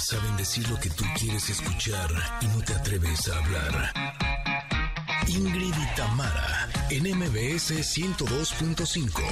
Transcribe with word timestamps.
Saben 0.00 0.36
decir 0.36 0.68
lo 0.68 0.78
que 0.78 0.90
tú 0.90 1.04
quieres 1.18 1.48
escuchar 1.48 2.10
y 2.40 2.46
no 2.46 2.62
te 2.62 2.74
atreves 2.74 3.28
a 3.28 3.38
hablar. 3.38 3.92
Ingrid 5.28 5.72
y 5.72 5.96
Tamara, 5.96 6.68
en 6.90 7.04
MBS 7.16 7.70
102.5. 7.96 9.22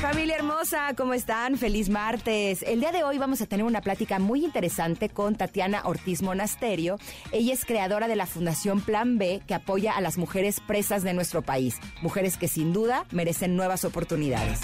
Familia 0.00 0.36
hermosa, 0.36 0.94
¿cómo 0.96 1.12
están? 1.12 1.58
Feliz 1.58 1.88
martes. 1.88 2.62
El 2.62 2.80
día 2.80 2.92
de 2.92 3.02
hoy 3.02 3.18
vamos 3.18 3.40
a 3.42 3.46
tener 3.46 3.66
una 3.66 3.80
plática 3.80 4.18
muy 4.18 4.44
interesante 4.44 5.08
con 5.08 5.34
Tatiana 5.34 5.82
Ortiz 5.84 6.22
Monasterio. 6.22 6.98
Ella 7.32 7.52
es 7.52 7.64
creadora 7.64 8.08
de 8.08 8.16
la 8.16 8.26
Fundación 8.26 8.80
Plan 8.80 9.18
B 9.18 9.42
que 9.46 9.54
apoya 9.54 9.92
a 9.96 10.00
las 10.00 10.18
mujeres 10.18 10.60
presas 10.60 11.02
de 11.02 11.14
nuestro 11.14 11.42
país, 11.42 11.78
mujeres 12.00 12.36
que 12.36 12.48
sin 12.48 12.72
duda 12.72 13.06
merecen 13.10 13.56
nuevas 13.56 13.84
oportunidades. 13.84 14.60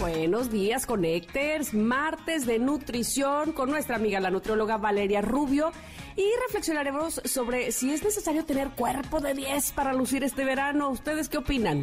Buenos 0.00 0.50
días, 0.50 0.86
Connectors. 0.86 1.74
Martes 1.74 2.46
de 2.46 2.58
nutrición 2.58 3.52
con 3.52 3.68
nuestra 3.68 3.96
amiga 3.96 4.18
la 4.18 4.30
nutrióloga 4.30 4.78
Valeria 4.78 5.20
Rubio 5.20 5.72
y 6.16 6.24
reflexionaremos 6.46 7.20
sobre 7.26 7.70
si 7.70 7.92
es 7.92 8.02
necesario 8.02 8.46
tener 8.46 8.70
cuerpo 8.70 9.20
de 9.20 9.34
10 9.34 9.72
para 9.72 9.92
lucir 9.92 10.24
este 10.24 10.46
verano. 10.46 10.88
¿Ustedes 10.88 11.28
qué 11.28 11.36
opinan? 11.36 11.82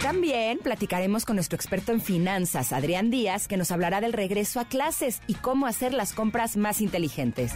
También 0.00 0.58
platicaremos 0.58 1.24
con 1.24 1.34
nuestro 1.34 1.56
experto 1.56 1.90
en 1.90 2.00
finanzas, 2.00 2.72
Adrián 2.72 3.10
Díaz, 3.10 3.48
que 3.48 3.56
nos 3.56 3.72
hablará 3.72 4.00
del 4.00 4.12
regreso 4.12 4.60
a 4.60 4.66
clases 4.66 5.20
y 5.26 5.34
cómo 5.34 5.66
hacer 5.66 5.92
las 5.92 6.12
compras 6.12 6.56
más 6.56 6.80
inteligentes. 6.80 7.54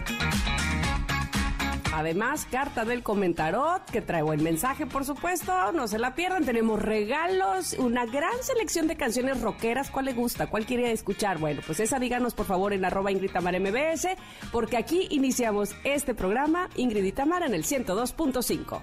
Además, 1.99 2.47
carta 2.49 2.85
del 2.85 3.03
comentarot, 3.03 3.85
que 3.91 4.01
trae 4.01 4.23
buen 4.23 4.41
mensaje, 4.41 4.87
por 4.87 5.05
supuesto. 5.05 5.73
No 5.73 5.89
se 5.89 5.99
la 5.99 6.15
pierdan. 6.15 6.45
Tenemos 6.45 6.81
regalos, 6.81 7.73
una 7.73 8.07
gran 8.07 8.41
selección 8.41 8.87
de 8.87 8.97
canciones 8.97 9.41
rockeras. 9.41 9.91
¿Cuál 9.91 10.05
le 10.05 10.13
gusta? 10.13 10.47
¿Cuál 10.47 10.65
quiere 10.65 10.93
escuchar? 10.93 11.39
Bueno, 11.39 11.61
pues 11.67 11.81
esa 11.81 11.99
díganos, 11.99 12.35
por 12.35 12.47
favor, 12.47 12.73
en 12.73 12.85
arroba 12.85 13.11
Ingrid 13.11 13.33
Tamara 13.33 13.59
MBS, 13.59 14.11
porque 14.53 14.77
aquí 14.77 15.09
iniciamos 15.11 15.75
este 15.83 16.15
programa, 16.15 16.69
Ingrid 16.77 17.05
y 17.05 17.09
en 17.09 17.55
el 17.55 17.65
102.5. 17.65 18.81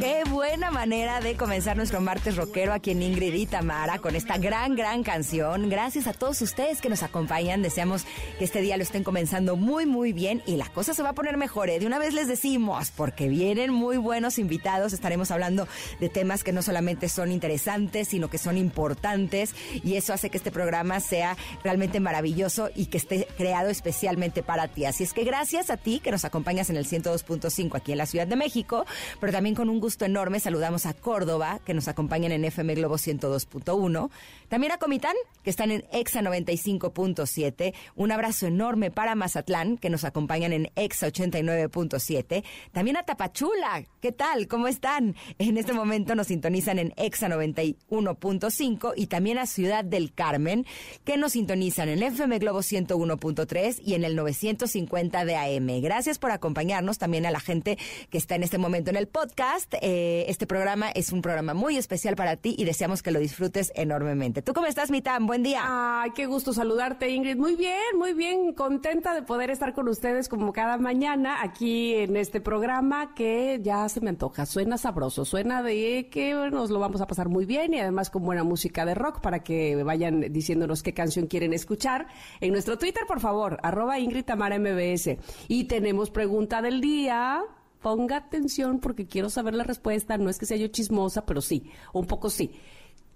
Qué 0.00 0.24
buena 0.28 0.70
manera 0.72 1.20
de 1.20 1.36
comenzar 1.36 1.76
nuestro 1.76 2.00
martes 2.00 2.36
rockero 2.36 2.72
aquí 2.72 2.90
en 2.90 3.02
Ingrid 3.02 3.32
y 3.34 3.46
Tamara 3.46 3.98
con 3.98 4.16
esta 4.16 4.38
gran, 4.38 4.74
gran 4.74 5.04
canción. 5.04 5.70
Gracias 5.70 6.08
a 6.08 6.12
todos 6.12 6.42
ustedes 6.42 6.80
que 6.80 6.88
nos 6.88 7.02
acompañan. 7.04 7.62
Deseamos 7.62 8.04
que 8.38 8.44
este 8.44 8.60
día 8.60 8.76
lo 8.76 8.82
estén 8.82 9.04
comenzando 9.04 9.56
muy, 9.56 9.86
muy 9.86 10.12
bien 10.12 10.42
y 10.46 10.56
la 10.56 10.68
cosa 10.68 10.94
se 10.94 11.02
va 11.02 11.10
a 11.10 11.12
poner 11.14 11.36
mejor. 11.36 11.70
¿eh? 11.70 11.78
De 11.78 11.86
una 11.86 11.98
vez 11.98 12.12
les 12.12 12.26
decimos, 12.26 12.90
porque 12.90 13.28
vienen 13.28 13.72
muy 13.72 13.96
buenos 13.96 14.38
invitados. 14.38 14.92
Estaremos 14.92 15.30
hablando 15.30 15.68
de 16.00 16.08
temas 16.08 16.42
que 16.42 16.52
no 16.52 16.62
solamente 16.62 17.08
son 17.08 17.30
interesantes, 17.30 18.08
sino 18.08 18.28
que 18.28 18.38
son 18.38 18.58
importantes 18.58 19.54
y 19.84 19.94
eso 19.94 20.12
hace 20.12 20.28
que 20.28 20.38
este 20.38 20.50
programa 20.50 20.98
sea 21.00 21.36
realmente 21.62 22.00
maravilloso 22.00 22.68
y 22.74 22.86
que 22.86 22.98
esté 22.98 23.28
creado 23.36 23.70
especialmente 23.70 24.42
para 24.42 24.66
ti. 24.68 24.86
Así 24.86 25.04
es 25.04 25.12
que 25.12 25.24
gracias 25.24 25.70
a 25.70 25.76
ti 25.76 26.00
que 26.00 26.10
nos 26.10 26.24
acompañas 26.24 26.68
en 26.68 26.76
el 26.76 26.86
102.5 26.86 27.76
aquí 27.76 27.92
en 27.92 27.98
la 27.98 28.06
Ciudad 28.06 28.26
de 28.26 28.36
México, 28.36 28.86
pero 29.20 29.32
también 29.32 29.54
con 29.54 29.68
un 29.68 29.83
gusto 29.84 30.06
enorme 30.06 30.40
saludamos 30.40 30.86
a 30.86 30.94
Córdoba, 30.94 31.60
que 31.62 31.74
nos 31.74 31.88
acompañan 31.88 32.32
en 32.32 32.42
FM 32.46 32.74
Globo 32.74 32.94
102.1. 32.94 34.10
También 34.48 34.72
a 34.72 34.78
Comitán, 34.78 35.14
que 35.42 35.50
están 35.50 35.70
en 35.70 35.84
EXA 35.92 36.22
95.7. 36.22 37.74
Un 37.94 38.10
abrazo 38.10 38.46
enorme 38.46 38.90
para 38.90 39.14
Mazatlán, 39.14 39.76
que 39.76 39.90
nos 39.90 40.04
acompañan 40.04 40.54
en 40.54 40.70
EXA 40.74 41.08
89.7. 41.08 42.44
También 42.72 42.96
a 42.96 43.02
Tapachula, 43.02 43.84
¿qué 44.00 44.10
tal? 44.10 44.48
¿Cómo 44.48 44.68
están? 44.68 45.16
En 45.36 45.58
este 45.58 45.74
momento 45.74 46.14
nos 46.14 46.28
sintonizan 46.28 46.78
en 46.78 46.94
EXA 46.96 47.28
91.5 47.28 48.94
y 48.96 49.08
también 49.08 49.36
a 49.36 49.44
Ciudad 49.44 49.84
del 49.84 50.14
Carmen, 50.14 50.64
que 51.04 51.18
nos 51.18 51.32
sintonizan 51.32 51.90
en 51.90 52.02
FM 52.02 52.38
Globo 52.38 52.60
101.3 52.60 53.82
y 53.84 53.92
en 53.92 54.04
el 54.04 54.16
950 54.16 55.26
de 55.26 55.36
AM. 55.36 55.82
Gracias 55.82 56.18
por 56.18 56.30
acompañarnos 56.30 56.96
también 56.96 57.26
a 57.26 57.30
la 57.30 57.40
gente 57.40 57.76
que 58.08 58.16
está 58.16 58.34
en 58.34 58.44
este 58.44 58.56
momento 58.56 58.88
en 58.88 58.96
el 58.96 59.08
podcast. 59.08 59.73
Eh, 59.80 60.26
este 60.28 60.46
programa 60.46 60.90
es 60.90 61.12
un 61.12 61.22
programa 61.22 61.54
muy 61.54 61.76
especial 61.76 62.16
para 62.16 62.36
ti 62.36 62.54
y 62.58 62.64
deseamos 62.64 63.02
que 63.02 63.10
lo 63.10 63.18
disfrutes 63.18 63.72
enormemente. 63.74 64.42
¿Tú 64.42 64.52
cómo 64.52 64.66
estás, 64.66 64.90
Mitam? 64.90 65.26
Buen 65.26 65.42
día. 65.42 65.62
Ay, 65.64 66.10
qué 66.14 66.26
gusto 66.26 66.52
saludarte, 66.52 67.10
Ingrid. 67.10 67.36
Muy 67.36 67.56
bien, 67.56 67.80
muy 67.96 68.12
bien. 68.12 68.52
Contenta 68.52 69.14
de 69.14 69.22
poder 69.22 69.50
estar 69.50 69.74
con 69.74 69.88
ustedes 69.88 70.28
como 70.28 70.52
cada 70.52 70.78
mañana 70.78 71.42
aquí 71.42 71.94
en 71.94 72.16
este 72.16 72.40
programa 72.40 73.14
que 73.14 73.60
ya 73.62 73.88
se 73.88 74.00
me 74.00 74.10
antoja. 74.10 74.46
Suena 74.46 74.78
sabroso, 74.78 75.24
suena 75.24 75.62
de 75.62 76.08
que 76.10 76.34
nos 76.50 76.70
lo 76.70 76.78
vamos 76.78 77.00
a 77.00 77.06
pasar 77.06 77.28
muy 77.28 77.46
bien 77.46 77.74
y 77.74 77.80
además 77.80 78.10
con 78.10 78.24
buena 78.24 78.44
música 78.44 78.84
de 78.84 78.94
rock 78.94 79.20
para 79.20 79.42
que 79.42 79.82
vayan 79.82 80.32
diciéndonos 80.32 80.82
qué 80.82 80.94
canción 80.94 81.26
quieren 81.26 81.52
escuchar. 81.52 82.06
En 82.40 82.52
nuestro 82.52 82.78
Twitter, 82.78 83.04
por 83.06 83.20
favor, 83.20 83.58
arroba 83.62 83.98
Ingrid 83.98 84.24
Tamara 84.24 84.58
MBS. 84.58 85.16
Y 85.48 85.64
tenemos 85.64 86.10
pregunta 86.10 86.62
del 86.62 86.80
día 86.80 87.42
ponga 87.84 88.16
atención 88.16 88.80
porque 88.80 89.06
quiero 89.06 89.28
saber 89.28 89.52
la 89.52 89.62
respuesta. 89.62 90.16
No 90.16 90.30
es 90.30 90.38
que 90.38 90.46
sea 90.46 90.56
yo 90.56 90.68
chismosa, 90.68 91.26
pero 91.26 91.42
sí, 91.42 91.70
un 91.92 92.06
poco 92.06 92.30
sí. 92.30 92.50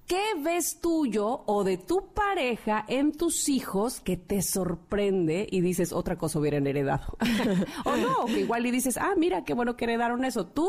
¿Qué 0.06 0.22
ves 0.42 0.78
tuyo 0.82 1.42
o 1.46 1.64
de 1.64 1.78
tu 1.78 2.12
pareja 2.12 2.84
en 2.86 3.12
tus 3.12 3.48
hijos 3.48 4.00
que 4.00 4.18
te 4.18 4.42
sorprende 4.42 5.46
y 5.50 5.62
dices 5.62 5.90
otra 5.94 6.18
cosa 6.18 6.38
hubieran 6.38 6.66
heredado? 6.66 7.16
o 7.86 7.96
no, 7.96 8.26
que 8.26 8.40
igual 8.40 8.66
y 8.66 8.70
dices, 8.70 8.98
ah, 8.98 9.14
mira, 9.16 9.42
qué 9.42 9.54
bueno 9.54 9.74
que 9.74 9.86
heredaron 9.86 10.22
eso. 10.26 10.46
¿Tú? 10.46 10.68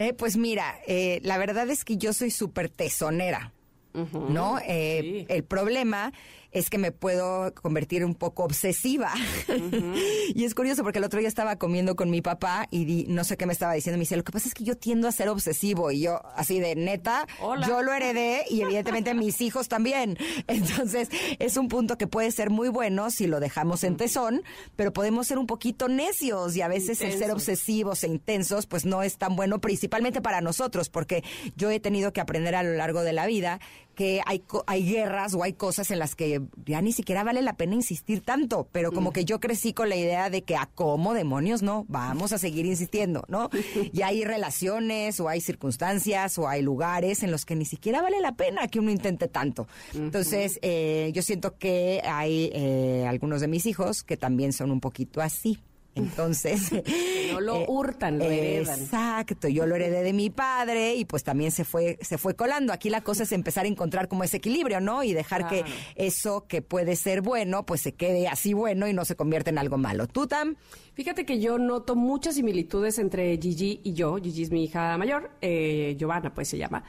Eh, 0.00 0.12
pues 0.12 0.36
mira, 0.36 0.74
eh, 0.88 1.20
la 1.22 1.38
verdad 1.38 1.70
es 1.70 1.84
que 1.84 1.96
yo 1.98 2.12
soy 2.12 2.32
súper 2.32 2.68
tesonera. 2.68 3.52
¿No? 3.94 4.58
Eh, 4.58 5.24
El 5.30 5.44
problema 5.44 6.12
es 6.56 6.70
que 6.70 6.78
me 6.78 6.90
puedo 6.90 7.52
convertir 7.54 8.02
un 8.02 8.14
poco 8.14 8.44
obsesiva. 8.44 9.12
y 10.34 10.44
es 10.44 10.54
curioso 10.54 10.82
porque 10.82 10.98
el 10.98 11.04
otro 11.04 11.18
día 11.18 11.28
estaba 11.28 11.56
comiendo 11.56 11.96
con 11.96 12.08
mi 12.08 12.22
papá 12.22 12.66
y 12.70 13.04
no 13.08 13.24
sé 13.24 13.36
qué 13.36 13.44
me 13.44 13.52
estaba 13.52 13.74
diciendo. 13.74 13.98
Me 13.98 14.02
dice, 14.02 14.16
lo 14.16 14.24
que 14.24 14.32
pasa 14.32 14.48
es 14.48 14.54
que 14.54 14.64
yo 14.64 14.74
tiendo 14.74 15.06
a 15.06 15.12
ser 15.12 15.28
obsesivo. 15.28 15.90
Y 15.90 16.00
yo, 16.00 16.22
así 16.34 16.58
de 16.58 16.74
neta, 16.74 17.26
yo 17.68 17.82
lo 17.82 17.92
heredé 17.92 18.44
y 18.48 18.62
evidentemente 18.62 19.12
mis 19.12 19.42
hijos 19.42 19.68
también. 19.68 20.16
Entonces, 20.46 21.10
es 21.38 21.58
un 21.58 21.68
punto 21.68 21.98
que 21.98 22.06
puede 22.06 22.30
ser 22.30 22.48
muy 22.48 22.70
bueno 22.70 23.10
si 23.10 23.26
lo 23.26 23.38
dejamos 23.38 23.84
en 23.84 23.98
tesón, 23.98 24.42
pero 24.76 24.94
podemos 24.94 25.26
ser 25.26 25.38
un 25.38 25.46
poquito 25.46 25.88
necios 25.88 26.56
y 26.56 26.62
a 26.62 26.68
veces 26.68 27.02
el 27.02 27.18
ser 27.18 27.32
obsesivos 27.32 28.02
e 28.02 28.08
intensos, 28.08 28.66
pues 28.66 28.86
no 28.86 29.02
es 29.02 29.18
tan 29.18 29.36
bueno, 29.36 29.60
principalmente 29.60 30.22
para 30.22 30.40
nosotros, 30.40 30.88
porque 30.88 31.22
yo 31.54 31.70
he 31.70 31.80
tenido 31.80 32.14
que 32.14 32.22
aprender 32.22 32.54
a 32.54 32.62
lo 32.62 32.72
largo 32.72 33.02
de 33.02 33.12
la 33.12 33.26
vida 33.26 33.60
que 33.96 34.20
hay, 34.26 34.44
hay 34.66 34.88
guerras 34.88 35.34
o 35.34 35.42
hay 35.42 35.54
cosas 35.54 35.90
en 35.90 35.98
las 35.98 36.14
que 36.14 36.42
ya 36.66 36.82
ni 36.82 36.92
siquiera 36.92 37.24
vale 37.24 37.40
la 37.40 37.54
pena 37.54 37.74
insistir 37.74 38.20
tanto, 38.20 38.68
pero 38.70 38.92
como 38.92 39.10
que 39.10 39.24
yo 39.24 39.40
crecí 39.40 39.72
con 39.72 39.88
la 39.88 39.96
idea 39.96 40.28
de 40.30 40.42
que 40.42 40.54
a 40.54 40.66
cómo 40.66 41.14
demonios 41.14 41.62
no, 41.62 41.86
vamos 41.88 42.32
a 42.32 42.38
seguir 42.38 42.66
insistiendo, 42.66 43.24
¿no? 43.28 43.50
Y 43.92 44.02
hay 44.02 44.24
relaciones 44.24 45.18
o 45.20 45.28
hay 45.28 45.40
circunstancias 45.40 46.38
o 46.38 46.46
hay 46.46 46.60
lugares 46.60 47.22
en 47.22 47.30
los 47.30 47.46
que 47.46 47.56
ni 47.56 47.64
siquiera 47.64 48.02
vale 48.02 48.20
la 48.20 48.36
pena 48.36 48.68
que 48.68 48.78
uno 48.78 48.90
intente 48.90 49.28
tanto. 49.28 49.66
Entonces, 49.94 50.58
eh, 50.60 51.10
yo 51.14 51.22
siento 51.22 51.56
que 51.56 52.02
hay 52.04 52.50
eh, 52.52 53.06
algunos 53.08 53.40
de 53.40 53.48
mis 53.48 53.64
hijos 53.64 54.02
que 54.02 54.18
también 54.18 54.52
son 54.52 54.70
un 54.70 54.80
poquito 54.80 55.22
así. 55.22 55.58
Entonces. 55.96 56.70
no 57.32 57.40
lo 57.40 57.64
hurtan, 57.66 58.18
lo 58.18 58.24
heredan. 58.24 58.78
Exacto. 58.80 59.48
Yo 59.48 59.66
lo 59.66 59.74
heredé 59.74 60.02
de 60.02 60.12
mi 60.12 60.30
padre 60.30 60.94
y 60.94 61.04
pues 61.04 61.24
también 61.24 61.50
se 61.50 61.64
fue, 61.64 61.98
se 62.02 62.18
fue 62.18 62.36
colando. 62.36 62.72
Aquí 62.72 62.90
la 62.90 63.00
cosa 63.00 63.24
es 63.24 63.32
empezar 63.32 63.64
a 63.64 63.68
encontrar 63.68 64.06
como 64.06 64.22
ese 64.22 64.36
equilibrio, 64.36 64.80
¿no? 64.80 65.02
Y 65.02 65.12
dejar 65.12 65.48
que 65.48 65.64
eso 65.96 66.46
que 66.46 66.62
puede 66.62 66.96
ser 66.96 67.22
bueno, 67.22 67.66
pues 67.66 67.80
se 67.80 67.92
quede 67.92 68.28
así 68.28 68.52
bueno 68.52 68.86
y 68.86 68.92
no 68.92 69.04
se 69.04 69.16
convierta 69.16 69.50
en 69.50 69.58
algo 69.58 69.78
malo. 69.78 70.06
¿Tú, 70.06 70.26
Tam? 70.26 70.56
Fíjate 70.94 71.26
que 71.26 71.40
yo 71.40 71.58
noto 71.58 71.96
muchas 71.96 72.36
similitudes 72.36 72.98
entre 72.98 73.36
Gigi 73.38 73.80
y 73.82 73.94
yo. 73.94 74.16
Gigi 74.16 74.42
es 74.42 74.50
mi 74.50 74.64
hija 74.64 74.96
mayor, 74.96 75.30
eh, 75.40 75.96
Giovanna, 75.98 76.32
pues 76.32 76.48
se 76.48 76.58
llama 76.58 76.84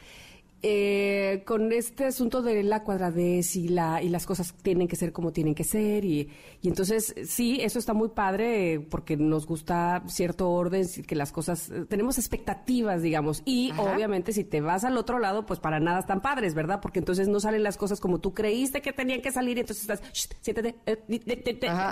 eh, 0.64 1.44
con 1.46 1.72
este 1.72 2.06
asunto 2.06 2.42
de 2.42 2.64
la 2.64 2.84
cuadradez 2.84 3.56
y, 3.56 3.68
la, 3.68 4.02
y 4.02 4.10
las 4.10 4.26
cosas 4.26 4.56
tienen 4.64 4.88
que 4.88 4.96
ser 4.96 5.12
como 5.12 5.32
tienen 5.32 5.54
que 5.54 5.64
ser. 5.64 6.04
Y, 6.04 6.30
y 6.62 6.68
entonces, 6.68 7.14
sí, 7.26 7.60
eso 7.62 7.78
está 7.78 7.94
muy 7.94 8.10
padre 8.10 8.80
porque 8.90 9.18
nos 9.18 9.46
gusta 9.46 10.04
cierto 10.08 10.50
orden, 10.50 10.88
que 11.06 11.16
las 11.16 11.32
cosas, 11.32 11.72
tenemos 11.90 12.18
expectativas, 12.18 13.04
digamos. 13.04 13.44
Y 13.46 13.72
obviamente, 13.78 14.34
si 14.34 14.44
te 14.44 14.62
vas 14.62 14.84
al 14.84 14.98
otro 14.98 15.20
lado, 15.20 15.46
pues 15.46 15.60
para 15.60 15.80
nada 15.80 16.00
están 16.00 16.22
padres, 16.22 16.56
¿verdad? 16.56 16.80
Porque 16.82 17.00
entonces 17.00 17.28
no 17.28 17.40
salen 17.40 17.62
las 17.62 17.78
cosas 17.78 18.00
como 18.00 18.20
tú 18.20 18.34
creíste 18.34 18.82
que 18.82 18.94
tenían 18.94 19.22
que 19.22 19.32
salir 19.32 19.58
y 19.58 19.62
entonces 19.62 19.88
estás, 19.88 20.02
siéntate, 20.42 20.76
eh, 20.88 20.98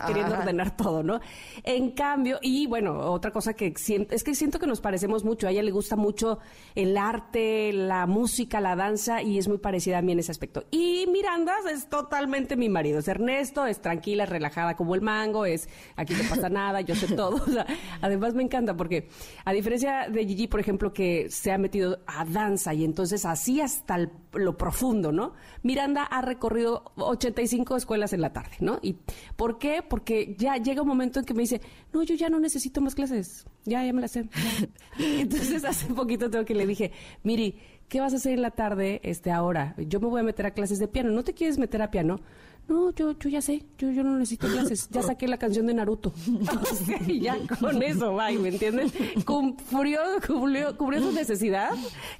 queriendo 0.07 0.33
ordenar 0.33 0.75
todo, 0.75 1.03
¿no? 1.03 1.19
En 1.63 1.91
cambio, 1.91 2.39
y 2.41 2.65
bueno, 2.65 2.97
otra 3.11 3.31
cosa 3.31 3.53
que 3.53 3.73
siento, 3.75 4.15
es 4.15 4.23
que 4.23 4.33
siento 4.33 4.57
que 4.57 4.67
nos 4.67 4.81
parecemos 4.81 5.23
mucho. 5.23 5.47
A 5.47 5.51
ella 5.51 5.61
le 5.61 5.71
gusta 5.71 5.95
mucho 5.95 6.39
el 6.73 6.97
arte, 6.97 7.71
la 7.71 8.07
música 8.07 8.54
la 8.61 8.75
danza 8.75 9.21
y 9.21 9.37
es 9.37 9.47
muy 9.47 9.57
parecida 9.57 9.99
a 9.99 10.01
mí 10.01 10.11
en 10.11 10.19
ese 10.19 10.31
aspecto. 10.31 10.65
Y 10.71 11.07
Miranda 11.11 11.53
es 11.71 11.89
totalmente 11.89 12.55
mi 12.55 12.69
marido. 12.69 12.99
Es 12.99 13.07
Ernesto, 13.07 13.65
es 13.65 13.81
tranquila, 13.81 14.23
es 14.23 14.29
relajada 14.29 14.75
como 14.75 14.95
el 14.95 15.01
mango, 15.01 15.45
es 15.45 15.69
aquí 15.95 16.13
no 16.13 16.29
pasa 16.29 16.49
nada, 16.49 16.81
yo 16.81 16.95
sé 16.95 17.15
todo. 17.15 17.43
además 18.01 18.33
me 18.33 18.43
encanta 18.43 18.75
porque 18.75 19.09
a 19.43 19.53
diferencia 19.53 20.09
de 20.09 20.25
Gigi, 20.25 20.47
por 20.47 20.59
ejemplo, 20.59 20.93
que 20.93 21.29
se 21.29 21.51
ha 21.51 21.57
metido 21.57 21.99
a 22.05 22.25
danza 22.25 22.73
y 22.73 22.83
entonces 22.83 23.25
así 23.25 23.61
hasta 23.61 23.97
lo 24.33 24.57
profundo, 24.57 25.11
¿no? 25.11 25.33
Miranda 25.63 26.03
ha 26.03 26.21
recorrido 26.21 26.91
85 26.95 27.77
escuelas 27.77 28.13
en 28.13 28.21
la 28.21 28.33
tarde, 28.33 28.55
¿no? 28.59 28.79
¿Y 28.81 28.97
por 29.35 29.57
qué? 29.57 29.81
Porque 29.87 30.35
ya 30.37 30.57
llega 30.57 30.81
un 30.81 30.87
momento 30.87 31.19
en 31.19 31.25
que 31.25 31.33
me 31.33 31.41
dice, 31.41 31.61
no, 31.93 32.03
yo 32.03 32.15
ya 32.15 32.29
no 32.29 32.39
necesito 32.39 32.81
más 32.81 32.95
clases, 32.95 33.45
ya, 33.63 33.83
ya 33.83 33.93
me 33.93 34.01
las 34.01 34.11
sé. 34.11 34.27
Entonces 34.99 35.63
hace 35.65 35.93
poquito 35.93 36.29
tengo 36.29 36.45
que 36.45 36.55
le 36.55 36.67
dije, 36.67 36.91
Miri, 37.23 37.59
¿qué 37.87 37.99
vas 37.99 38.13
a 38.13 38.17
hacer 38.17 38.33
en 38.33 38.41
la 38.41 38.51
tarde 38.51 38.99
este 39.03 39.31
ahora? 39.31 39.75
Yo 39.77 39.99
me 39.99 40.07
voy 40.07 40.21
a 40.21 40.23
meter 40.23 40.45
a 40.45 40.51
clases 40.51 40.79
de 40.79 40.87
piano, 40.87 41.11
¿no 41.11 41.23
te 41.23 41.33
quieres 41.33 41.57
meter 41.57 41.81
a 41.81 41.91
piano? 41.91 42.19
No, 42.67 42.91
yo, 42.95 43.11
yo 43.19 43.29
ya 43.29 43.41
sé, 43.41 43.63
yo, 43.77 43.91
yo 43.91 44.03
no 44.03 44.17
necesito 44.17 44.47
clases, 44.47 44.89
ya 44.89 45.01
saqué 45.03 45.27
la 45.27 45.37
canción 45.37 45.67
de 45.67 45.75
Naruto. 45.75 46.13
y 47.07 47.19
ya 47.19 47.37
con 47.59 47.81
eso, 47.83 48.15
bye, 48.15 48.39
¿me 48.39 48.49
entiendes? 48.49 48.91
Cubrió, 49.23 49.99
cubrió, 50.25 50.75
cubrió, 50.75 51.01
su 51.01 51.11
necesidad, 51.11 51.71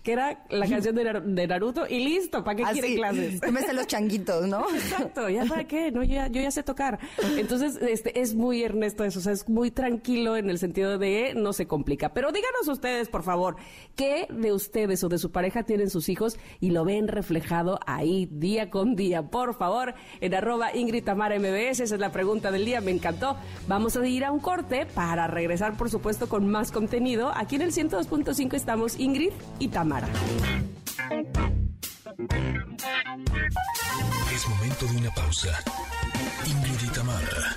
que 0.03 0.11
era 0.11 0.45
la 0.49 0.67
canción 0.67 0.95
de, 0.95 1.47
Naruto, 1.47 1.87
y 1.87 2.03
listo, 2.03 2.43
¿para 2.43 2.57
qué 2.57 2.63
ah, 2.63 2.71
quiere 2.73 2.95
clases? 2.95 3.39
Tómese 3.41 3.73
los 3.73 3.87
changuitos, 3.87 4.47
¿no? 4.47 4.69
Exacto, 4.69 5.29
¿ya 5.29 5.45
para 5.45 5.63
qué? 5.63 5.91
No, 5.91 6.03
yo 6.03 6.13
ya, 6.13 6.27
yo 6.27 6.41
ya 6.41 6.51
sé 6.51 6.61
tocar. 6.61 6.99
Entonces, 7.37 7.79
este, 7.81 8.21
es 8.21 8.35
muy 8.35 8.61
Ernesto 8.61 9.03
eso, 9.03 9.19
o 9.19 9.21
sea, 9.23 9.33
es 9.33 9.49
muy 9.49 9.71
tranquilo 9.71 10.37
en 10.37 10.51
el 10.51 10.59
sentido 10.59 10.99
de 10.99 11.33
no 11.35 11.53
se 11.53 11.65
complica. 11.65 12.13
Pero 12.13 12.31
díganos 12.31 12.67
ustedes, 12.67 13.09
por 13.09 13.23
favor, 13.23 13.55
¿qué 13.95 14.27
de 14.29 14.53
ustedes 14.53 15.03
o 15.03 15.09
de 15.09 15.17
su 15.17 15.31
pareja 15.31 15.63
tienen 15.63 15.89
sus 15.89 16.07
hijos 16.09 16.37
y 16.59 16.69
lo 16.69 16.85
ven 16.85 17.07
reflejado 17.07 17.79
ahí 17.87 18.27
día 18.31 18.69
con 18.69 18.95
día? 18.95 19.23
Por 19.23 19.55
favor, 19.55 19.95
en 20.21 20.34
arroba 20.35 20.75
Ingrid 20.75 21.03
Tamara 21.03 21.37
MBS. 21.39 21.81
Esa 21.81 21.95
es 21.95 21.99
la 21.99 22.11
pregunta 22.11 22.51
del 22.51 22.65
día, 22.65 22.81
me 22.81 22.91
encantó. 22.91 23.37
Vamos 23.67 23.95
a 23.95 24.05
ir 24.07 24.25
a 24.25 24.31
un 24.31 24.39
corte 24.39 24.85
para 24.85 25.27
regresar, 25.27 25.77
por 25.77 25.89
supuesto, 25.89 26.27
con 26.29 26.47
más 26.47 26.71
contenido. 26.71 27.31
Aquí 27.35 27.55
en 27.55 27.63
el 27.63 27.71
102.5 27.71 28.53
estamos 28.53 28.99
Ingrid 28.99 29.31
y 29.59 29.69
Tamara. 29.69 30.07
Es 34.33 34.47
momento 34.47 34.85
de 34.85 34.97
una 34.97 35.11
pausa. 35.11 35.49
Ingrid 36.45 36.87
y 36.87 36.89
Tamara 36.93 37.55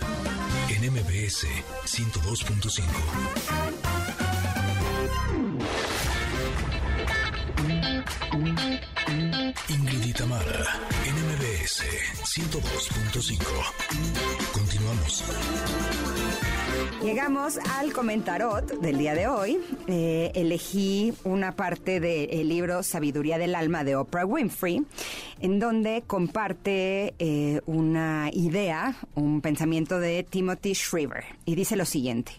en 0.70 0.92
MBS 0.92 1.46
102.5. 1.86 2.82
Ingrid 8.38 10.06
y 10.06 10.12
Tamara, 10.12 10.64
NMBS 11.04 11.82
102.5. 12.22 13.42
Continuamos. 14.52 15.24
Llegamos 17.02 17.58
al 17.78 17.92
comentarot 17.92 18.80
del 18.80 18.98
día 18.98 19.14
de 19.14 19.26
hoy. 19.26 19.58
Eh, 19.88 20.30
elegí 20.36 21.12
una 21.24 21.56
parte 21.56 21.98
del 21.98 22.48
libro 22.48 22.84
Sabiduría 22.84 23.38
del 23.38 23.56
Alma 23.56 23.82
de 23.82 23.96
Oprah 23.96 24.24
Winfrey, 24.24 24.84
en 25.40 25.58
donde 25.58 26.04
comparte 26.06 27.14
eh, 27.18 27.60
una 27.66 28.30
idea, 28.32 28.94
un 29.16 29.40
pensamiento 29.40 29.98
de 29.98 30.22
Timothy 30.22 30.74
Shriver. 30.74 31.24
Y 31.44 31.56
dice 31.56 31.74
lo 31.74 31.84
siguiente. 31.84 32.32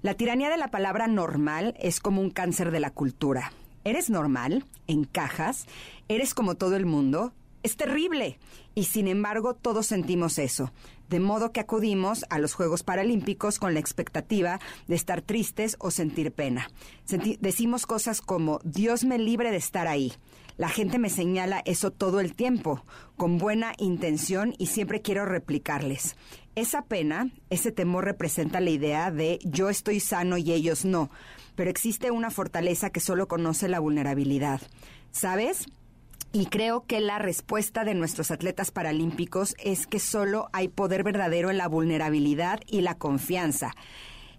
La 0.00 0.14
tiranía 0.14 0.48
de 0.48 0.56
la 0.56 0.68
palabra 0.68 1.08
normal 1.08 1.74
es 1.78 2.00
como 2.00 2.22
un 2.22 2.30
cáncer 2.30 2.70
de 2.70 2.80
la 2.80 2.90
cultura 2.90 3.52
eres 3.86 4.10
normal, 4.10 4.64
encajas, 4.88 5.66
eres 6.08 6.34
como 6.34 6.56
todo 6.56 6.74
el 6.74 6.86
mundo, 6.86 7.32
es 7.62 7.76
terrible. 7.76 8.38
Y 8.74 8.84
sin 8.84 9.06
embargo, 9.06 9.54
todos 9.54 9.86
sentimos 9.86 10.38
eso. 10.38 10.72
De 11.08 11.20
modo 11.20 11.52
que 11.52 11.60
acudimos 11.60 12.24
a 12.28 12.40
los 12.40 12.52
Juegos 12.52 12.82
Paralímpicos 12.82 13.60
con 13.60 13.74
la 13.74 13.80
expectativa 13.80 14.58
de 14.88 14.96
estar 14.96 15.22
tristes 15.22 15.76
o 15.78 15.92
sentir 15.92 16.32
pena. 16.32 16.68
decimos 17.40 17.86
cosas 17.86 18.20
como, 18.20 18.60
Dios 18.64 19.04
me 19.04 19.18
libre 19.18 19.52
de 19.52 19.58
estar 19.58 19.86
ahí. 19.86 20.12
La 20.56 20.68
gente 20.68 20.98
me 20.98 21.08
señala 21.08 21.62
eso 21.64 21.92
todo 21.92 22.18
el 22.18 22.34
tiempo, 22.34 22.82
con 23.16 23.38
buena 23.38 23.72
intención 23.78 24.54
y 24.58 24.66
siempre 24.66 25.00
quiero 25.00 25.26
replicarles. 25.26 26.16
Esa 26.56 26.86
pena, 26.86 27.30
ese 27.50 27.70
temor 27.70 28.04
representa 28.04 28.60
la 28.60 28.70
idea 28.70 29.12
de 29.12 29.38
yo 29.44 29.68
estoy 29.68 30.00
sano 30.00 30.38
y 30.38 30.52
ellos 30.52 30.84
no 30.84 31.10
pero 31.56 31.70
existe 31.70 32.12
una 32.12 32.30
fortaleza 32.30 32.90
que 32.90 33.00
solo 33.00 33.26
conoce 33.26 33.68
la 33.68 33.80
vulnerabilidad. 33.80 34.60
¿Sabes? 35.10 35.66
Y 36.32 36.46
creo 36.46 36.84
que 36.86 37.00
la 37.00 37.18
respuesta 37.18 37.84
de 37.84 37.94
nuestros 37.94 38.30
atletas 38.30 38.70
paralímpicos 38.70 39.54
es 39.58 39.86
que 39.86 39.98
solo 39.98 40.48
hay 40.52 40.68
poder 40.68 41.02
verdadero 41.02 41.50
en 41.50 41.56
la 41.56 41.66
vulnerabilidad 41.66 42.60
y 42.66 42.82
la 42.82 42.94
confianza. 42.94 43.74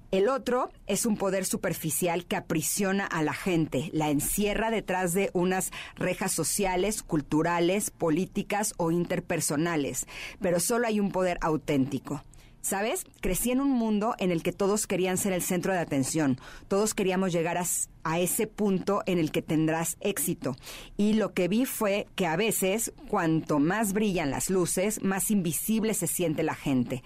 El 0.09 0.29
otro 0.29 0.69
es 0.85 1.05
un 1.05 1.17
poder 1.17 1.43
superficial 1.43 2.25
que 2.25 2.37
aprisiona 2.37 3.05
a 3.05 3.23
la 3.23 3.33
gente, 3.33 3.89
la 3.91 4.09
encierra 4.09 4.71
detrás 4.71 5.13
de 5.13 5.31
unas 5.33 5.71
rejas 5.95 6.31
sociales, 6.31 7.03
culturales, 7.03 7.91
políticas 7.91 8.73
o 8.77 8.91
interpersonales, 8.91 10.05
pero 10.39 10.61
solo 10.61 10.87
hay 10.87 11.01
un 11.01 11.11
poder 11.11 11.37
auténtico. 11.41 12.23
¿Sabes? 12.67 13.05
Crecí 13.21 13.51
en 13.51 13.61
un 13.61 13.69
mundo 13.69 14.15
en 14.19 14.29
el 14.29 14.43
que 14.43 14.51
todos 14.51 14.87
querían 14.87 15.17
ser 15.17 15.31
el 15.31 15.41
centro 15.41 15.71
de 15.71 15.79
atención, 15.79 16.37
todos 16.67 16.93
queríamos 16.93 17.31
llegar 17.31 17.57
a, 17.57 17.63
a 18.07 18.21
ese 18.21 18.47
punto 18.47 19.03
en 19.05 19.19
el 19.19 19.31
que 19.31 19.41
tendrás 19.41 19.97
éxito. 19.99 20.55
Y 20.95 21.13
lo 21.13 21.33
que 21.33 21.49
vi 21.49 21.65
fue 21.65 22.07
que 22.15 22.25
a 22.25 22.37
veces, 22.37 22.93
cuanto 23.09 23.59
más 23.59 23.91
brillan 23.91 24.31
las 24.31 24.49
luces, 24.49 25.03
más 25.03 25.29
invisible 25.29 25.93
se 25.93 26.07
siente 26.07 26.41
la 26.41 26.55
gente. 26.55 27.03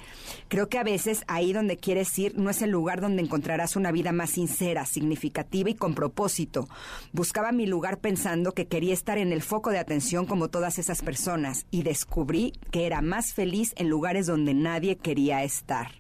Creo 0.48 0.70
que 0.70 0.78
a 0.78 0.84
veces 0.84 1.24
ahí 1.28 1.54
donde 1.54 1.78
quieres 1.78 2.18
ir 2.20 2.38
no 2.38 2.52
es 2.52 2.62
el 2.62 2.70
lugar 2.70 3.02
donde 3.02 3.24
encontrarás 3.24 3.76
una 3.76 3.92
vida 3.92 4.12
más 4.12 4.30
sincera, 4.30 4.86
significativa 4.86 5.72
y 5.72 5.76
con 5.76 5.96
propósito. 5.96 6.70
Buscaba 7.14 7.52
mi 7.52 7.66
lugar 7.66 7.98
pensando 7.98 8.52
que 8.52 8.68
quería 8.68 8.94
estar 8.94 9.18
en 9.18 9.32
el 9.32 9.42
foco 9.42 9.72
de 9.72 9.80
atención 9.80 10.28
como 10.28 10.50
todas 10.50 10.78
esas 10.78 11.02
personas 11.02 11.66
y 11.72 11.82
descubrí 11.82 12.54
que 12.70 12.86
era 12.86 13.02
más 13.02 13.34
feliz 13.34 13.74
en 13.76 13.90
lugares 13.90 14.28
donde 14.28 14.54
nadie 14.54 14.98
quería 14.98 15.44
estar. 15.44 15.94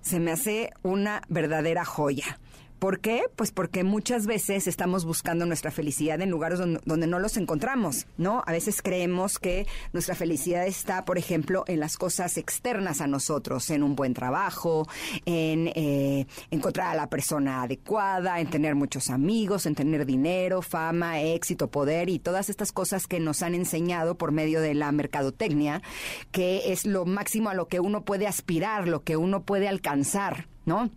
Se 0.00 0.20
me 0.20 0.30
hace 0.30 0.70
una 0.82 1.22
verdadera 1.28 1.84
joya. 1.84 2.38
¿Por 2.80 3.00
qué? 3.00 3.24
Pues 3.36 3.52
porque 3.52 3.84
muchas 3.84 4.26
veces 4.26 4.66
estamos 4.66 5.04
buscando 5.04 5.44
nuestra 5.44 5.70
felicidad 5.70 6.18
en 6.22 6.30
lugares 6.30 6.58
donde, 6.58 7.06
no 7.06 7.18
los 7.18 7.36
encontramos, 7.36 8.06
¿no? 8.16 8.42
A 8.46 8.52
veces 8.52 8.80
creemos 8.80 9.38
que 9.38 9.66
nuestra 9.92 10.14
felicidad 10.14 10.66
está, 10.66 11.04
por 11.04 11.18
ejemplo, 11.18 11.62
en 11.66 11.78
las 11.78 11.98
cosas 11.98 12.38
externas 12.38 13.02
a 13.02 13.06
nosotros, 13.06 13.68
en 13.68 13.82
un 13.82 13.96
buen 13.96 14.14
trabajo, 14.14 14.88
en 15.26 15.70
eh, 15.74 16.26
encontrar 16.50 16.86
a 16.86 16.94
la 16.94 17.10
persona 17.10 17.64
adecuada, 17.64 18.40
en 18.40 18.48
tener 18.48 18.74
muchos 18.74 19.10
amigos, 19.10 19.66
en 19.66 19.74
tener 19.74 20.06
dinero, 20.06 20.62
fama, 20.62 21.20
éxito, 21.20 21.70
poder 21.70 22.08
y 22.08 22.18
todas 22.18 22.48
estas 22.48 22.72
cosas 22.72 23.06
que 23.06 23.20
nos 23.20 23.42
han 23.42 23.54
enseñado 23.54 24.14
por 24.14 24.32
medio 24.32 24.62
de 24.62 24.72
la 24.72 24.90
mercadotecnia, 24.90 25.82
que 26.32 26.72
es 26.72 26.86
lo 26.86 27.04
máximo 27.04 27.50
a 27.50 27.54
lo 27.54 27.68
que 27.68 27.78
uno 27.78 28.06
puede 28.06 28.26
aspirar, 28.26 28.88
lo 28.88 29.04
que 29.04 29.18
uno 29.18 29.42
puede 29.42 29.68
alcanzar, 29.68 30.48
¿no? 30.64 30.88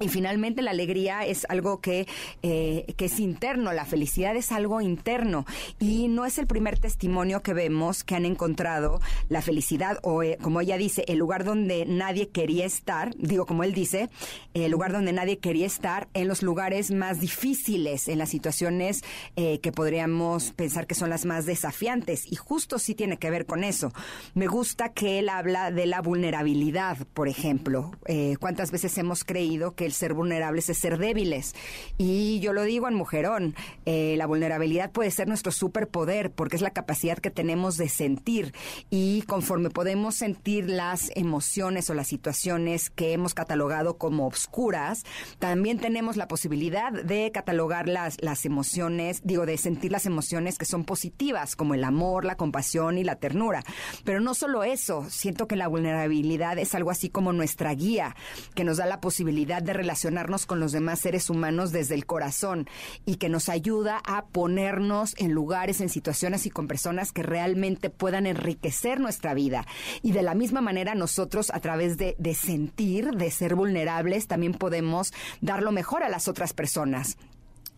Y 0.00 0.08
finalmente 0.08 0.62
la 0.62 0.70
alegría 0.70 1.26
es 1.26 1.44
algo 1.50 1.82
que, 1.82 2.06
eh, 2.42 2.86
que 2.96 3.04
es 3.04 3.20
interno, 3.20 3.70
la 3.74 3.84
felicidad 3.84 4.34
es 4.34 4.50
algo 4.50 4.80
interno 4.80 5.44
y 5.78 6.08
no 6.08 6.24
es 6.24 6.38
el 6.38 6.46
primer 6.46 6.78
testimonio 6.78 7.42
que 7.42 7.52
vemos 7.52 8.02
que 8.02 8.14
han 8.14 8.24
encontrado 8.24 9.02
la 9.28 9.42
felicidad 9.42 9.98
o 10.02 10.22
eh, 10.22 10.38
como 10.40 10.62
ella 10.62 10.78
dice, 10.78 11.04
el 11.06 11.18
lugar 11.18 11.44
donde 11.44 11.84
nadie 11.84 12.30
quería 12.30 12.64
estar, 12.64 13.14
digo 13.18 13.44
como 13.44 13.62
él 13.62 13.74
dice, 13.74 14.08
el 14.54 14.70
lugar 14.70 14.92
donde 14.92 15.12
nadie 15.12 15.38
quería 15.38 15.66
estar 15.66 16.08
en 16.14 16.28
los 16.28 16.42
lugares 16.42 16.90
más 16.90 17.20
difíciles, 17.20 18.08
en 18.08 18.16
las 18.16 18.30
situaciones 18.30 19.02
eh, 19.36 19.60
que 19.60 19.70
podríamos 19.70 20.52
pensar 20.52 20.86
que 20.86 20.94
son 20.94 21.10
las 21.10 21.26
más 21.26 21.44
desafiantes 21.44 22.24
y 22.26 22.36
justo 22.36 22.78
sí 22.78 22.94
tiene 22.94 23.18
que 23.18 23.28
ver 23.28 23.44
con 23.44 23.64
eso. 23.64 23.92
Me 24.32 24.46
gusta 24.46 24.94
que 24.94 25.18
él 25.18 25.28
habla 25.28 25.70
de 25.70 25.84
la 25.84 26.00
vulnerabilidad, 26.00 26.96
por 27.12 27.28
ejemplo. 27.28 27.90
¿Cuántas 28.40 28.70
veces 28.70 28.96
hemos 28.98 29.24
creído 29.24 29.74
que 29.74 29.89
ser 29.92 30.14
vulnerables 30.14 30.68
es 30.68 30.78
ser 30.78 30.98
débiles. 30.98 31.54
Y 31.98 32.40
yo 32.40 32.52
lo 32.52 32.62
digo 32.64 32.88
en 32.88 32.94
mujerón, 32.94 33.54
eh, 33.86 34.14
la 34.16 34.26
vulnerabilidad 34.26 34.92
puede 34.92 35.10
ser 35.10 35.28
nuestro 35.28 35.52
superpoder 35.52 36.30
porque 36.32 36.56
es 36.56 36.62
la 36.62 36.70
capacidad 36.70 37.18
que 37.18 37.30
tenemos 37.30 37.76
de 37.76 37.88
sentir 37.88 38.52
y 38.90 39.22
conforme 39.22 39.70
podemos 39.70 40.14
sentir 40.14 40.68
las 40.68 41.10
emociones 41.14 41.90
o 41.90 41.94
las 41.94 42.08
situaciones 42.08 42.90
que 42.90 43.12
hemos 43.12 43.34
catalogado 43.34 43.98
como 43.98 44.26
obscuras, 44.26 45.04
también 45.38 45.78
tenemos 45.78 46.16
la 46.16 46.28
posibilidad 46.28 46.92
de 46.92 47.30
catalogar 47.32 47.88
las, 47.88 48.16
las 48.20 48.44
emociones, 48.44 49.20
digo, 49.24 49.46
de 49.46 49.58
sentir 49.58 49.92
las 49.92 50.06
emociones 50.06 50.58
que 50.58 50.64
son 50.64 50.84
positivas, 50.84 51.56
como 51.56 51.74
el 51.74 51.84
amor, 51.84 52.24
la 52.24 52.36
compasión 52.36 52.98
y 52.98 53.04
la 53.04 53.16
ternura. 53.16 53.62
Pero 54.04 54.20
no 54.20 54.34
solo 54.34 54.64
eso, 54.64 55.06
siento 55.08 55.46
que 55.46 55.56
la 55.56 55.68
vulnerabilidad 55.68 56.58
es 56.58 56.74
algo 56.74 56.90
así 56.90 57.10
como 57.10 57.32
nuestra 57.32 57.74
guía, 57.74 58.16
que 58.54 58.64
nos 58.64 58.78
da 58.78 58.86
la 58.86 59.00
posibilidad 59.00 59.62
de 59.62 59.72
relacionarnos 59.80 60.44
con 60.44 60.60
los 60.60 60.72
demás 60.72 61.00
seres 61.00 61.30
humanos 61.30 61.72
desde 61.72 61.94
el 61.94 62.04
corazón 62.04 62.68
y 63.06 63.16
que 63.16 63.30
nos 63.30 63.48
ayuda 63.48 64.02
a 64.04 64.26
ponernos 64.26 65.14
en 65.16 65.32
lugares, 65.32 65.80
en 65.80 65.88
situaciones 65.88 66.44
y 66.44 66.50
con 66.50 66.68
personas 66.68 67.12
que 67.12 67.22
realmente 67.22 67.88
puedan 67.88 68.26
enriquecer 68.26 69.00
nuestra 69.00 69.32
vida. 69.32 69.66
Y 70.02 70.12
de 70.12 70.22
la 70.22 70.34
misma 70.34 70.60
manera 70.60 70.94
nosotros 70.94 71.50
a 71.50 71.60
través 71.60 71.96
de, 71.96 72.14
sentir, 72.34 73.12
de 73.12 73.30
ser 73.30 73.54
vulnerables, 73.54 74.26
también 74.26 74.52
podemos 74.52 75.12
dar 75.40 75.62
lo 75.62 75.72
mejor 75.72 76.02
a 76.02 76.10
las 76.10 76.28
otras 76.28 76.52
personas. 76.52 77.16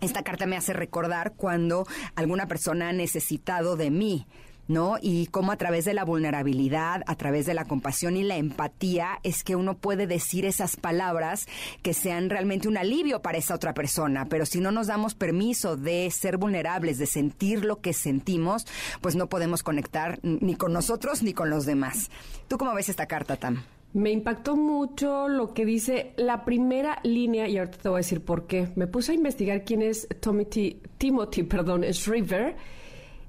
Esta 0.01 0.25
carta 0.25 0.47
me 0.47 0.57
hace 0.57 0.73
recordar 0.73 1.35
cuando 1.37 1.87
alguna 2.17 2.49
persona 2.49 2.89
ha 2.89 2.93
necesitado 2.93 3.77
de 3.77 3.93
mí 3.93 4.27
¿no? 4.69 4.97
Y 5.01 5.27
cómo 5.27 5.53
a 5.53 5.57
través 5.57 5.85
de 5.85 5.95
la 5.95 6.05
vulnerabilidad, 6.05 7.03
a 7.07 7.17
través 7.17 7.47
de 7.47 7.55
la 7.55 7.65
compasión 7.65 8.17
y 8.17 8.23
la 8.23 8.37
empatía 8.37 9.19
es 9.23 9.45
que 9.45 9.57
uno 9.57 9.77
puede 9.77 10.07
decir 10.07 10.45
esas 10.45 10.77
palabras 10.77 11.47
que 11.83 11.95
sean 11.95 12.31
realmente 12.31 12.69
un 12.69 12.77
alivio 12.77 13.23
para 13.23 13.39
esa 13.39 13.55
otra 13.55 13.75
persona. 13.75 14.27
Pero 14.29 14.47
si 14.47 14.61
no 14.61 14.71
nos 14.71 14.87
damos 14.87 15.15
permiso 15.15 15.77
de 15.77 16.11
ser 16.11 16.37
vulnerables, 16.37 16.99
de 16.99 17.07
sentir 17.07 17.65
lo 17.65 17.81
que 17.81 17.93
sentimos, 17.93 18.67
pues 19.01 19.17
no 19.17 19.29
podemos 19.29 19.63
conectar 19.63 20.19
ni 20.23 20.55
con 20.55 20.73
nosotros 20.73 21.23
ni 21.23 21.33
con 21.33 21.51
los 21.51 21.67
demás. 21.67 22.11
¿Tú 22.49 22.59
cómo 22.59 22.75
ves 22.75 22.89
esta 22.89 23.07
carta, 23.07 23.37
Tam? 23.37 23.63
Me 23.95 24.11
impactó 24.11 24.57
mucho 24.57 25.29
lo 25.29 25.53
que 25.53 25.67
dice 25.67 26.15
la 26.17 26.47
primera 26.47 26.99
línea, 27.03 27.47
y 27.47 27.59
ahorita 27.59 27.77
te 27.77 27.89
voy 27.91 27.97
a 27.97 27.99
decir 27.99 28.25
por 28.25 28.47
qué. 28.47 28.71
Me 28.75 28.87
puse 28.87 29.13
a 29.13 29.15
investigar 29.15 29.65
quién 29.65 29.83
es 29.83 30.09
Timothy, 30.21 30.81
Timothy 30.97 31.43
perdón, 31.43 31.85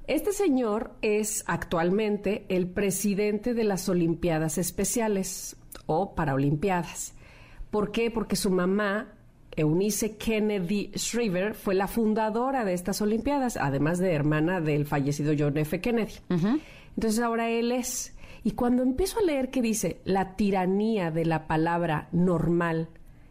este 0.08 0.34
señor 0.34 0.92
es 1.02 1.44
actualmente 1.48 2.46
el 2.50 2.68
presidente 2.68 3.54
de 3.54 3.64
las 3.64 3.88
Olimpiadas 3.88 4.58
Especiales 4.58 5.56
o 5.86 6.14
Paralimpiadas. 6.14 7.14
¿Por 7.72 7.92
qué? 7.92 8.12
Porque 8.12 8.36
su 8.36 8.52
mamá, 8.52 9.14
Eunice 9.56 10.18
Kennedy 10.18 10.92
Shriver, 10.96 11.54
fue 11.54 11.74
la 11.74 11.88
fundadora 11.88 12.66
de 12.66 12.74
estas 12.74 13.02
Olimpiadas, 13.02 13.58
además 13.58 13.98
de 14.00 14.14
hermana 14.14 14.60
del 14.60 14.86
fallecido 14.86 15.34
John 15.38 15.58
F. 15.58 15.80
Kennedy. 15.80 16.14
Entonces 16.30 17.20
ahora 17.22 17.50
él 17.50 17.72
es. 17.72 18.14
Y 18.44 18.52
cuando 18.52 18.84
empiezo 18.84 19.20
a 19.20 19.24
leer 19.24 19.50
que 19.52 19.62
dice 19.62 20.02
la 20.04 20.36
tiranía 20.36 21.12
de 21.12 21.26
la 21.26 21.48
palabra 21.48 22.10
normal 22.12 22.90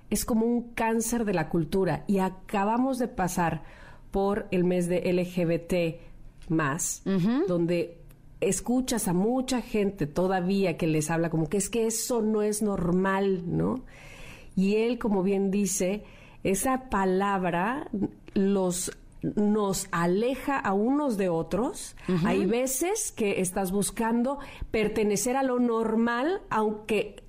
es 0.08 0.24
como 0.24 0.46
un 0.46 0.72
cáncer 0.74 1.24
de 1.24 1.34
la 1.34 1.48
cultura 1.48 2.04
y 2.06 2.18
acabamos 2.18 2.98
de 2.98 3.08
pasar 3.08 3.62
por 4.10 4.46
el 4.50 4.64
mes 4.64 4.86
de 4.88 5.10
LGBT 5.10 6.11
más, 6.52 7.02
donde 7.48 7.98
escuchas 8.40 9.08
a 9.08 9.12
mucha 9.12 9.60
gente 9.60 10.06
todavía 10.06 10.76
que 10.76 10.86
les 10.86 11.10
habla 11.10 11.30
como 11.30 11.48
que 11.48 11.56
es 11.56 11.68
que 11.68 11.86
eso 11.86 12.22
no 12.22 12.42
es 12.42 12.62
normal, 12.62 13.44
¿no? 13.46 13.84
Y 14.56 14.76
él, 14.76 14.98
como 14.98 15.22
bien 15.22 15.50
dice, 15.50 16.04
esa 16.44 16.90
palabra 16.90 17.88
los 18.34 18.92
nos 19.22 19.86
aleja 19.92 20.58
a 20.58 20.72
unos 20.72 21.16
de 21.16 21.28
otros. 21.28 21.94
Hay 22.24 22.44
veces 22.44 23.12
que 23.12 23.40
estás 23.40 23.70
buscando 23.70 24.40
pertenecer 24.72 25.36
a 25.36 25.44
lo 25.44 25.60
normal, 25.60 26.42
aunque 26.50 27.22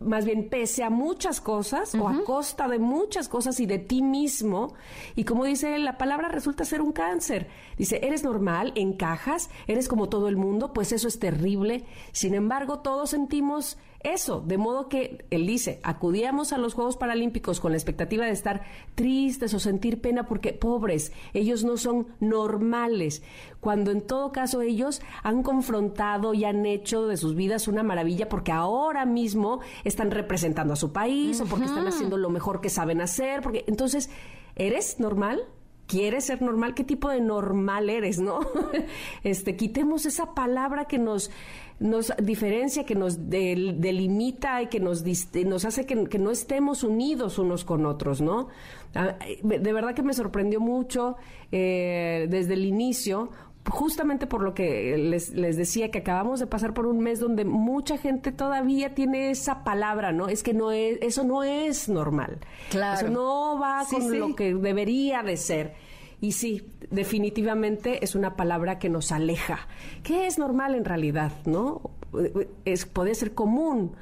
más 0.00 0.24
bien 0.24 0.48
pese 0.48 0.84
a 0.84 0.90
muchas 0.90 1.40
cosas 1.40 1.94
o 1.94 2.08
a 2.08 2.24
costa 2.24 2.68
de 2.68 2.78
muchas 2.78 3.28
cosas 3.28 3.58
y 3.60 3.66
de 3.66 3.78
ti 3.78 4.02
mismo. 4.02 4.74
Y 5.16 5.24
como 5.24 5.44
dice 5.44 5.78
la 5.78 5.98
palabra, 5.98 6.28
resulta 6.28 6.64
ser 6.64 6.80
un 6.80 6.92
cáncer. 6.92 7.48
Dice, 7.76 8.00
eres 8.02 8.24
normal, 8.24 8.72
encajas, 8.76 9.50
eres 9.66 9.88
como 9.88 10.08
todo 10.08 10.28
el 10.28 10.36
mundo, 10.36 10.72
pues 10.72 10.92
eso 10.92 11.08
es 11.08 11.18
terrible. 11.18 11.84
Sin 12.12 12.34
embargo, 12.34 12.80
todos 12.80 13.10
sentimos 13.10 13.78
eso, 14.00 14.40
de 14.46 14.58
modo 14.58 14.88
que 14.88 15.24
él 15.30 15.46
dice, 15.46 15.80
acudíamos 15.82 16.52
a 16.52 16.58
los 16.58 16.74
Juegos 16.74 16.96
Paralímpicos 16.96 17.58
con 17.58 17.72
la 17.72 17.78
expectativa 17.78 18.24
de 18.24 18.30
estar 18.30 18.62
tristes 18.94 19.52
o 19.54 19.58
sentir 19.58 20.00
pena 20.00 20.26
porque 20.26 20.52
pobres, 20.52 21.12
ellos 21.34 21.64
no 21.64 21.76
son 21.76 22.06
normales, 22.20 23.22
cuando 23.60 23.90
en 23.90 24.00
todo 24.00 24.32
caso 24.32 24.62
ellos 24.62 25.00
han 25.22 25.42
confrontado 25.42 26.34
y 26.34 26.44
han 26.44 26.64
hecho 26.66 27.06
de 27.06 27.16
sus 27.16 27.34
vidas 27.34 27.68
una 27.68 27.82
maravilla 27.82 28.28
porque 28.28 28.52
ahora 28.52 29.04
mismo 29.04 29.60
están 29.84 30.10
representando 30.10 30.74
a 30.74 30.76
su 30.76 30.92
país 30.92 31.40
o 31.40 31.46
porque 31.46 31.66
están 31.66 31.86
haciendo 31.86 32.16
lo 32.16 32.30
mejor 32.30 32.60
que 32.60 32.70
saben 32.70 33.00
hacer, 33.00 33.42
porque 33.42 33.64
entonces, 33.66 34.10
¿eres 34.56 35.00
normal? 35.00 35.42
¿Quieres 35.86 36.26
ser 36.26 36.42
normal? 36.42 36.74
¿Qué 36.74 36.84
tipo 36.84 37.08
de 37.08 37.20
normal 37.20 37.88
eres, 37.88 38.20
no? 38.20 38.40
este, 39.24 39.56
quitemos 39.56 40.04
esa 40.04 40.34
palabra 40.34 40.84
que 40.84 40.98
nos 40.98 41.30
nos 41.80 42.12
diferencia, 42.20 42.84
que 42.84 42.94
nos 42.94 43.30
delimita 43.30 44.62
y 44.62 44.66
que 44.66 44.80
nos, 44.80 45.04
nos 45.44 45.64
hace 45.64 45.86
que, 45.86 46.18
no 46.18 46.30
estemos 46.30 46.82
unidos 46.82 47.38
unos 47.38 47.64
con 47.64 47.86
otros, 47.86 48.20
¿no? 48.20 48.48
Ah, 48.94 49.16
de 49.42 49.72
verdad 49.72 49.94
que 49.94 50.02
me 50.02 50.12
sorprendió 50.12 50.60
mucho 50.60 51.16
eh, 51.52 52.26
desde 52.28 52.54
el 52.54 52.64
inicio, 52.64 53.30
justamente 53.70 54.26
por 54.26 54.42
lo 54.42 54.54
que 54.54 54.96
les, 54.96 55.30
les, 55.30 55.56
decía 55.56 55.90
que 55.90 55.98
acabamos 55.98 56.40
de 56.40 56.46
pasar 56.46 56.74
por 56.74 56.86
un 56.86 57.00
mes 57.00 57.20
donde 57.20 57.44
mucha 57.44 57.98
gente 57.98 58.32
todavía 58.32 58.94
tiene 58.94 59.30
esa 59.30 59.64
palabra, 59.64 60.12
¿no? 60.12 60.28
Es 60.28 60.42
que 60.42 60.54
no 60.54 60.72
es, 60.72 60.98
eso 61.02 61.24
no 61.24 61.42
es 61.42 61.88
normal. 61.88 62.38
Claro. 62.70 63.06
Eso 63.06 63.10
no 63.10 63.58
va 63.58 63.84
con 63.90 64.18
lo 64.18 64.34
que 64.34 64.54
debería 64.54 65.22
de 65.22 65.36
ser. 65.36 65.74
Y 66.20 66.32
sí, 66.32 66.72
definitivamente 66.90 68.04
es 68.04 68.14
una 68.14 68.36
palabra 68.36 68.78
que 68.78 68.88
nos 68.88 69.12
aleja, 69.12 69.68
que 70.02 70.26
es 70.26 70.38
normal 70.38 70.74
en 70.74 70.84
realidad, 70.84 71.32
¿no? 71.44 71.92
Es, 72.64 72.86
puede 72.86 73.14
ser 73.14 73.34
común, 73.34 73.92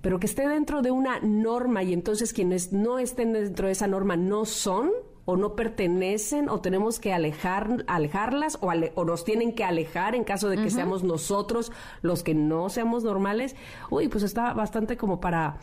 pero 0.00 0.18
que 0.18 0.26
esté 0.26 0.48
dentro 0.48 0.80
de 0.80 0.90
una 0.90 1.20
norma 1.20 1.82
y 1.82 1.92
entonces 1.92 2.32
quienes 2.32 2.72
no 2.72 2.98
estén 2.98 3.34
dentro 3.34 3.66
de 3.66 3.72
esa 3.72 3.88
norma 3.88 4.16
no 4.16 4.46
son, 4.46 4.90
o 5.26 5.36
no 5.36 5.54
pertenecen 5.54 6.48
o 6.48 6.60
tenemos 6.60 6.98
que 6.98 7.12
alejar, 7.12 7.84
alejarlas 7.88 8.56
o, 8.62 8.70
o 8.94 9.04
nos 9.04 9.24
tienen 9.24 9.52
que 9.54 9.64
alejar 9.64 10.14
en 10.14 10.24
caso 10.24 10.48
de 10.48 10.56
que 10.56 10.70
seamos 10.70 11.02
nosotros 11.02 11.72
los 12.00 12.22
que 12.22 12.32
no 12.32 12.70
seamos 12.70 13.02
normales. 13.02 13.56
Uy, 13.90 14.08
pues 14.08 14.22
está 14.22 14.54
bastante 14.54 14.96
como 14.96 15.20
para 15.20 15.58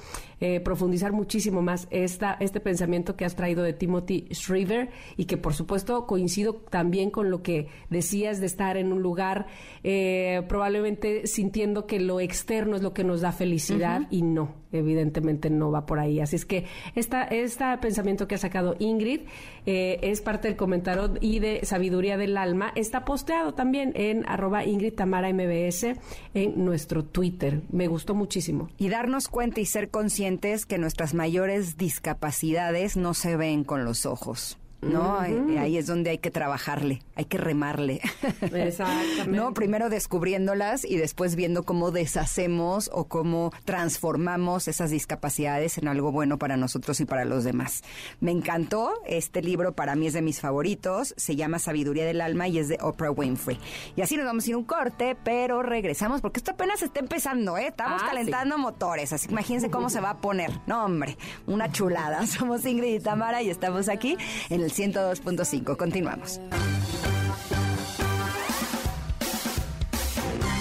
eh, 0.46 0.60
profundizar 0.60 1.14
muchísimo 1.14 1.62
más 1.62 1.88
esta, 1.90 2.36
este 2.42 2.60
pensamiento 2.60 3.16
que 3.16 3.24
has 3.24 3.34
traído 3.34 3.64
de 3.64 3.72
Timothy 3.72 4.28
Shriver 4.32 4.90
y 5.16 5.24
que 5.24 5.38
por 5.38 5.54
supuesto 5.54 6.06
coincido 6.06 6.56
también 6.70 7.12
con 7.12 7.32
lo 7.32 7.42
que 7.42 7.70
decías 7.90 8.42
de 8.42 8.48
estar 8.48 8.76
en 8.76 8.92
un 8.92 9.02
lugar 9.02 9.48
eh, 9.86 10.42
probablemente 10.50 11.28
sintiendo 11.28 11.88
que 11.88 12.02
lo 12.02 12.20
externo 12.20 12.76
es 12.76 12.82
lo 12.82 12.94
que 12.94 13.06
nos 13.06 13.22
da 13.22 13.32
felicidad 13.32 14.02
y 14.10 14.22
no, 14.22 14.54
evidentemente 14.74 15.50
no 15.50 15.72
va 15.72 15.86
por 15.86 16.00
ahí. 16.00 16.20
Así 16.20 16.36
es 16.36 16.46
que 16.46 16.66
esta, 16.94 17.24
este 17.24 17.64
pensamiento 17.78 18.28
que 18.28 18.36
ha 18.36 18.38
sacado 18.38 18.76
Ingrid 18.80 19.22
eh, 19.66 20.00
es 20.02 20.20
parte 20.20 20.50
del 20.50 20.58
comentario 20.58 21.14
y 21.22 21.40
de 21.40 21.62
sabiduría 21.64 22.18
del 22.18 22.36
alma. 22.36 22.74
Está 22.76 23.06
posteado 23.06 23.54
también 23.54 23.94
en 23.96 24.28
arroba 24.28 24.66
Ingrid 24.66 24.94
Tamara 24.94 25.32
MBS 25.32 25.96
en 26.34 26.66
nuestro 26.66 27.06
Twitter. 27.06 27.62
Me 27.72 27.88
gustó 27.88 28.14
muchísimo. 28.14 28.70
Y 28.78 28.90
darnos 28.90 29.30
cuenta 29.30 29.62
y 29.62 29.66
ser 29.66 29.90
conscientes 29.90 30.33
que 30.66 30.78
nuestras 30.78 31.13
mayores 31.13 31.78
discapacidades 31.78 32.98
no 32.98 33.13
se 33.13 33.36
ven 33.38 33.63
con 33.63 33.86
los 33.86 34.06
ojos. 34.06 34.58
¿No? 34.84 35.20
Ahí 35.20 35.78
es 35.78 35.88
donde 35.88 36.12
hay 36.12 36.18
que 36.18 36.32
trabajarle, 36.32 37.02
hay 37.16 37.25
que 37.25 37.38
remarle. 37.38 38.02
Exactamente. 38.42 39.28
¿No? 39.28 39.54
Primero 39.54 39.90
descubriéndolas 39.90 40.86
y 40.86 40.98
después 40.98 41.36
viendo 41.36 41.63
cómo 41.63 41.92
deshacemos 41.92 42.90
o 42.94 43.06
cómo 43.06 43.52
transformamos 43.66 44.68
esas 44.68 44.92
discapacidades 44.92 45.78
en 45.78 45.88
algo 45.88 46.12
bueno 46.12 46.38
para 46.38 46.58
nosotros 46.58 47.00
y 47.00 47.06
para 47.06 47.25
los 47.25 47.44
demás. 47.44 47.84
Me 48.20 48.32
encantó, 48.32 48.92
este 49.06 49.42
libro 49.42 49.74
para 49.74 49.96
mí 49.96 50.08
es 50.08 50.13
de 50.13 50.22
mis 50.22 50.40
favoritos, 50.40 51.13
se 51.18 51.36
llama 51.36 51.60
Sabiduría 51.60 52.06
del 52.06 52.22
Alma 52.22 52.48
y 52.48 52.60
es 52.60 52.68
de 52.68 52.78
Oprah 52.82 53.12
Winfrey. 53.12 53.60
Y 53.96 54.02
así 54.02 54.18
nos 54.18 54.25
vamos 54.25 54.46
a 54.46 54.50
ir 54.50 54.56
un 54.56 54.63
corte, 54.63 55.16
pero 55.24 55.63
regresamos 55.63 56.22
porque 56.22 56.40
esto 56.40 56.52
apenas 56.52 56.82
está 56.82 57.00
empezando, 57.00 57.58
¿eh? 57.58 57.68
Estamos 57.68 58.02
ah, 58.04 58.08
calentando 58.10 58.58
motores, 58.58 59.13
así 59.13 59.28
que 59.28 59.34
imagínense 59.34 59.70
cómo 59.70 59.90
se 59.90 60.02
va 60.02 60.12
a 60.12 60.18
poner. 60.18 60.52
No, 60.68 60.86
hombre, 60.86 61.18
una 61.48 61.72
chulada. 61.72 62.25
Somos 62.34 62.66
Ingrid 62.66 62.96
y 62.96 63.00
Tamara 63.00 63.42
y 63.42 63.50
estamos 63.50 63.90
aquí 63.90 64.18
en 64.50 64.62
el 64.62 64.72
102.5. 64.74 65.77
Continuamos. 65.77 66.39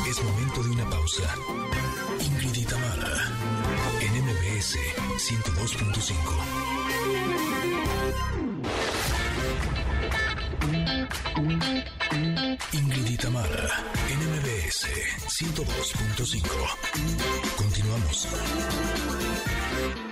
Es 0.09 0.23
momento 0.23 0.63
de 0.63 0.71
una 0.71 0.91
pausa. 0.91 1.23
Ingrid 2.21 2.55
y 2.55 2.65
Tamara, 2.65 3.33
en 4.01 4.13
MBS 4.25 4.77
102.5. 5.17 6.62
Ingrid 12.73 13.07
y 13.07 13.17
Tamara, 13.19 13.69
NMBS 14.09 14.87
102.5. 15.29 16.43
Continuamos. 17.57 18.29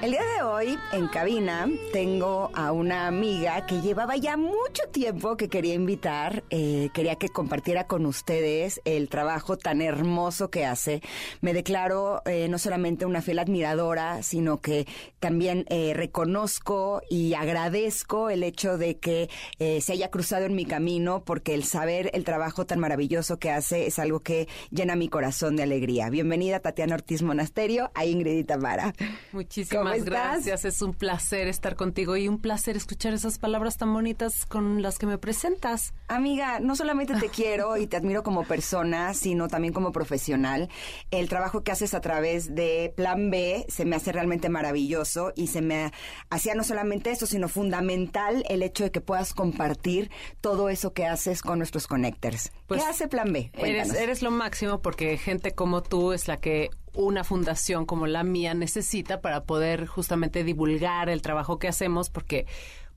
El 0.03 0.13
día 0.13 0.25
de 0.25 0.43
hoy, 0.43 0.79
en 0.93 1.09
cabina, 1.09 1.69
tengo 1.93 2.51
a 2.55 2.73
una 2.73 3.07
amiga 3.07 3.67
que 3.67 3.83
llevaba 3.83 4.17
ya 4.17 4.39
mucho 4.39 4.83
tiempo 4.91 5.37
que 5.37 5.51
quería 5.51 5.75
invitar, 5.75 6.43
eh, 6.49 6.89
quería 6.95 7.17
que 7.17 7.29
compartiera 7.29 7.87
con 7.87 8.07
ustedes 8.07 8.81
el 8.87 9.11
trabajo 9.11 9.59
tan 9.59 9.83
hermoso 9.83 10.51
que 10.51 10.65
hace. 10.65 11.03
Me 11.43 11.53
declaro 11.53 12.23
eh, 12.25 12.49
no 12.49 12.59
solamente 12.59 13.05
una 13.05 13.21
fiel 13.21 13.41
admiradora, 13.41 14.23
sino 14.23 14.63
que 14.63 14.87
también 15.19 15.67
eh, 15.69 15.93
reconozco 15.95 17.03
y 17.11 17.35
agradezco 17.35 18.31
el 18.31 18.43
hecho 18.43 18.79
de 18.79 18.99
que 18.99 19.29
se 19.59 19.93
haya 19.93 20.11
cruzado 20.11 20.47
en 20.47 20.55
mi 20.55 20.65
camino, 20.65 21.23
porque 21.25 21.53
el 21.53 21.65
saber 21.65 22.11
el 22.15 22.25
trabajo 22.25 22.50
tan 22.67 22.81
maravilloso 22.81 23.39
que 23.39 23.51
hace 23.51 23.87
es 23.87 23.99
algo 23.99 24.21
que 24.21 24.49
llena 24.71 24.97
mi 24.97 25.09
corazón 25.09 25.57
de 25.57 25.63
alegría. 25.63 26.11
Bienvenida, 26.11 26.61
Tatiana 26.61 26.95
Ortiz 26.95 27.23
Monasterio, 27.23 27.91
a 27.95 28.05
Ingrid 28.05 28.39
y 28.39 28.45
Tamara. 28.45 28.95
Muchísimas 29.33 30.05
gracias, 30.05 30.65
es 30.65 30.83
un 30.83 30.95
placer 30.95 31.49
estar 31.49 31.77
contigo 31.77 32.17
y 32.17 32.29
un 32.29 32.41
placer 32.41 32.77
escuchar 32.77 33.15
esas 33.15 33.39
palabras 33.39 33.77
tan 33.77 33.93
bonitas 33.93 34.45
con 34.47 34.83
las 34.83 34.99
que 34.99 35.07
me 35.07 35.19
presentas. 35.19 35.95
Amiga, 36.09 36.61
no 36.61 36.77
solamente 36.77 37.15
te 37.15 37.29
quiero 37.35 37.77
y 37.77 37.87
te 37.87 37.97
admiro 37.97 38.23
como 38.23 38.45
persona, 38.45 39.15
sino 39.15 39.49
también 39.49 39.73
como 39.73 39.93
profesional. 39.93 40.69
El 41.11 41.29
trabajo 41.29 41.63
que 41.63 41.73
haces 41.73 41.95
a 41.95 42.01
través 42.01 42.55
de 42.55 42.93
Plan 42.97 43.31
B 43.31 43.65
se 43.69 43.85
me 43.85 43.97
hace 43.97 44.13
realmente 44.13 44.49
maravilloso 44.49 45.33
y 45.37 45.47
se 45.47 45.63
me 45.63 45.93
hacía 46.29 46.55
no 46.55 46.65
solamente 46.65 47.11
eso, 47.11 47.27
sino 47.27 47.49
fundamental 47.49 48.45
el 48.49 48.63
hecho 48.63 48.85
de 48.85 48.91
que 48.91 49.01
puedas 49.01 49.35
compartir 49.35 50.11
todo 50.41 50.69
eso 50.69 50.93
que 50.93 51.07
haces 51.07 51.43
con 51.43 51.59
nuestros 51.59 51.87
connectors. 51.87 52.40
¿Qué 52.49 52.65
pues 52.67 52.85
hace 52.85 53.09
Plan 53.09 53.33
B? 53.33 53.51
Eres, 53.55 53.95
eres 53.95 54.23
lo 54.23 54.31
máximo 54.31 54.81
porque 54.81 55.17
gente 55.19 55.53
como 55.53 55.83
tú 55.83 56.13
es 56.13 56.29
la 56.29 56.39
que 56.39 56.71
una 56.95 57.25
fundación 57.25 57.87
como 57.87 58.07
la 58.07 58.25
mía 58.25 58.55
necesita 58.55 59.21
para 59.21 59.45
poder 59.45 59.87
justamente 59.87 60.45
divulgar 60.45 61.09
el 61.09 61.23
trabajo 61.23 61.59
que 61.59 61.69
hacemos 61.69 62.11
porque 62.11 62.47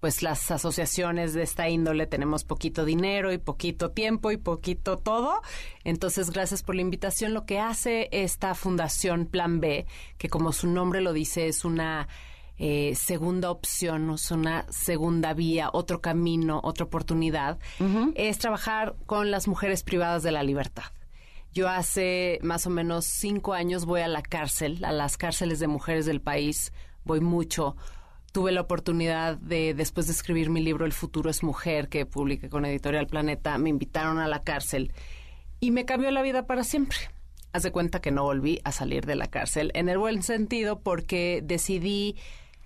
pues 0.03 0.21
las 0.21 0.51
asociaciones 0.51 1.33
de 1.33 1.43
esta 1.43 1.69
índole 1.69 2.05
tenemos 2.07 2.43
poquito 2.43 2.83
dinero 2.83 3.31
y 3.31 3.37
poquito 3.37 3.91
tiempo 3.91 4.31
y 4.31 4.37
poquito 4.37 4.97
todo. 4.97 5.41
Entonces, 5.85 6.29
gracias 6.29 6.61
por 6.61 6.75
la 6.75 6.81
invitación. 6.81 7.33
Lo 7.33 7.45
que 7.45 7.59
hace 7.59 8.09
esta 8.11 8.53
fundación 8.53 9.25
Plan 9.25 9.61
B, 9.61 9.85
que 10.17 10.27
como 10.27 10.51
su 10.51 10.67
nombre 10.67 10.99
lo 10.99 11.13
dice, 11.13 11.47
es 11.47 11.63
una 11.63 12.09
eh, 12.57 12.93
segunda 12.95 13.49
opción, 13.49 14.11
es 14.11 14.29
una 14.31 14.65
segunda 14.69 15.33
vía, 15.33 15.69
otro 15.73 16.01
camino, 16.01 16.61
otra 16.63 16.85
oportunidad, 16.85 17.57
es 18.15 18.37
trabajar 18.37 18.95
con 19.05 19.31
las 19.31 19.47
mujeres 19.47 19.83
privadas 19.83 20.23
de 20.23 20.31
la 20.31 20.43
libertad. 20.43 20.85
Yo 21.53 21.67
hace 21.67 22.39
más 22.41 22.65
o 22.65 22.69
menos 22.69 23.05
cinco 23.05 23.53
años 23.53 23.85
voy 23.85 24.01
a 24.01 24.07
la 24.07 24.21
cárcel, 24.21 24.83
a 24.85 24.91
las 24.91 25.17
cárceles 25.17 25.59
de 25.59 25.67
mujeres 25.67 26.05
del 26.05 26.21
país, 26.21 26.73
voy 27.05 27.21
mucho. 27.21 27.75
Tuve 28.31 28.51
la 28.51 28.61
oportunidad 28.61 29.37
de, 29.37 29.75
después 29.75 30.07
de 30.07 30.13
escribir 30.13 30.49
mi 30.49 30.61
libro 30.61 30.85
El 30.85 30.93
futuro 30.93 31.29
es 31.29 31.43
mujer, 31.43 31.89
que 31.89 32.07
publiqué 32.07 32.49
con 32.49 32.65
Editorial 32.65 33.05
Planeta, 33.05 33.57
me 33.59 33.69
invitaron 33.69 34.17
a 34.17 34.27
la 34.27 34.43
cárcel 34.43 34.91
y 35.59 35.71
me 35.71 35.85
cambió 35.85 36.09
la 36.11 36.23
vida 36.23 36.47
para 36.47 36.63
siempre. 36.63 36.97
Haz 37.51 37.63
de 37.63 37.71
cuenta 37.71 38.01
que 38.01 38.09
no 38.09 38.23
volví 38.23 38.59
a 38.63 38.71
salir 38.71 39.05
de 39.05 39.15
la 39.15 39.27
cárcel, 39.27 39.71
en 39.75 39.89
el 39.89 39.99
buen 39.99 40.23
sentido, 40.23 40.79
porque 40.79 41.41
decidí 41.43 42.15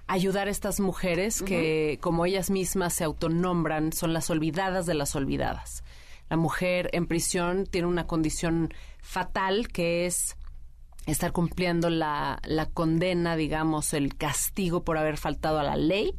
ayudar 0.08 0.48
a 0.48 0.52
estas 0.52 0.80
mujeres 0.80 1.42
que, 1.42 2.00
como 2.02 2.26
ellas 2.26 2.50
mismas 2.50 2.94
se 2.94 3.04
autonombran, 3.04 3.92
son 3.94 4.14
las 4.14 4.30
olvidadas 4.30 4.86
de 4.86 4.94
las 4.94 5.16
olvidadas. 5.16 5.84
La 6.30 6.38
mujer 6.38 6.90
en 6.94 7.08
prisión 7.08 7.66
tiene 7.66 7.88
una 7.88 8.08
condición 8.08 8.74
fatal 9.02 9.68
que 9.68 10.06
es 10.06 10.38
estar 11.06 11.32
cumpliendo 11.32 11.90
la, 11.90 12.40
la 12.44 12.66
condena, 12.66 13.36
digamos, 13.36 13.94
el 13.94 14.16
castigo 14.16 14.84
por 14.84 14.98
haber 14.98 15.18
faltado 15.18 15.60
a 15.60 15.64
la 15.64 15.78
ley. 15.78 16.16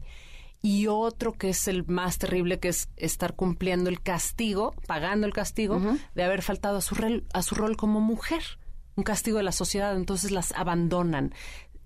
Y 0.61 0.89
otro 0.89 1.33
que 1.33 1.51
es 1.51 1.69
el 1.69 1.87
más 1.87 2.19
terrible, 2.19 2.59
que 2.59 2.69
es 2.69 2.89
estar 2.97 3.35
cumpliendo 3.37 3.91
el 3.91 4.01
castigo, 4.01 4.75
pagando 4.87 5.27
el 5.27 5.33
castigo 5.33 5.81
de 6.15 6.25
haber 6.25 6.43
faltado 6.43 6.79
a 6.79 6.81
su, 6.81 7.23
a 7.33 7.43
su 7.43 7.55
rol 7.55 7.77
como 7.77 8.01
mujer, 8.01 8.43
un 8.97 9.05
castigo 9.05 9.37
de 9.37 9.45
la 9.45 9.53
sociedad, 9.53 9.95
entonces 9.95 10.33
las 10.33 10.51
abandonan 10.53 11.33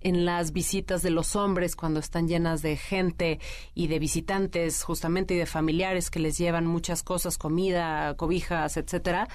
en 0.03 0.25
las 0.25 0.51
visitas 0.51 1.01
de 1.01 1.09
los 1.09 1.35
hombres 1.35 1.75
cuando 1.75 1.99
están 1.99 2.27
llenas 2.27 2.61
de 2.61 2.77
gente 2.77 3.39
y 3.73 3.87
de 3.87 3.99
visitantes 3.99 4.83
justamente 4.83 5.33
y 5.33 5.37
de 5.37 5.45
familiares 5.45 6.09
que 6.09 6.19
les 6.19 6.37
llevan 6.37 6.65
muchas 6.65 7.03
cosas, 7.03 7.37
comida, 7.37 8.15
cobijas, 8.15 8.77
etcétera. 8.77 9.27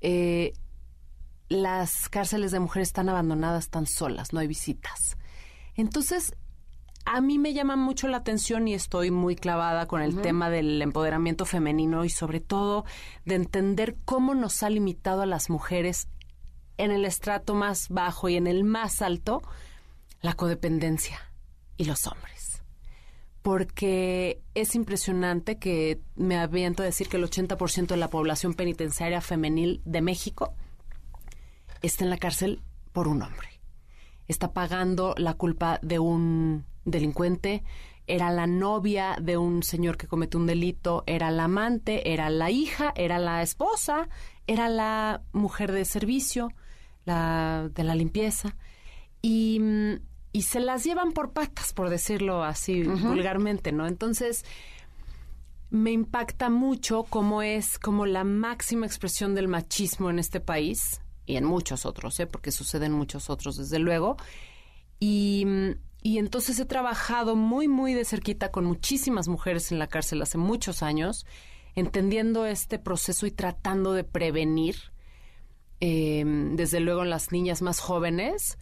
Eh, 0.00 0.52
las 1.48 2.08
cárceles 2.08 2.52
de 2.52 2.60
mujeres 2.60 2.88
están 2.88 3.08
abandonadas, 3.08 3.70
tan 3.70 3.86
solas, 3.86 4.32
no 4.32 4.38
hay 4.38 4.46
visitas. 4.46 5.18
Entonces, 5.74 6.34
a 7.04 7.20
mí 7.20 7.38
me 7.38 7.52
llama 7.52 7.76
mucho 7.76 8.06
la 8.08 8.18
atención 8.18 8.68
y 8.68 8.74
estoy 8.74 9.10
muy 9.10 9.34
clavada 9.34 9.86
con 9.86 10.02
el 10.02 10.20
tema 10.20 10.50
del 10.50 10.80
empoderamiento 10.80 11.44
femenino 11.44 12.04
y 12.04 12.10
sobre 12.10 12.40
todo 12.40 12.84
de 13.24 13.34
entender 13.34 13.96
cómo 14.04 14.34
nos 14.34 14.62
ha 14.62 14.70
limitado 14.70 15.22
a 15.22 15.26
las 15.26 15.50
mujeres 15.50 16.08
en 16.76 16.90
el 16.92 17.04
estrato 17.04 17.54
más 17.54 17.88
bajo 17.88 18.28
y 18.28 18.36
en 18.36 18.46
el 18.46 18.64
más 18.64 19.02
alto 19.02 19.42
la 20.20 20.34
codependencia 20.34 21.18
y 21.76 21.84
los 21.84 22.06
hombres. 22.06 22.62
Porque 23.42 24.42
es 24.54 24.74
impresionante 24.74 25.58
que 25.58 26.02
me 26.14 26.38
aviento 26.38 26.82
a 26.82 26.86
decir 26.86 27.08
que 27.08 27.16
el 27.16 27.24
80% 27.24 27.86
de 27.86 27.96
la 27.96 28.10
población 28.10 28.54
penitenciaria 28.54 29.20
femenil 29.20 29.80
de 29.84 30.02
México 30.02 30.54
está 31.80 32.04
en 32.04 32.10
la 32.10 32.18
cárcel 32.18 32.62
por 32.92 33.08
un 33.08 33.22
hombre. 33.22 33.48
Está 34.28 34.52
pagando 34.52 35.14
la 35.16 35.34
culpa 35.34 35.80
de 35.82 35.98
un 35.98 36.66
delincuente, 36.84 37.62
era 38.06 38.30
la 38.30 38.46
novia 38.46 39.16
de 39.20 39.36
un 39.36 39.62
señor 39.62 39.96
que 39.96 40.06
cometió 40.08 40.38
un 40.38 40.46
delito, 40.46 41.04
era 41.06 41.30
la 41.30 41.44
amante, 41.44 42.12
era 42.12 42.28
la 42.28 42.50
hija, 42.50 42.92
era 42.96 43.18
la 43.18 43.42
esposa, 43.42 44.08
era 44.46 44.68
la 44.68 45.22
mujer 45.32 45.72
de 45.72 45.84
servicio, 45.84 46.52
la 47.04 47.70
de 47.72 47.84
la 47.84 47.94
limpieza. 47.94 48.56
Y 49.22 49.58
mm, 49.60 49.94
y 50.32 50.42
se 50.42 50.60
las 50.60 50.84
llevan 50.84 51.12
por 51.12 51.32
patas, 51.32 51.72
por 51.72 51.90
decirlo 51.90 52.44
así 52.44 52.82
vulgarmente, 52.82 53.72
¿no? 53.72 53.86
Entonces, 53.86 54.44
me 55.70 55.92
impacta 55.92 56.50
mucho 56.50 57.04
cómo 57.04 57.42
es 57.42 57.78
como 57.78 58.06
la 58.06 58.24
máxima 58.24 58.86
expresión 58.86 59.34
del 59.34 59.48
machismo 59.48 60.10
en 60.10 60.18
este 60.18 60.40
país 60.40 61.00
y 61.26 61.36
en 61.36 61.44
muchos 61.44 61.86
otros, 61.86 62.18
¿eh? 62.20 62.26
porque 62.26 62.50
suceden 62.50 62.92
muchos 62.92 63.30
otros, 63.30 63.56
desde 63.56 63.78
luego. 63.78 64.16
Y, 64.98 65.46
y 66.02 66.18
entonces 66.18 66.58
he 66.58 66.64
trabajado 66.64 67.36
muy, 67.36 67.68
muy 67.68 67.94
de 67.94 68.04
cerquita 68.04 68.50
con 68.50 68.64
muchísimas 68.64 69.28
mujeres 69.28 69.70
en 69.70 69.78
la 69.78 69.86
cárcel 69.86 70.22
hace 70.22 70.38
muchos 70.38 70.82
años, 70.82 71.24
entendiendo 71.74 72.46
este 72.46 72.78
proceso 72.78 73.26
y 73.26 73.30
tratando 73.30 73.92
de 73.92 74.04
prevenir, 74.04 74.76
eh, 75.80 76.24
desde 76.52 76.80
luego 76.80 77.04
en 77.04 77.10
las 77.10 77.32
niñas 77.32 77.62
más 77.62 77.80
jóvenes, 77.80 78.58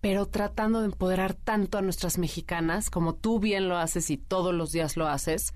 pero 0.00 0.26
tratando 0.26 0.80
de 0.80 0.86
empoderar 0.86 1.34
tanto 1.34 1.78
a 1.78 1.82
nuestras 1.82 2.18
mexicanas, 2.18 2.90
como 2.90 3.14
tú 3.14 3.40
bien 3.40 3.68
lo 3.68 3.76
haces 3.76 4.10
y 4.10 4.16
todos 4.16 4.54
los 4.54 4.70
días 4.70 4.96
lo 4.96 5.08
haces, 5.08 5.54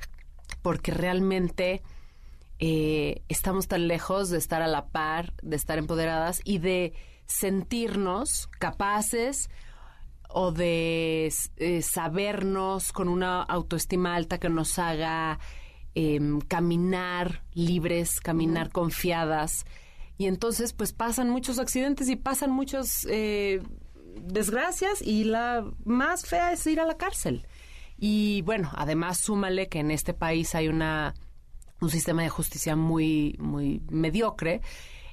porque 0.62 0.90
realmente 0.90 1.83
eh, 2.59 3.22
estamos 3.28 3.68
tan 3.68 3.88
lejos 3.88 4.31
de 4.31 4.38
estar 4.38 4.62
a 4.62 4.68
la 4.68 4.87
par, 4.88 5.35
de 5.42 5.57
estar 5.57 5.78
empoderadas 5.78 6.40
y 6.44 6.59
de 6.59 6.92
sentirnos 7.26 8.48
capaces 8.59 9.48
o 10.28 10.52
de 10.52 11.33
eh, 11.57 11.83
sabernos 11.83 12.92
con 12.92 13.09
una 13.09 13.42
autoestima 13.42 14.14
alta 14.14 14.38
que 14.38 14.48
nos 14.48 14.78
haga 14.78 15.38
em, 15.94 16.40
caminar 16.40 17.44
libres, 17.52 18.20
caminar 18.20 18.70
confiadas. 18.70 19.66
Y 20.18 20.26
entonces, 20.26 20.72
pues 20.72 20.92
pasan 20.92 21.31
muchos 21.31 21.59
accidentes 21.59 22.09
y 22.09 22.16
pasan 22.16 22.50
muchos 22.50 23.07
eh, 23.11 23.61
desgracias 24.20 25.03
y 25.03 25.25
la 25.25 25.64
más 25.85 26.27
fea 26.27 26.53
es 26.53 26.66
ir 26.66 26.81
a 26.81 26.87
la 26.87 26.96
cárcel. 26.96 27.46
Y 27.98 28.42
bueno, 28.42 28.70
además 28.75 29.18
súmale 29.18 29.68
que 29.68 29.81
en 29.81 29.90
este 29.90 30.14
país 30.14 30.55
hay 30.55 30.68
una 30.68 31.14
un 31.81 31.90
sistema 31.90 32.22
de 32.22 32.29
justicia 32.29 32.77
muy 32.77 33.37
muy 33.38 33.83
mediocre 33.90 34.61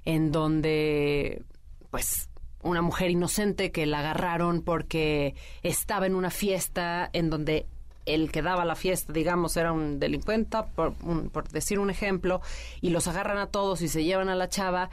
en 0.05 0.31
donde 0.31 1.43
pues 1.89 2.29
una 2.61 2.81
mujer 2.81 3.09
inocente 3.09 3.71
que 3.71 3.85
la 3.85 3.99
agarraron 3.99 4.61
porque 4.61 5.35
estaba 5.63 6.05
en 6.05 6.15
una 6.15 6.29
fiesta 6.29 7.09
en 7.13 7.29
donde 7.29 7.65
el 8.05 8.31
que 8.31 8.41
daba 8.41 8.65
la 8.65 8.75
fiesta, 8.75 9.13
digamos, 9.13 9.55
era 9.55 9.71
un 9.71 9.99
delincuente, 9.99 10.57
por, 10.75 10.93
por 11.31 11.47
decir 11.49 11.79
un 11.79 11.89
ejemplo, 11.89 12.41
y 12.81 12.89
los 12.89 13.07
agarran 13.07 13.37
a 13.37 13.47
todos 13.47 13.81
y 13.81 13.87
se 13.87 14.03
llevan 14.03 14.29
a 14.29 14.35
la 14.35 14.49
chava 14.49 14.89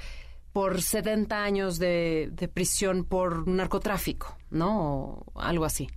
por 0.57 0.81
70 0.81 1.45
años 1.45 1.79
de, 1.79 2.51
prisión 2.55 3.05
por 3.05 3.47
narcotráfico, 3.47 4.39
¿no? 4.49 5.23
O 5.35 5.41
algo 5.43 5.67
así. 5.67 5.91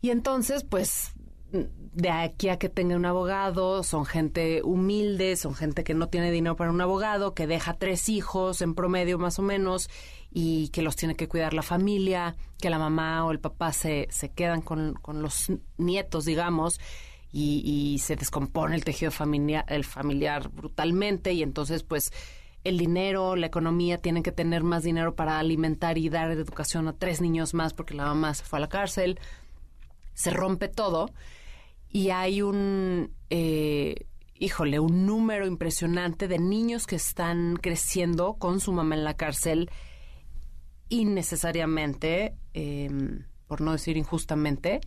Y 0.00 0.10
entonces, 0.10 0.64
pues, 0.64 1.12
de 1.52 2.10
aquí 2.10 2.48
a 2.48 2.58
que 2.58 2.68
tenga 2.68 2.96
un 2.96 3.06
abogado, 3.06 3.84
son 3.84 4.06
gente 4.06 4.62
humilde, 4.64 5.36
son 5.36 5.54
gente 5.54 5.84
que 5.84 5.94
no 5.94 6.08
tiene 6.08 6.32
dinero 6.32 6.56
para 6.56 6.72
un 6.72 6.80
abogado, 6.80 7.32
que 7.32 7.46
deja 7.46 7.74
tres 7.74 8.08
hijos 8.08 8.60
en 8.60 8.74
promedio 8.74 9.20
más 9.20 9.38
o 9.38 9.42
menos 9.42 9.88
y 10.32 10.70
que 10.70 10.82
los 10.82 10.96
tiene 10.96 11.14
que 11.14 11.28
cuidar 11.28 11.54
la 11.54 11.62
familia, 11.62 12.34
que 12.60 12.70
la 12.70 12.80
mamá 12.80 13.24
o 13.24 13.30
el 13.30 13.38
papá 13.38 13.72
se, 13.72 14.08
se 14.10 14.30
quedan 14.30 14.62
con, 14.62 14.94
con 14.94 15.22
los 15.22 15.52
nietos, 15.76 16.24
digamos, 16.24 16.80
y, 17.30 17.62
y, 17.64 18.00
se 18.00 18.16
descompone 18.16 18.74
el 18.74 18.84
tejido 18.84 19.12
familiar, 19.12 19.64
el 19.68 19.84
familiar 19.84 20.48
brutalmente 20.50 21.32
y 21.32 21.44
entonces 21.44 21.84
pues 21.84 22.10
el 22.64 22.78
dinero, 22.78 23.36
la 23.36 23.46
economía, 23.46 23.98
tienen 23.98 24.22
que 24.22 24.32
tener 24.32 24.62
más 24.62 24.84
dinero 24.84 25.14
para 25.14 25.38
alimentar 25.38 25.98
y 25.98 26.08
dar 26.08 26.30
educación 26.30 26.88
a 26.88 26.92
tres 26.92 27.20
niños 27.20 27.54
más 27.54 27.74
porque 27.74 27.94
la 27.94 28.06
mamá 28.06 28.34
se 28.34 28.44
fue 28.44 28.58
a 28.58 28.60
la 28.60 28.68
cárcel, 28.68 29.18
se 30.14 30.30
rompe 30.30 30.68
todo 30.68 31.10
y 31.88 32.10
hay 32.10 32.42
un, 32.42 33.12
eh, 33.30 34.06
híjole, 34.38 34.78
un 34.78 35.06
número 35.06 35.46
impresionante 35.46 36.28
de 36.28 36.38
niños 36.38 36.86
que 36.86 36.96
están 36.96 37.56
creciendo 37.56 38.34
con 38.34 38.60
su 38.60 38.72
mamá 38.72 38.94
en 38.94 39.04
la 39.04 39.14
cárcel 39.14 39.70
innecesariamente, 40.88 42.36
em, 42.54 43.26
por 43.46 43.60
no 43.60 43.72
decir 43.72 43.96
injustamente, 43.96 44.80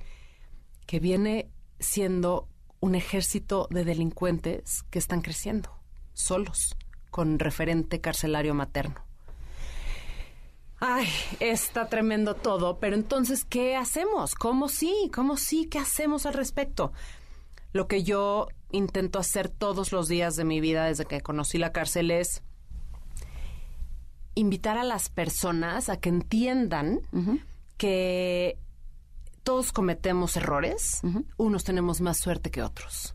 que 0.86 1.00
viene 1.00 1.50
siendo 1.80 2.48
un 2.80 2.96
ejército 2.96 3.68
de 3.70 3.84
delincuentes 3.84 4.84
que 4.92 5.00
están 5.00 5.22
creciendo 5.22 5.72
solos 6.14 6.76
con 7.16 7.40
referente 7.40 8.02
carcelario 8.02 8.54
materno. 8.54 8.96
Ay, 10.82 11.08
está 11.40 11.88
tremendo 11.88 12.36
todo, 12.36 12.78
pero 12.82 12.98
entonces, 12.98 13.46
¿qué 13.46 13.78
hacemos? 13.78 14.36
¿Cómo 14.36 14.68
sí? 14.68 15.10
¿Cómo 15.16 15.38
sí? 15.38 15.70
¿Qué 15.72 15.80
hacemos 15.80 16.26
al 16.26 16.34
respecto? 16.34 16.92
Lo 17.72 17.88
que 17.88 18.04
yo 18.04 18.50
intento 18.70 19.18
hacer 19.18 19.48
todos 19.48 19.94
los 19.94 20.10
días 20.10 20.36
de 20.36 20.44
mi 20.44 20.60
vida 20.60 20.88
desde 20.88 21.06
que 21.06 21.22
conocí 21.22 21.58
la 21.58 21.72
cárcel 21.72 22.12
es 22.12 22.44
invitar 24.34 24.78
a 24.78 24.84
las 24.84 25.08
personas 25.08 25.88
a 25.88 25.96
que 25.96 26.10
entiendan 26.10 27.00
que 27.78 28.60
todos 29.44 29.72
cometemos 29.72 30.36
errores, 30.36 31.00
unos 31.38 31.64
tenemos 31.64 32.02
más 32.02 32.18
suerte 32.18 32.52
que 32.52 32.62
otros. 32.62 33.15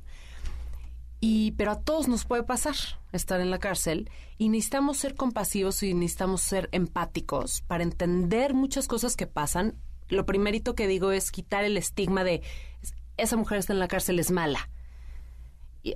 Y, 1.20 1.52
pero 1.52 1.72
a 1.72 1.80
todos 1.80 2.09
nos 2.09 2.24
puede 2.24 2.42
pasar 2.42 2.74
estar 3.12 3.40
en 3.40 3.50
la 3.50 3.59
cárcel 3.59 4.11
y 4.38 4.48
necesitamos 4.48 4.96
ser 4.96 5.14
compasivos 5.14 5.83
y 5.83 5.92
necesitamos 5.92 6.40
ser 6.40 6.68
empáticos 6.72 7.62
para 7.62 7.83
entender 7.83 8.54
muchas 8.54 8.88
cosas 8.88 9.16
que 9.16 9.26
pasan. 9.26 9.76
Lo 10.09 10.24
primerito 10.24 10.74
que 10.74 10.87
digo 10.87 11.12
es 11.12 11.30
quitar 11.30 11.64
el 11.64 11.76
estigma 11.76 12.24
de 12.24 12.42
esa 13.16 13.37
mujer 13.37 13.59
está 13.59 13.74
en 13.74 13.80
la 13.80 13.88
cárcel 13.88 14.18
es 14.18 14.30
mala 14.30 14.70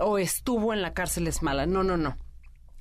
o 0.00 0.18
estuvo 0.18 0.72
en 0.72 0.82
la 0.82 0.94
cárcel 0.94 1.26
es 1.26 1.42
mala. 1.42 1.66
No, 1.66 1.82
no, 1.84 1.96
no. 1.96 2.16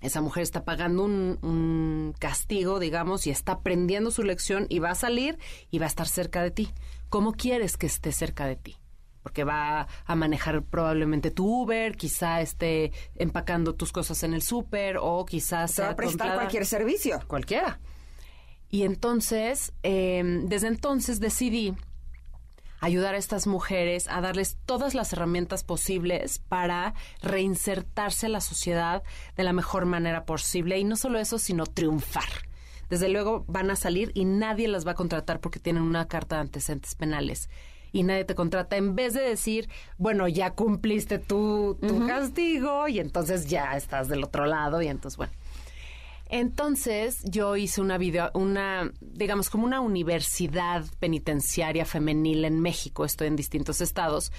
Esa 0.01 0.19
mujer 0.19 0.43
está 0.43 0.65
pagando 0.65 1.05
un, 1.05 1.39
un 1.41 2.13
castigo, 2.19 2.79
digamos, 2.79 3.25
y 3.25 3.29
está 3.29 3.53
aprendiendo 3.53 4.11
su 4.11 4.23
lección 4.23 4.65
y 4.67 4.79
va 4.79 4.91
a 4.91 4.95
salir 4.95 5.39
y 5.71 5.79
va 5.79 5.85
a 5.85 5.87
estar 5.87 6.07
cerca 6.07 6.43
de 6.43 6.51
ti. 6.51 6.73
¿Cómo 7.07 7.31
quieres 7.31 7.77
que 7.77 7.85
esté 7.85 8.11
cerca 8.11 8.45
de 8.45 8.57
ti? 8.57 8.82
Porque 9.23 9.43
va 9.43 9.87
a 10.05 10.15
manejar 10.15 10.61
probablemente 10.63 11.31
tu 11.31 11.63
Uber, 11.63 11.95
quizá 11.95 12.41
esté 12.41 12.91
empacando 13.15 13.73
tus 13.73 13.91
cosas 13.91 14.21
en 14.23 14.33
el 14.33 14.41
súper 14.41 14.97
o 14.99 15.25
quizás... 15.25 15.71
Se 15.71 15.81
va 15.81 15.91
a 15.91 15.95
prestar 15.95 16.35
cualquier 16.35 16.65
servicio. 16.65 17.21
Cualquiera. 17.27 17.79
Y 18.69 18.83
entonces, 18.83 19.73
em, 19.83 20.47
desde 20.47 20.67
entonces 20.67 21.19
decidí 21.19 21.73
ayudar 22.81 23.15
a 23.15 23.17
estas 23.17 23.47
mujeres 23.47 24.09
a 24.09 24.19
darles 24.19 24.57
todas 24.65 24.93
las 24.93 25.13
herramientas 25.13 25.63
posibles 25.63 26.39
para 26.39 26.95
reinsertarse 27.21 28.25
a 28.25 28.29
la 28.29 28.41
sociedad 28.41 29.03
de 29.37 29.43
la 29.43 29.53
mejor 29.53 29.85
manera 29.85 30.25
posible. 30.25 30.77
Y 30.79 30.83
no 30.83 30.97
solo 30.97 31.17
eso, 31.17 31.39
sino 31.39 31.65
triunfar. 31.65 32.27
Desde 32.89 33.07
luego 33.07 33.45
van 33.47 33.71
a 33.71 33.77
salir 33.77 34.11
y 34.13 34.25
nadie 34.25 34.67
las 34.67 34.85
va 34.85 34.91
a 34.91 34.95
contratar 34.95 35.39
porque 35.39 35.59
tienen 35.59 35.83
una 35.83 36.07
carta 36.09 36.35
de 36.35 36.41
antecedentes 36.41 36.95
penales 36.95 37.49
y 37.93 38.03
nadie 38.03 38.25
te 38.25 38.35
contrata, 38.35 38.75
en 38.75 38.95
vez 38.95 39.13
de 39.13 39.21
decir, 39.21 39.69
bueno, 39.97 40.27
ya 40.27 40.51
cumpliste 40.51 41.19
tu, 41.19 41.77
tu 41.79 42.05
castigo 42.07 42.87
y 42.89 42.99
entonces 42.99 43.47
ya 43.47 43.77
estás 43.77 44.09
del 44.09 44.23
otro 44.23 44.45
lado 44.45 44.81
y 44.81 44.87
entonces, 44.87 45.15
bueno. 45.15 45.31
Entonces 46.27 47.21
yo 47.25 47.55
hice 47.55 47.79
una 47.79 47.99
video, 47.99 48.31
una, 48.33 48.91
digamos, 48.99 49.51
como 49.51 49.65
una 49.65 49.79
universidad 49.81 50.83
penitenciaria 50.99 51.85
femenil 51.85 52.43
en 52.45 52.59
México, 52.59 53.05
estoy 53.05 53.27
en 53.27 53.35
distintos 53.35 53.79
estados, 53.81 54.31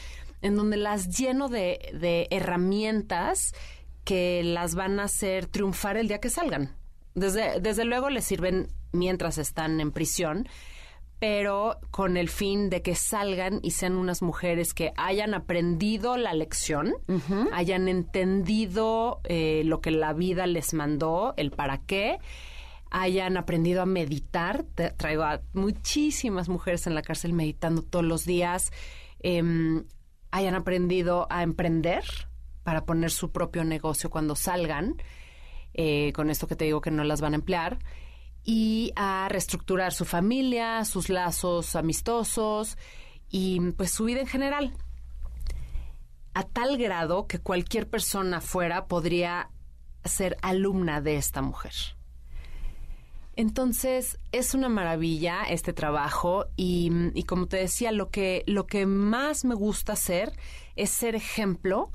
en 0.43 0.57
donde 0.57 0.77
las 0.77 1.17
lleno 1.17 1.49
de, 1.49 1.79
de 1.95 2.27
herramientas 2.31 3.55
que 4.03 4.43
las 4.43 4.75
van 4.75 4.99
a 4.99 5.05
hacer 5.05 5.47
triunfar 5.47 5.97
el 5.97 6.09
día 6.09 6.21
que 6.21 6.31
salgan. 6.31 6.75
Desde, 7.15 7.61
desde 7.61 7.85
luego 7.85 8.11
les 8.11 8.25
sirven 8.25 8.69
mientras 8.91 9.39
están 9.39 9.81
en 9.81 9.93
prisión, 9.93 10.49
pero 11.19 11.79
con 11.91 12.17
el 12.17 12.29
fin 12.29 12.71
de 12.71 12.83
que 12.83 12.95
salgan 12.95 13.61
y 13.63 13.71
sean 13.71 13.97
unas 13.97 14.21
mujeres 14.21 14.75
que 14.75 14.93
hayan 14.97 15.35
aprendido 15.35 16.17
la 16.17 16.35
lección, 16.35 16.95
hayan 17.53 17.89
entendido 17.89 19.21
eh, 19.25 19.63
lo 19.65 19.81
que 19.81 19.91
la 19.91 20.13
vida 20.13 20.47
les 20.47 20.75
mandó, 20.75 21.35
el 21.37 21.51
para 21.51 21.79
qué, 21.79 22.19
hayan 22.91 23.37
aprendido 23.37 23.83
a 23.83 23.87
meditar. 23.87 24.65
traigo 24.97 25.23
a 25.23 25.41
muchísimas 25.53 26.49
mujeres 26.49 26.87
en 26.87 26.95
la 26.95 27.03
cárcel 27.03 27.33
meditando 27.33 27.83
todos 27.83 28.05
los 28.05 28.25
días, 28.25 28.71
em, 29.21 29.85
hayan 30.31 30.55
aprendido 30.55 31.27
a 31.31 31.43
emprender 31.43 32.05
para 32.65 32.85
poner 32.85 33.11
su 33.11 33.31
propio 33.31 33.65
negocio 33.65 34.11
cuando 34.11 34.35
salgan, 34.35 34.97
eh, 35.75 36.13
con 36.13 36.29
esto 36.29 36.47
que 36.47 36.57
te 36.57 36.65
digo 36.65 36.81
que 36.81 36.91
no 36.91 37.05
las 37.05 37.21
van 37.21 37.33
a 37.33 37.37
emplear 37.37 37.79
y 38.45 38.93
a 38.95 39.27
reestructurar 39.29 39.93
su 39.93 40.05
familia, 40.05 40.85
sus 40.85 41.09
lazos 41.09 41.77
amistosos 41.77 42.77
y 43.31 43.73
pues 43.73 43.91
su 43.91 44.05
vida 44.05 44.21
en 44.21 44.27
general. 44.27 44.77
A 46.35 46.43
tal 46.43 46.77
grado 46.77 47.27
que 47.27 47.39
cualquier 47.39 47.89
persona 47.89 48.41
fuera 48.41 48.87
podría 48.87 49.51
ser 50.05 50.37
alumna 50.43 51.01
de 51.01 51.17
esta 51.17 51.43
mujer. 51.43 51.73
Entonces 53.37 54.19
es 54.31 54.55
una 54.55 54.69
maravilla 54.69 55.43
este 55.49 55.73
trabajo 55.73 56.47
y, 56.57 57.25
como 57.25 57.47
te 57.47 57.57
decía, 57.57 57.91
lo 57.91 58.11
que, 58.11 58.45
lo 58.47 58.67
que 58.67 58.87
más 58.87 59.45
me 59.45 59.55
gusta 59.55 59.95
hacer 59.95 60.33
es 60.77 60.91
ser 60.91 61.17
ejemplo 61.17 61.91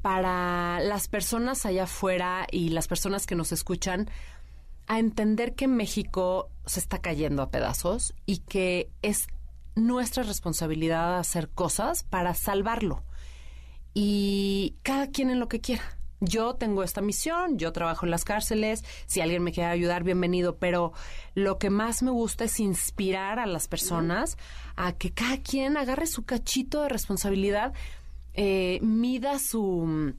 para 0.00 0.80
las 0.80 1.08
personas 1.08 1.66
allá 1.66 1.84
afuera 1.84 2.46
y 2.50 2.70
las 2.70 2.88
personas 2.88 3.26
que 3.26 3.34
nos 3.34 3.52
escuchan 3.52 4.08
a 4.90 4.98
entender 4.98 5.54
que 5.54 5.68
México 5.68 6.50
se 6.66 6.80
está 6.80 6.98
cayendo 6.98 7.42
a 7.42 7.50
pedazos 7.52 8.12
y 8.26 8.38
que 8.38 8.90
es 9.02 9.28
nuestra 9.76 10.24
responsabilidad 10.24 11.16
hacer 11.16 11.48
cosas 11.48 12.02
para 12.02 12.34
salvarlo. 12.34 13.04
Y 13.94 14.74
cada 14.82 15.06
quien 15.06 15.30
en 15.30 15.38
lo 15.38 15.46
que 15.46 15.60
quiera. 15.60 15.84
Yo 16.18 16.56
tengo 16.56 16.82
esta 16.82 17.02
misión, 17.02 17.56
yo 17.56 17.72
trabajo 17.72 18.04
en 18.04 18.10
las 18.10 18.24
cárceles, 18.24 18.82
si 19.06 19.20
alguien 19.20 19.44
me 19.44 19.52
quiere 19.52 19.70
ayudar, 19.70 20.02
bienvenido, 20.02 20.56
pero 20.56 20.92
lo 21.36 21.56
que 21.56 21.70
más 21.70 22.02
me 22.02 22.10
gusta 22.10 22.42
es 22.46 22.58
inspirar 22.58 23.38
a 23.38 23.46
las 23.46 23.68
personas 23.68 24.38
a 24.74 24.90
que 24.90 25.12
cada 25.12 25.36
quien 25.36 25.76
agarre 25.76 26.08
su 26.08 26.24
cachito 26.24 26.82
de 26.82 26.88
responsabilidad, 26.88 27.74
eh, 28.34 28.80
mida 28.82 29.38
su 29.38 30.16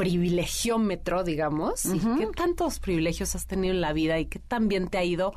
privilegiómetro, 0.00 1.24
digamos, 1.24 1.84
y 1.84 1.98
qué 1.98 2.26
tantos 2.34 2.80
privilegios 2.80 3.34
has 3.34 3.46
tenido 3.46 3.74
en 3.74 3.82
la 3.82 3.92
vida 3.92 4.18
y 4.18 4.24
qué 4.24 4.38
tan 4.38 4.66
bien 4.66 4.88
te 4.88 4.96
ha 4.96 5.04
ido, 5.04 5.34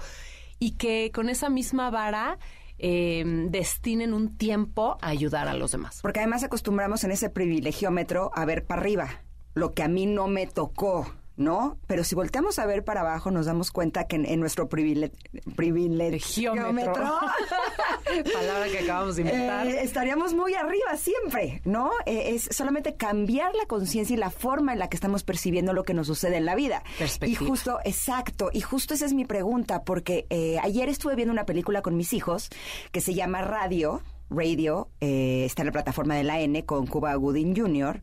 y 0.57 0.77
que 0.77 1.11
con 1.13 1.27
esa 1.27 1.49
misma 1.49 1.89
vara 1.89 2.39
em, 2.77 3.51
destinen 3.51 4.13
un 4.13 4.37
tiempo 4.37 4.97
a 5.01 5.09
ayudar 5.09 5.49
a 5.49 5.53
los 5.53 5.73
demás. 5.73 5.99
Porque 6.01 6.21
además 6.21 6.45
acostumbramos 6.45 7.03
en 7.03 7.11
ese 7.11 7.29
privilegiómetro 7.29 8.31
a 8.33 8.45
ver 8.45 8.65
para 8.65 8.79
arriba, 8.79 9.09
lo 9.53 9.73
que 9.73 9.83
a 9.83 9.89
mí 9.89 10.05
no 10.05 10.27
me 10.29 10.47
tocó 10.47 11.13
¿no? 11.35 11.77
Pero 11.87 12.03
si 12.03 12.15
volteamos 12.15 12.59
a 12.59 12.65
ver 12.65 12.83
para 12.83 13.01
abajo, 13.01 13.31
nos 13.31 13.45
damos 13.45 13.71
cuenta 13.71 14.05
que 14.05 14.17
en, 14.17 14.39
nuestro 14.39 14.69
privilegiómetro, 14.69 16.93
palabra 18.33 18.67
que 18.71 18.79
acabamos 18.79 19.15
de 19.15 19.23
inventar, 19.23 19.67
eh, 19.67 19.81
estaríamos 19.81 20.33
muy 20.33 20.53
arriba 20.53 20.95
siempre, 20.97 21.61
¿no? 21.65 21.91
Eh, 22.05 22.35
es 22.35 22.49
solamente 22.51 22.95
cambiar 22.95 23.55
la 23.55 23.65
conciencia 23.65 24.13
y 24.13 24.17
la 24.17 24.29
forma 24.29 24.73
en 24.73 24.79
la 24.79 24.89
que 24.89 24.97
estamos 24.97 25.23
percibiendo 25.23 25.73
lo 25.73 25.83
que 25.83 25.93
nos 25.93 26.07
sucede 26.07 26.37
en 26.37 26.45
la 26.45 26.55
vida. 26.55 26.83
Y 27.21 27.35
justo, 27.35 27.79
exacto, 27.83 28.49
y 28.53 28.61
justo 28.61 28.93
esa 28.93 29.05
es 29.05 29.13
mi 29.13 29.25
pregunta, 29.25 29.83
porque 29.83 30.25
eh, 30.29 30.57
ayer 30.61 30.89
estuve 30.89 31.15
viendo 31.15 31.31
una 31.31 31.45
película 31.45 31.81
con 31.81 31.97
mis 31.97 32.13
hijos 32.13 32.49
que 32.91 33.01
se 33.01 33.13
llama 33.13 33.41
Radio 33.41 34.01
Radio, 34.35 34.89
eh, 34.99 35.45
está 35.45 35.61
en 35.61 35.67
la 35.67 35.71
plataforma 35.71 36.15
de 36.15 36.23
la 36.23 36.39
N 36.41 36.65
con 36.65 36.87
Cuba 36.87 37.13
Gooding 37.15 37.55
Jr., 37.55 38.01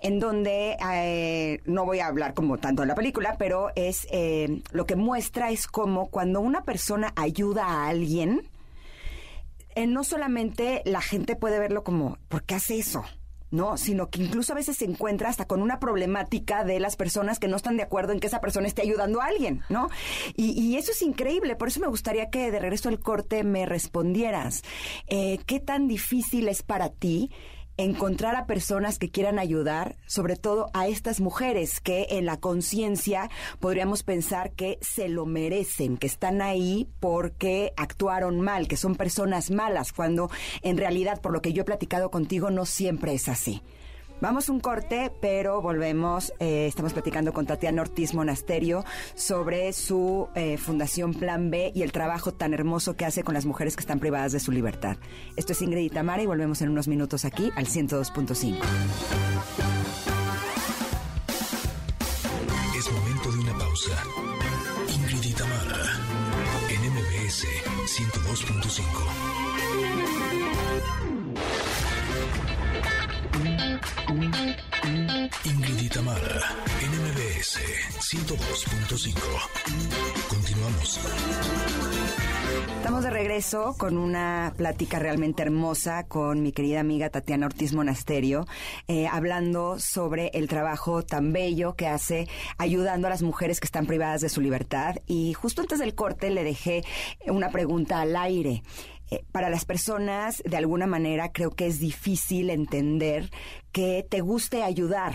en 0.00 0.18
donde 0.18 0.76
eh, 0.92 1.60
no 1.64 1.84
voy 1.84 2.00
a 2.00 2.06
hablar 2.06 2.34
como 2.34 2.58
tanto 2.58 2.82
de 2.82 2.88
la 2.88 2.94
película, 2.94 3.36
pero 3.38 3.70
es 3.76 4.06
eh, 4.10 4.62
lo 4.72 4.86
que 4.86 4.96
muestra 4.96 5.50
es 5.50 5.66
como 5.66 6.08
cuando 6.10 6.40
una 6.40 6.64
persona 6.64 7.12
ayuda 7.16 7.66
a 7.66 7.88
alguien, 7.88 8.42
eh, 9.74 9.86
no 9.86 10.04
solamente 10.04 10.82
la 10.84 11.00
gente 11.00 11.36
puede 11.36 11.58
verlo 11.58 11.82
como, 11.82 12.18
¿por 12.28 12.44
qué 12.44 12.56
hace 12.56 12.78
eso? 12.78 13.04
¿No? 13.52 13.76
Sino 13.76 14.10
que 14.10 14.22
incluso 14.22 14.52
a 14.52 14.56
veces 14.56 14.76
se 14.78 14.86
encuentra 14.86 15.28
hasta 15.28 15.46
con 15.46 15.62
una 15.62 15.78
problemática 15.78 16.64
de 16.64 16.80
las 16.80 16.96
personas 16.96 17.38
que 17.38 17.46
no 17.46 17.56
están 17.56 17.76
de 17.76 17.84
acuerdo 17.84 18.12
en 18.12 18.18
que 18.18 18.26
esa 18.26 18.40
persona 18.40 18.66
esté 18.66 18.82
ayudando 18.82 19.20
a 19.20 19.26
alguien, 19.26 19.62
¿no? 19.68 19.88
Y, 20.34 20.60
y 20.60 20.76
eso 20.76 20.90
es 20.90 21.02
increíble, 21.02 21.54
por 21.54 21.68
eso 21.68 21.78
me 21.78 21.86
gustaría 21.86 22.30
que 22.30 22.50
de 22.50 22.58
regreso 22.58 22.88
al 22.88 22.98
corte 22.98 23.44
me 23.44 23.66
respondieras. 23.66 24.62
Eh, 25.06 25.38
¿Qué 25.46 25.60
tan 25.60 25.86
difícil 25.86 26.48
es 26.48 26.62
para 26.62 26.88
ti? 26.88 27.30
Encontrar 27.76 28.36
a 28.36 28.46
personas 28.46 28.98
que 28.98 29.10
quieran 29.10 29.38
ayudar, 29.38 29.96
sobre 30.06 30.36
todo 30.36 30.70
a 30.74 30.88
estas 30.88 31.20
mujeres 31.20 31.80
que 31.80 32.06
en 32.10 32.26
la 32.26 32.38
conciencia 32.38 33.30
podríamos 33.60 34.02
pensar 34.02 34.52
que 34.52 34.78
se 34.80 35.08
lo 35.08 35.26
merecen, 35.26 35.96
que 35.96 36.06
están 36.06 36.42
ahí 36.42 36.88
porque 37.00 37.72
actuaron 37.76 38.40
mal, 38.40 38.68
que 38.68 38.76
son 38.76 38.94
personas 38.94 39.50
malas, 39.50 39.92
cuando 39.92 40.30
en 40.62 40.76
realidad, 40.76 41.20
por 41.20 41.32
lo 41.32 41.42
que 41.42 41.52
yo 41.52 41.62
he 41.62 41.66
platicado 41.66 42.10
contigo, 42.10 42.50
no 42.50 42.66
siempre 42.66 43.14
es 43.14 43.28
así. 43.28 43.62
Vamos 44.22 44.48
un 44.48 44.60
corte, 44.60 45.10
pero 45.20 45.60
volvemos. 45.60 46.32
Eh, 46.38 46.68
estamos 46.68 46.92
platicando 46.92 47.32
con 47.32 47.44
Tatiana 47.44 47.82
Ortiz 47.82 48.14
Monasterio 48.14 48.84
sobre 49.16 49.72
su 49.72 50.28
eh, 50.36 50.58
Fundación 50.58 51.12
Plan 51.12 51.50
B 51.50 51.72
y 51.74 51.82
el 51.82 51.90
trabajo 51.90 52.32
tan 52.32 52.54
hermoso 52.54 52.94
que 52.94 53.04
hace 53.04 53.24
con 53.24 53.34
las 53.34 53.46
mujeres 53.46 53.74
que 53.74 53.80
están 53.80 53.98
privadas 53.98 54.30
de 54.30 54.38
su 54.38 54.52
libertad. 54.52 54.96
Esto 55.34 55.54
es 55.54 55.62
Ingrid 55.62 55.86
y 55.86 55.90
Tamara 55.90 56.22
y 56.22 56.26
volvemos 56.26 56.62
en 56.62 56.68
unos 56.68 56.86
minutos 56.86 57.24
aquí 57.24 57.50
al 57.56 57.66
102.5. 57.66 58.58
Es 62.78 62.92
momento 62.92 63.32
de 63.32 63.38
una 63.40 63.58
pausa. 63.58 63.90
Ingrid 75.44 75.82
y 75.82 75.88
Tamara, 75.88 76.40
NMBS 76.82 77.60
102.5. 78.00 79.14
Continuamos. 80.28 81.00
Estamos 82.76 83.04
de 83.04 83.10
regreso 83.10 83.76
con 83.78 83.98
una 83.98 84.52
plática 84.56 84.98
realmente 84.98 85.42
hermosa 85.42 86.08
con 86.08 86.42
mi 86.42 86.50
querida 86.50 86.80
amiga 86.80 87.08
Tatiana 87.08 87.46
Ortiz 87.46 87.72
Monasterio, 87.72 88.48
eh, 88.88 89.06
hablando 89.06 89.78
sobre 89.78 90.32
el 90.34 90.48
trabajo 90.48 91.04
tan 91.04 91.32
bello 91.32 91.76
que 91.76 91.86
hace 91.86 92.26
ayudando 92.58 93.06
a 93.06 93.10
las 93.10 93.22
mujeres 93.22 93.60
que 93.60 93.66
están 93.66 93.86
privadas 93.86 94.22
de 94.22 94.28
su 94.28 94.40
libertad. 94.40 94.96
Y 95.06 95.34
justo 95.34 95.62
antes 95.62 95.78
del 95.78 95.94
corte 95.94 96.30
le 96.30 96.42
dejé 96.42 96.82
una 97.28 97.50
pregunta 97.50 98.00
al 98.00 98.16
aire. 98.16 98.64
Eh, 99.12 99.26
para 99.30 99.50
las 99.50 99.66
personas, 99.66 100.42
de 100.46 100.56
alguna 100.56 100.86
manera, 100.86 101.32
creo 101.32 101.50
que 101.50 101.66
es 101.66 101.78
difícil 101.78 102.48
entender 102.48 103.30
que 103.70 104.06
te 104.08 104.22
guste 104.22 104.62
ayudar. 104.62 105.12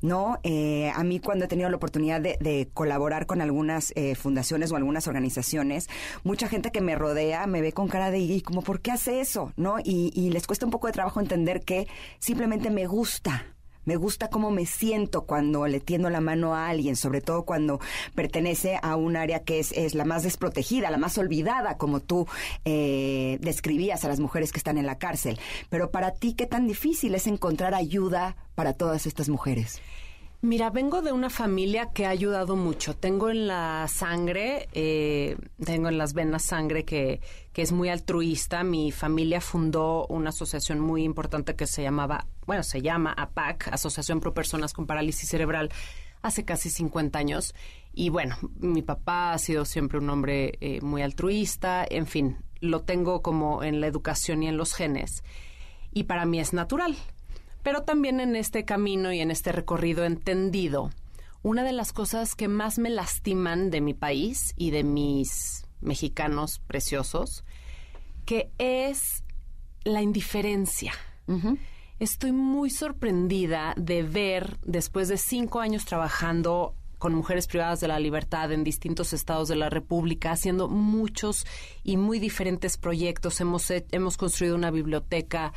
¿no? 0.00 0.38
Eh, 0.42 0.92
a 0.94 1.04
mí 1.04 1.18
cuando 1.20 1.44
he 1.44 1.48
tenido 1.48 1.68
la 1.70 1.76
oportunidad 1.76 2.20
de, 2.20 2.68
colaborar 2.72 3.26
con 3.26 3.40
algunas 3.40 3.92
eh, 3.96 4.14
fundaciones 4.14 4.70
o 4.70 4.76
algunas 4.76 5.06
organizaciones, 5.08 5.88
mucha 6.22 6.48
gente 6.48 6.70
que 6.70 6.80
me 6.80 6.94
rodea 6.94 7.46
me 7.46 7.60
ve 7.60 7.72
con 7.72 7.88
cara 7.88 8.10
de, 8.10 8.18
¿y 8.18 8.40
como 8.40 8.62
por 8.62 8.80
qué 8.80 8.92
hace 8.92 9.20
eso? 9.20 9.52
¿No? 9.56 9.78
Y, 9.78 10.12
y 10.14 10.30
les 10.30 10.46
cuesta 10.46 10.66
un 10.66 10.72
poco 10.72 10.86
de 10.86 10.92
trabajo 10.92 11.20
entender 11.20 11.62
que 11.62 11.88
simplemente 12.20 12.70
me 12.70 12.86
gusta, 12.86 13.44
me 13.88 13.96
gusta 13.96 14.28
cómo 14.28 14.50
me 14.50 14.66
siento 14.66 15.22
cuando 15.22 15.66
le 15.66 15.80
tiendo 15.80 16.10
la 16.10 16.20
mano 16.20 16.54
a 16.54 16.68
alguien, 16.68 16.94
sobre 16.94 17.22
todo 17.22 17.46
cuando 17.46 17.80
pertenece 18.14 18.78
a 18.82 18.96
un 18.96 19.16
área 19.16 19.44
que 19.44 19.60
es, 19.60 19.72
es 19.72 19.94
la 19.94 20.04
más 20.04 20.24
desprotegida, 20.24 20.90
la 20.90 20.98
más 20.98 21.16
olvidada, 21.16 21.78
como 21.78 22.00
tú 22.00 22.26
eh, 22.66 23.38
describías 23.40 24.04
a 24.04 24.08
las 24.08 24.20
mujeres 24.20 24.52
que 24.52 24.58
están 24.58 24.76
en 24.76 24.84
la 24.84 24.98
cárcel. 24.98 25.40
Pero 25.70 25.90
para 25.90 26.12
ti, 26.12 26.34
¿qué 26.34 26.44
tan 26.44 26.66
difícil 26.66 27.14
es 27.14 27.26
encontrar 27.26 27.74
ayuda 27.74 28.36
para 28.54 28.74
todas 28.74 29.06
estas 29.06 29.30
mujeres? 29.30 29.80
Mira, 30.40 30.70
vengo 30.70 31.02
de 31.02 31.10
una 31.10 31.30
familia 31.30 31.90
que 31.92 32.06
ha 32.06 32.10
ayudado 32.10 32.54
mucho. 32.54 32.94
Tengo 32.94 33.28
en 33.28 33.48
la 33.48 33.88
sangre, 33.88 34.68
eh, 34.72 35.36
tengo 35.64 35.88
en 35.88 35.98
las 35.98 36.14
venas 36.14 36.44
sangre 36.44 36.84
que, 36.84 37.20
que 37.52 37.62
es 37.62 37.72
muy 37.72 37.88
altruista. 37.88 38.62
Mi 38.62 38.92
familia 38.92 39.40
fundó 39.40 40.06
una 40.06 40.28
asociación 40.28 40.78
muy 40.78 41.02
importante 41.02 41.56
que 41.56 41.66
se 41.66 41.82
llamaba, 41.82 42.28
bueno, 42.46 42.62
se 42.62 42.82
llama 42.82 43.12
APAC, 43.14 43.72
Asociación 43.72 44.20
Pro 44.20 44.32
Personas 44.32 44.72
con 44.72 44.86
Parálisis 44.86 45.28
Cerebral, 45.28 45.70
hace 46.22 46.44
casi 46.44 46.70
50 46.70 47.18
años. 47.18 47.52
Y 47.92 48.10
bueno, 48.10 48.36
mi 48.60 48.82
papá 48.82 49.32
ha 49.32 49.38
sido 49.38 49.64
siempre 49.64 49.98
un 49.98 50.08
hombre 50.08 50.56
eh, 50.60 50.80
muy 50.82 51.02
altruista. 51.02 51.84
En 51.84 52.06
fin, 52.06 52.36
lo 52.60 52.82
tengo 52.82 53.22
como 53.22 53.64
en 53.64 53.80
la 53.80 53.88
educación 53.88 54.44
y 54.44 54.46
en 54.46 54.56
los 54.56 54.72
genes. 54.72 55.24
Y 55.92 56.04
para 56.04 56.26
mí 56.26 56.38
es 56.38 56.52
natural 56.52 56.96
pero 57.68 57.82
también 57.82 58.18
en 58.18 58.34
este 58.34 58.64
camino 58.64 59.12
y 59.12 59.20
en 59.20 59.30
este 59.30 59.52
recorrido 59.52 60.06
entendido, 60.06 60.88
una 61.42 61.64
de 61.64 61.72
las 61.72 61.92
cosas 61.92 62.34
que 62.34 62.48
más 62.48 62.78
me 62.78 62.88
lastiman 62.88 63.68
de 63.68 63.82
mi 63.82 63.92
país 63.92 64.54
y 64.56 64.70
de 64.70 64.84
mis 64.84 65.66
mexicanos 65.82 66.60
preciosos, 66.60 67.44
que 68.24 68.50
es 68.56 69.22
la 69.84 70.00
indiferencia. 70.00 70.94
Estoy 71.98 72.32
muy 72.32 72.70
sorprendida 72.70 73.74
de 73.76 74.02
ver, 74.02 74.56
después 74.64 75.08
de 75.08 75.18
cinco 75.18 75.60
años 75.60 75.84
trabajando 75.84 76.74
con 76.96 77.14
mujeres 77.14 77.46
privadas 77.46 77.80
de 77.80 77.88
la 77.88 78.00
libertad 78.00 78.50
en 78.50 78.64
distintos 78.64 79.12
estados 79.12 79.46
de 79.46 79.56
la 79.56 79.68
República, 79.68 80.32
haciendo 80.32 80.68
muchos 80.68 81.44
y 81.84 81.98
muy 81.98 82.18
diferentes 82.18 82.78
proyectos. 82.78 83.42
Hemos, 83.42 83.70
hemos 83.70 84.16
construido 84.16 84.54
una 84.56 84.70
biblioteca 84.70 85.52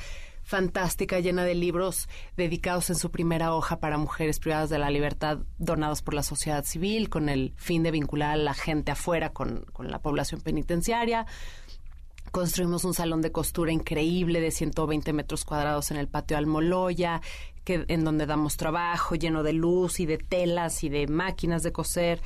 fantástica, 0.51 1.21
llena 1.21 1.45
de 1.45 1.55
libros 1.55 2.09
dedicados 2.35 2.89
en 2.89 2.97
su 2.97 3.09
primera 3.09 3.55
hoja 3.55 3.79
para 3.79 3.97
mujeres 3.97 4.37
privadas 4.37 4.69
de 4.69 4.79
la 4.79 4.89
libertad, 4.89 5.37
donados 5.57 6.01
por 6.01 6.13
la 6.13 6.23
sociedad 6.23 6.65
civil, 6.65 7.07
con 7.09 7.29
el 7.29 7.53
fin 7.55 7.83
de 7.83 7.91
vincular 7.91 8.31
a 8.31 8.35
la 8.35 8.53
gente 8.53 8.91
afuera 8.91 9.31
con, 9.31 9.65
la 9.79 9.99
población 9.99 10.41
penitenciaria. 10.41 11.25
Construimos 12.31 12.83
un 12.83 12.93
salón 12.93 13.21
de 13.21 13.31
costura 13.31 13.71
increíble 13.71 14.41
de 14.41 14.51
120 14.51 15.13
metros 15.13 15.45
cuadrados 15.45 15.89
en 15.89 15.95
el 15.95 16.09
patio 16.09 16.37
Almoloya, 16.37 17.21
que, 17.63 17.85
en 17.87 18.03
donde 18.03 18.25
damos 18.25 18.57
trabajo 18.57 19.15
lleno 19.15 19.43
de 19.43 19.53
luz 19.53 20.01
y 20.01 20.05
de 20.05 20.17
telas 20.17 20.83
y 20.83 20.89
de 20.89 21.07
máquinas 21.07 21.63
de 21.63 21.71
coser. 21.71 22.21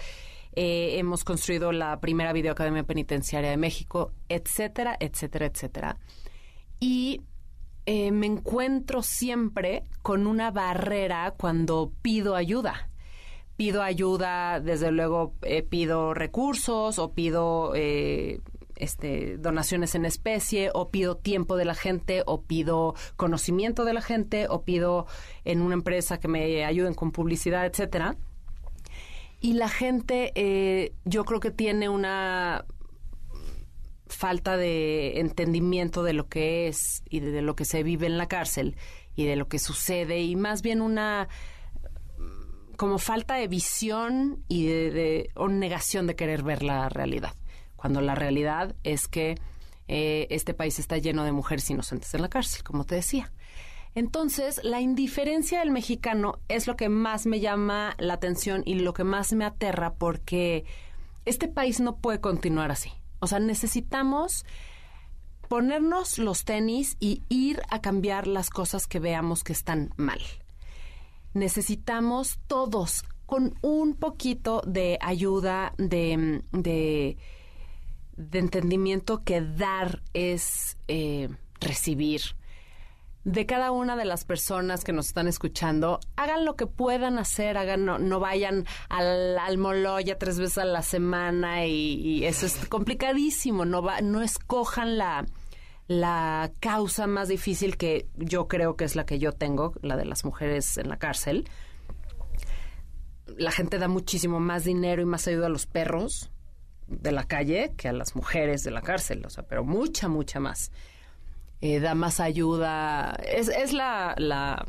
Eh, 0.56 0.98
hemos 0.98 1.24
construido 1.24 1.72
la 1.72 2.00
primera 2.00 2.34
videoacademia 2.34 2.86
penitenciaria 2.86 3.52
de 3.52 3.58
México, 3.58 4.14
etcétera, 4.30 4.98
etcétera, 5.00 5.46
etcétera. 5.46 6.00
Y 6.80 7.22
eh, 7.86 8.12
me 8.12 8.26
encuentro 8.26 9.04
siempre 9.04 9.84
con 10.02 10.26
una 10.26 10.50
barrera 10.50 11.34
cuando 11.38 11.92
pido 12.02 12.36
ayuda. 12.36 12.90
Pido 13.58 13.84
ayuda, 13.84 14.60
desde 14.60 14.92
luego 14.92 15.34
eh, 15.44 15.62
pido 15.62 16.14
recursos 16.14 16.98
o 16.98 17.14
pido 17.14 17.74
eh, 17.76 18.42
este, 18.76 19.38
donaciones 19.38 19.94
en 19.96 20.06
especie 20.06 20.72
o 20.74 20.90
pido 20.90 21.16
tiempo 21.16 21.56
de 21.56 21.66
la 21.66 21.76
gente 21.76 22.24
o 22.26 22.42
pido 22.42 22.96
conocimiento 23.16 23.86
de 23.86 23.94
la 23.94 24.02
gente 24.02 24.48
o 24.50 24.64
pido 24.64 25.06
en 25.46 25.62
una 25.62 25.76
empresa 25.76 26.20
que 26.20 26.28
me 26.28 26.66
ayuden 26.66 26.96
con 26.96 27.12
publicidad, 27.12 27.66
etcétera. 27.66 28.18
Y 29.42 29.54
la 29.54 29.70
gente, 29.70 30.92
yo 31.06 31.24
creo 31.24 31.40
que 31.40 31.52
tiene 31.52 31.88
una 31.88 32.66
falta 34.08 34.58
de 34.58 35.20
entendimiento 35.20 36.04
de 36.04 36.14
lo 36.14 36.28
que 36.28 36.68
es 36.68 37.04
y 37.10 37.20
de, 37.20 37.42
lo 37.42 37.56
que 37.56 37.66
se 37.66 37.84
vive 37.84 38.08
en 38.08 38.18
la 38.18 38.28
cárcel 38.28 38.76
y 39.16 39.26
de 39.26 39.36
lo 39.36 39.48
que 39.48 39.60
sucede 39.60 40.22
y 40.22 40.36
más 40.36 40.62
bien 40.62 40.82
una 40.82 41.28
como 42.78 43.00
falta 43.00 43.36
de 43.36 43.48
visión 43.48 44.44
y 44.48 44.66
de, 44.68 45.30
negación 45.50 46.08
de 46.08 46.16
querer 46.16 46.44
ver 46.44 46.62
la 46.62 46.90
realidad 46.90 47.34
cuando 47.76 48.02
la 48.02 48.16
realidad 48.16 48.76
es 48.84 49.08
que 49.08 49.36
eh, 49.88 50.28
este 50.30 50.54
país 50.54 50.78
está 50.80 50.98
lleno 50.98 51.24
de 51.24 51.32
mujeres 51.32 51.70
inocentes 51.70 52.14
en 52.14 52.22
la 52.22 52.30
cárcel 52.30 52.64
como 52.64 52.86
te 52.86 52.96
decía 52.96 53.32
entonces, 53.96 54.60
la 54.62 54.82
indiferencia 54.82 55.60
del 55.60 55.72
mexicano 55.72 56.40
es 56.50 56.68
lo 56.68 56.76
que 56.76 56.90
más 56.90 57.26
me 57.26 57.40
llama 57.40 57.96
la 57.98 58.16
atención 58.16 58.62
y 58.66 58.76
lo 58.76 58.94
que 58.94 59.06
más 59.06 59.32
me 59.32 59.46
aterra 59.46 59.94
porque 59.94 60.66
este 61.24 61.48
país 61.48 61.80
no 61.80 61.96
puede 61.96 62.20
continuar 62.20 62.72
así. 62.72 62.92
O 63.26 63.28
sea, 63.28 63.40
necesitamos 63.40 64.46
ponernos 65.50 66.20
los 66.20 66.46
tenis 66.46 66.96
y 67.00 67.24
ir 67.28 67.60
a 67.72 67.82
cambiar 67.82 68.28
las 68.28 68.52
cosas 68.52 68.86
que 68.86 69.00
veamos 69.00 69.44
que 69.44 69.52
están 69.52 69.92
mal. 69.98 70.20
Necesitamos 71.34 72.38
todos, 72.46 73.04
con 73.26 73.58
un 73.64 73.96
poquito 73.96 74.62
de 74.68 75.00
ayuda, 75.02 75.74
de, 75.80 76.44
de, 76.52 77.18
entendimiento 78.32 79.24
que 79.24 79.42
dar 79.42 80.04
es 80.14 80.78
eh, 80.88 81.30
recibir 81.60 82.22
de 83.26 83.48
cada 83.48 83.72
una 83.72 83.96
de 83.96 84.06
las 84.06 84.24
personas 84.24 84.84
que 84.84 84.94
nos 84.94 85.08
están 85.08 85.28
escuchando, 85.28 86.00
hagan 86.16 86.46
lo 86.46 86.56
que 86.56 86.68
puedan 86.68 87.18
hacer, 87.18 87.58
hagan, 87.58 87.84
no, 87.86 88.20
vayan 88.20 88.66
al, 88.88 89.40
al 89.40 89.58
Moloya 89.58 90.20
tres 90.20 90.38
veces 90.38 90.60
a 90.60 90.66
la 90.66 90.84
semana 90.84 91.66
y, 91.66 92.24
eso 92.24 92.46
es 92.46 92.56
complicadísimo, 92.70 93.66
no, 93.66 93.82
va, 93.82 94.00
no 94.02 94.22
escojan 94.22 95.00
la, 95.00 95.26
la 95.88 96.52
causa 96.60 97.08
más 97.08 97.28
difícil 97.28 97.78
que 97.78 98.08
yo 98.16 98.48
creo 98.48 98.76
que 98.76 98.86
es 98.86 98.96
la 98.96 99.08
que 99.08 99.18
yo 99.18 99.32
tengo, 99.32 99.74
la 99.82 99.98
de 99.98 100.06
las 100.06 100.24
mujeres 100.24 100.78
en 100.78 100.88
la 100.88 100.98
cárcel. 100.98 101.50
La 103.38 103.50
gente 103.50 103.80
da 103.80 103.88
muchísimo 103.88 104.40
más 104.40 104.66
dinero 104.66 105.02
y 105.02 105.06
más 105.06 105.28
ayuda 105.28 105.48
a 105.48 105.50
los 105.50 105.66
perros 105.66 106.30
de 106.88 107.12
la 107.12 107.24
calle 107.24 107.74
que 107.76 107.88
a 107.88 107.94
las 107.94 108.16
mujeres 108.16 108.64
de 108.64 108.70
la 108.70 108.84
cárcel, 108.84 109.26
o 109.26 109.32
sea, 109.32 109.44
pero 109.48 109.64
mucha, 109.64 110.08
mucha 110.08 110.40
más. 110.40 110.72
Eh, 111.62 111.80
da 111.80 111.96
más 111.96 112.20
ayuda. 112.20 113.16
Es, 113.26 113.48
es 113.48 113.74
la, 113.74 114.16
la, 114.18 114.66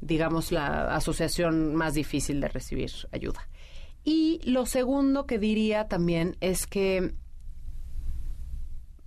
digamos, 0.00 0.52
la 0.52 0.94
asociación 0.94 1.74
más 1.74 1.94
difícil 1.94 2.40
de 2.40 2.48
recibir 2.48 2.90
ayuda. 3.12 3.48
Y 4.04 4.40
lo 4.44 4.66
segundo 4.66 5.26
que 5.26 5.38
diría 5.38 5.88
también 5.88 6.36
es 6.40 6.66
que 6.66 7.14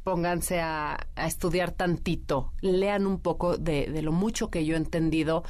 pónganse 0.04 0.60
a, 0.60 1.08
estudiar 1.16 1.72
tantito, 1.72 2.54
lean 2.62 3.06
un 3.06 3.20
poco 3.20 3.58
de, 3.58 3.88
de, 3.88 4.02
lo 4.02 4.12
mucho 4.12 4.50
que 4.50 4.66
yo 4.66 4.74
he 4.74 4.78
entendido 4.78 5.44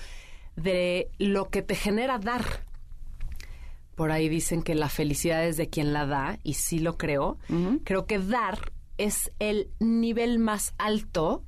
de 0.55 1.09
lo 1.17 1.49
que 1.49 1.61
te 1.61 1.75
genera 1.75 2.19
dar. 2.19 2.43
Por 3.95 4.11
ahí 4.11 4.29
dicen 4.29 4.63
que 4.63 4.75
la 4.75 4.89
felicidad 4.89 5.45
es 5.45 5.57
de 5.57 5.69
quien 5.69 5.93
la 5.93 6.05
da, 6.05 6.39
y 6.43 6.55
sí 6.55 6.79
lo 6.79 6.97
creo. 6.97 7.37
Creo 7.83 8.05
que 8.05 8.19
dar 8.19 8.71
es 9.05 9.31
el 9.39 9.71
nivel 9.79 10.37
más 10.37 10.75
alto 10.77 11.43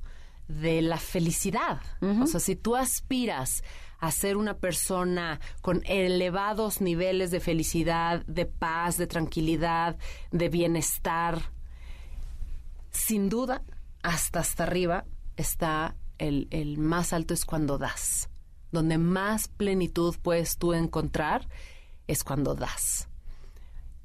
de 0.48 0.82
la 0.82 0.98
felicidad. 0.98 1.80
O 2.00 2.26
sea, 2.26 2.40
si 2.40 2.56
tú 2.56 2.74
aspiras 2.74 3.62
a 4.00 4.10
ser 4.10 4.36
una 4.36 4.58
persona 4.58 5.40
con 5.62 5.82
elevados 5.86 6.80
niveles 6.80 7.30
de 7.30 7.38
felicidad, 7.38 8.26
de 8.26 8.44
paz, 8.44 8.96
de 8.98 9.06
tranquilidad, 9.06 9.96
de 10.32 10.48
bienestar, 10.48 11.52
sin 12.90 13.28
duda, 13.28 13.62
hasta 14.02 14.40
hasta 14.40 14.64
arriba 14.64 15.04
está 15.36 15.94
el, 16.18 16.48
el 16.50 16.78
más 16.78 17.12
alto 17.12 17.34
es 17.34 17.44
cuando 17.44 17.78
das. 17.78 18.28
Donde 18.72 18.98
más 18.98 19.46
plenitud 19.46 20.16
puedes 20.20 20.58
tú 20.58 20.74
encontrar 20.74 21.48
es 22.08 22.24
cuando 22.24 22.56
das. 22.56 23.08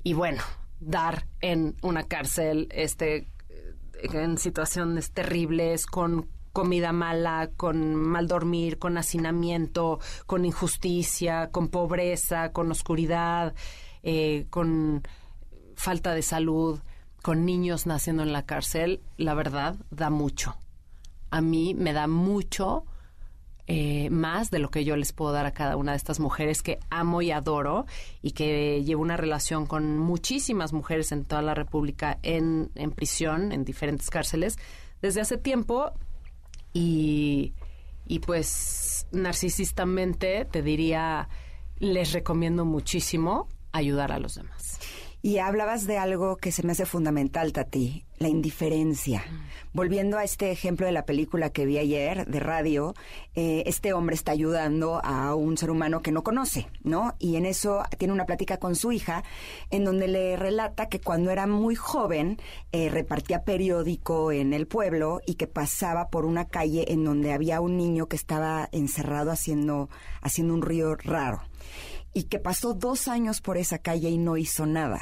Y 0.03 0.13
bueno, 0.13 0.43
dar 0.79 1.25
en 1.41 1.75
una 1.81 2.03
cárcel, 2.03 2.67
este, 2.71 3.27
en 4.03 4.37
situaciones 4.37 5.11
terribles, 5.11 5.85
con 5.85 6.27
comida 6.53 6.91
mala, 6.91 7.51
con 7.55 7.95
mal 7.95 8.27
dormir, 8.27 8.79
con 8.79 8.97
hacinamiento, 8.97 9.99
con 10.25 10.45
injusticia, 10.45 11.51
con 11.51 11.69
pobreza, 11.69 12.51
con 12.51 12.71
oscuridad, 12.71 13.53
eh, 14.03 14.47
con 14.49 15.03
falta 15.75 16.13
de 16.13 16.21
salud, 16.21 16.79
con 17.21 17.45
niños 17.45 17.85
naciendo 17.85 18.23
en 18.23 18.33
la 18.33 18.45
cárcel, 18.45 19.01
la 19.17 19.33
verdad, 19.33 19.75
da 19.91 20.09
mucho. 20.09 20.57
A 21.31 21.41
mí 21.41 21.75
me 21.75 21.93
da 21.93 22.07
mucho 22.07 22.85
eh, 23.71 24.09
más 24.09 24.49
de 24.49 24.57
lo 24.57 24.71
que 24.71 24.83
yo 24.83 24.95
les 24.95 25.13
puedo 25.13 25.31
dar 25.31 25.45
a 25.45 25.51
cada 25.51 25.77
una 25.77 25.91
de 25.91 25.97
estas 25.97 26.19
mujeres 26.19 26.63
que 26.63 26.79
amo 26.89 27.21
y 27.21 27.29
adoro 27.29 27.85
y 28.23 28.31
que 28.31 28.83
llevo 28.83 29.03
una 29.03 29.15
relación 29.15 29.67
con 29.67 29.99
muchísimas 29.99 30.73
mujeres 30.73 31.11
en 31.11 31.23
toda 31.23 31.43
la 31.43 31.53
República 31.53 32.17
en, 32.23 32.71
en 32.73 32.89
prisión, 32.89 33.51
en 33.51 33.65
diferentes 33.65 34.09
cárceles, 34.09 34.57
desde 35.03 35.21
hace 35.21 35.37
tiempo 35.37 35.91
y, 36.73 37.53
y 38.07 38.17
pues 38.17 39.05
narcisistamente 39.11 40.45
te 40.45 40.63
diría, 40.63 41.29
les 41.77 42.11
recomiendo 42.11 42.65
muchísimo 42.65 43.49
ayudar 43.71 44.11
a 44.11 44.17
los 44.17 44.33
demás. 44.33 44.79
Y 45.21 45.39
hablabas 45.39 45.85
de 45.85 45.97
algo 45.97 46.37
que 46.37 46.53
se 46.53 46.63
me 46.63 46.71
hace 46.71 46.85
fundamental, 46.85 47.51
Tati, 47.51 48.05
la 48.19 48.29
indiferencia. 48.29 49.21
Volviendo 49.73 50.17
a 50.17 50.23
este 50.23 50.49
ejemplo 50.49 50.85
de 50.85 50.93
la 50.93 51.05
película 51.05 51.49
que 51.49 51.65
vi 51.65 51.77
ayer 51.77 52.25
de 52.25 52.39
radio, 52.39 52.93
eh, 53.35 53.63
este 53.65 53.91
hombre 53.91 54.15
está 54.15 54.31
ayudando 54.31 55.01
a 55.03 55.35
un 55.35 55.57
ser 55.57 55.71
humano 55.71 56.01
que 56.01 56.13
no 56.13 56.23
conoce, 56.23 56.67
¿no? 56.83 57.15
Y 57.19 57.35
en 57.35 57.45
eso 57.45 57.83
tiene 57.97 58.13
una 58.13 58.25
plática 58.25 58.59
con 58.59 58.75
su 58.75 58.93
hija 58.93 59.25
en 59.71 59.83
donde 59.83 60.07
le 60.07 60.37
relata 60.37 60.87
que 60.87 61.01
cuando 61.01 61.31
era 61.31 61.47
muy 61.47 61.75
joven 61.75 62.37
eh, 62.71 62.87
repartía 62.87 63.43
periódico 63.43 64.31
en 64.31 64.53
el 64.53 64.67
pueblo 64.67 65.19
y 65.25 65.35
que 65.35 65.47
pasaba 65.47 66.07
por 66.09 66.23
una 66.23 66.47
calle 66.47 66.93
en 66.93 67.03
donde 67.03 67.33
había 67.33 67.59
un 67.59 67.75
niño 67.75 68.07
que 68.07 68.15
estaba 68.15 68.69
encerrado 68.71 69.31
haciendo, 69.31 69.89
haciendo 70.21 70.53
un 70.53 70.61
río 70.61 70.95
raro 70.95 71.48
y 72.13 72.23
que 72.23 72.39
pasó 72.39 72.73
dos 72.73 73.07
años 73.07 73.41
por 73.41 73.57
esa 73.57 73.79
calle 73.79 74.09
y 74.09 74.17
no 74.17 74.37
hizo 74.37 74.65
nada. 74.65 74.99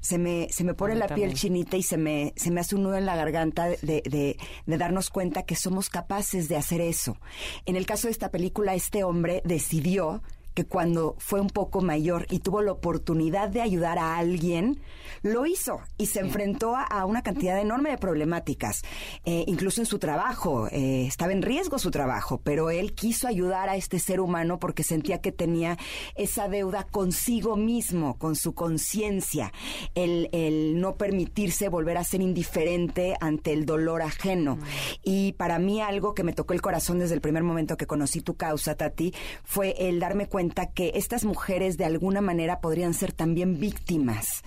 Se 0.00 0.16
me, 0.16 0.48
se 0.50 0.62
me 0.62 0.74
pone 0.74 0.94
la 0.94 1.08
piel 1.08 1.34
chinita 1.34 1.76
y 1.76 1.82
se 1.82 1.96
me, 1.96 2.32
se 2.36 2.50
me 2.50 2.60
hace 2.60 2.76
un 2.76 2.84
nudo 2.84 2.96
en 2.96 3.04
la 3.04 3.16
garganta 3.16 3.66
de, 3.66 3.78
de, 3.82 4.36
de, 4.66 4.76
darnos 4.78 5.10
cuenta 5.10 5.42
que 5.42 5.56
somos 5.56 5.90
capaces 5.90 6.48
de 6.48 6.56
hacer 6.56 6.80
eso. 6.80 7.18
En 7.66 7.74
el 7.74 7.84
caso 7.84 8.06
de 8.06 8.12
esta 8.12 8.30
película, 8.30 8.74
este 8.74 9.02
hombre 9.02 9.42
decidió 9.44 10.22
que 10.58 10.66
cuando 10.66 11.14
fue 11.20 11.40
un 11.40 11.50
poco 11.50 11.82
mayor 11.82 12.26
y 12.30 12.40
tuvo 12.40 12.62
la 12.62 12.72
oportunidad 12.72 13.48
de 13.48 13.60
ayudar 13.60 13.96
a 13.96 14.16
alguien, 14.16 14.80
lo 15.22 15.46
hizo 15.46 15.80
y 15.96 16.06
se 16.06 16.18
enfrentó 16.18 16.74
a, 16.74 17.04
una 17.04 17.22
cantidad 17.22 17.60
enorme 17.60 17.90
de 17.90 17.96
problemáticas, 17.96 18.82
eh, 19.24 19.44
incluso 19.46 19.80
en 19.80 19.86
su 19.86 20.00
trabajo. 20.00 20.66
Eh, 20.72 21.06
estaba 21.06 21.30
en 21.30 21.42
riesgo 21.42 21.78
su 21.78 21.92
trabajo, 21.92 22.40
pero 22.42 22.70
él 22.70 22.92
quiso 22.94 23.28
ayudar 23.28 23.68
a 23.68 23.76
este 23.76 24.00
ser 24.00 24.18
humano 24.18 24.58
porque 24.58 24.82
sentía 24.82 25.20
que 25.20 25.30
tenía 25.30 25.78
esa 26.16 26.48
deuda 26.48 26.82
consigo 26.82 27.56
mismo, 27.56 28.18
con 28.18 28.34
su 28.34 28.52
conciencia, 28.54 29.52
el, 29.94 30.28
el 30.32 30.80
no 30.80 30.96
permitirse 30.96 31.68
volver 31.68 31.98
a 31.98 32.02
ser 32.02 32.20
indiferente 32.20 33.14
ante 33.20 33.52
el 33.52 33.64
dolor 33.64 34.02
ajeno. 34.02 34.56
Mm. 34.56 34.62
Y 35.04 35.32
para 35.34 35.60
mí 35.60 35.80
algo 35.80 36.14
que 36.14 36.24
me 36.24 36.32
tocó 36.32 36.52
el 36.52 36.62
corazón 36.62 36.98
desde 36.98 37.14
el 37.14 37.20
primer 37.20 37.44
momento 37.44 37.76
que 37.76 37.86
conocí 37.86 38.22
tu 38.22 38.34
causa, 38.34 38.74
Tati, 38.74 39.14
fue 39.44 39.76
el 39.88 40.00
darme 40.00 40.26
cuenta 40.26 40.47
que 40.74 40.92
estas 40.94 41.24
mujeres 41.24 41.76
de 41.76 41.84
alguna 41.84 42.20
manera 42.20 42.60
podrían 42.60 42.94
ser 42.94 43.12
también 43.12 43.58
víctimas 43.58 44.42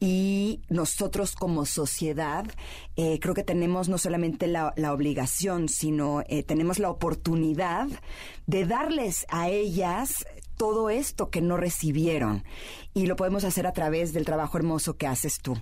y 0.00 0.62
nosotros 0.70 1.34
como 1.34 1.66
sociedad 1.66 2.46
eh, 2.96 3.18
creo 3.20 3.34
que 3.34 3.44
tenemos 3.44 3.90
no 3.90 3.98
solamente 3.98 4.46
la, 4.46 4.72
obligación, 4.92 5.68
sino 5.68 6.22
eh, 6.26 6.42
tenemos 6.42 6.78
la 6.78 6.90
oportunidad 6.90 7.86
de 8.46 8.64
darles 8.64 9.26
a 9.28 9.50
ellas 9.50 10.24
todo 10.56 10.90
esto 10.90 11.30
que 11.30 11.40
no 11.40 11.56
recibieron. 11.56 12.44
Y 12.92 13.06
lo 13.06 13.16
podemos 13.16 13.44
hacer 13.44 13.66
a 13.66 13.72
través 13.72 14.12
del 14.12 14.26
trabajo 14.26 14.58
hermoso 14.58 14.96
que 14.96 15.06
haces 15.06 15.38
tú. 15.38 15.56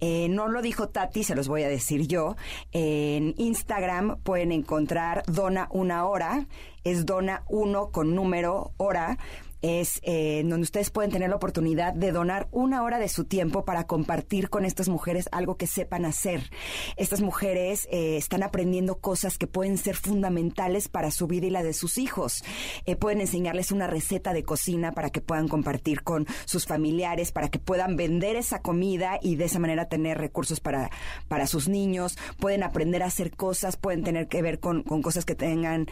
Eh, 0.00 0.28
no 0.28 0.48
lo 0.48 0.60
dijo 0.60 0.88
Tati, 0.88 1.22
se 1.22 1.36
los 1.36 1.46
voy 1.46 1.62
a 1.62 1.68
decir 1.68 2.08
yo. 2.08 2.34
En 2.72 3.34
Instagram 3.38 4.18
pueden 4.22 4.50
encontrar 4.50 5.22
Dona 5.26 5.68
una 5.70 6.04
hora. 6.04 6.48
Es 6.84 7.06
Dona 7.06 7.44
uno 7.48 7.90
con 7.90 8.14
número 8.14 8.72
hora 8.76 9.18
es 9.62 10.00
eh, 10.02 10.42
donde 10.44 10.64
ustedes 10.64 10.90
pueden 10.90 11.10
tener 11.10 11.30
la 11.30 11.36
oportunidad 11.36 11.92
de 11.92 12.12
donar 12.12 12.48
una 12.50 12.82
hora 12.82 12.98
de 12.98 13.08
su 13.08 13.24
tiempo 13.24 13.64
para 13.64 13.86
compartir 13.86 14.48
con 14.48 14.64
estas 14.64 14.88
mujeres 14.88 15.28
algo 15.32 15.56
que 15.56 15.66
sepan 15.66 16.04
hacer. 16.04 16.50
Estas 16.96 17.20
mujeres 17.20 17.86
eh, 17.90 18.16
están 18.16 18.42
aprendiendo 18.42 18.98
cosas 18.98 19.38
que 19.38 19.46
pueden 19.46 19.78
ser 19.78 19.96
fundamentales 19.96 20.88
para 20.88 21.10
su 21.10 21.26
vida 21.26 21.46
y 21.46 21.50
la 21.50 21.62
de 21.62 21.72
sus 21.72 21.98
hijos. 21.98 22.42
Eh, 22.86 22.96
pueden 22.96 23.20
enseñarles 23.20 23.72
una 23.72 23.86
receta 23.86 24.32
de 24.32 24.44
cocina 24.44 24.92
para 24.92 25.10
que 25.10 25.20
puedan 25.20 25.48
compartir 25.48 26.02
con 26.02 26.26
sus 26.44 26.66
familiares, 26.66 27.32
para 27.32 27.48
que 27.48 27.58
puedan 27.58 27.96
vender 27.96 28.36
esa 28.36 28.62
comida 28.62 29.18
y 29.20 29.36
de 29.36 29.44
esa 29.44 29.58
manera 29.58 29.88
tener 29.88 30.18
recursos 30.18 30.60
para, 30.60 30.90
para 31.28 31.46
sus 31.46 31.68
niños. 31.68 32.16
Pueden 32.38 32.62
aprender 32.62 33.02
a 33.02 33.06
hacer 33.06 33.36
cosas, 33.36 33.76
pueden 33.76 34.02
tener 34.02 34.28
que 34.28 34.42
ver 34.42 34.60
con, 34.60 34.82
con 34.82 35.02
cosas 35.02 35.24
que 35.24 35.34
tengan 35.34 35.86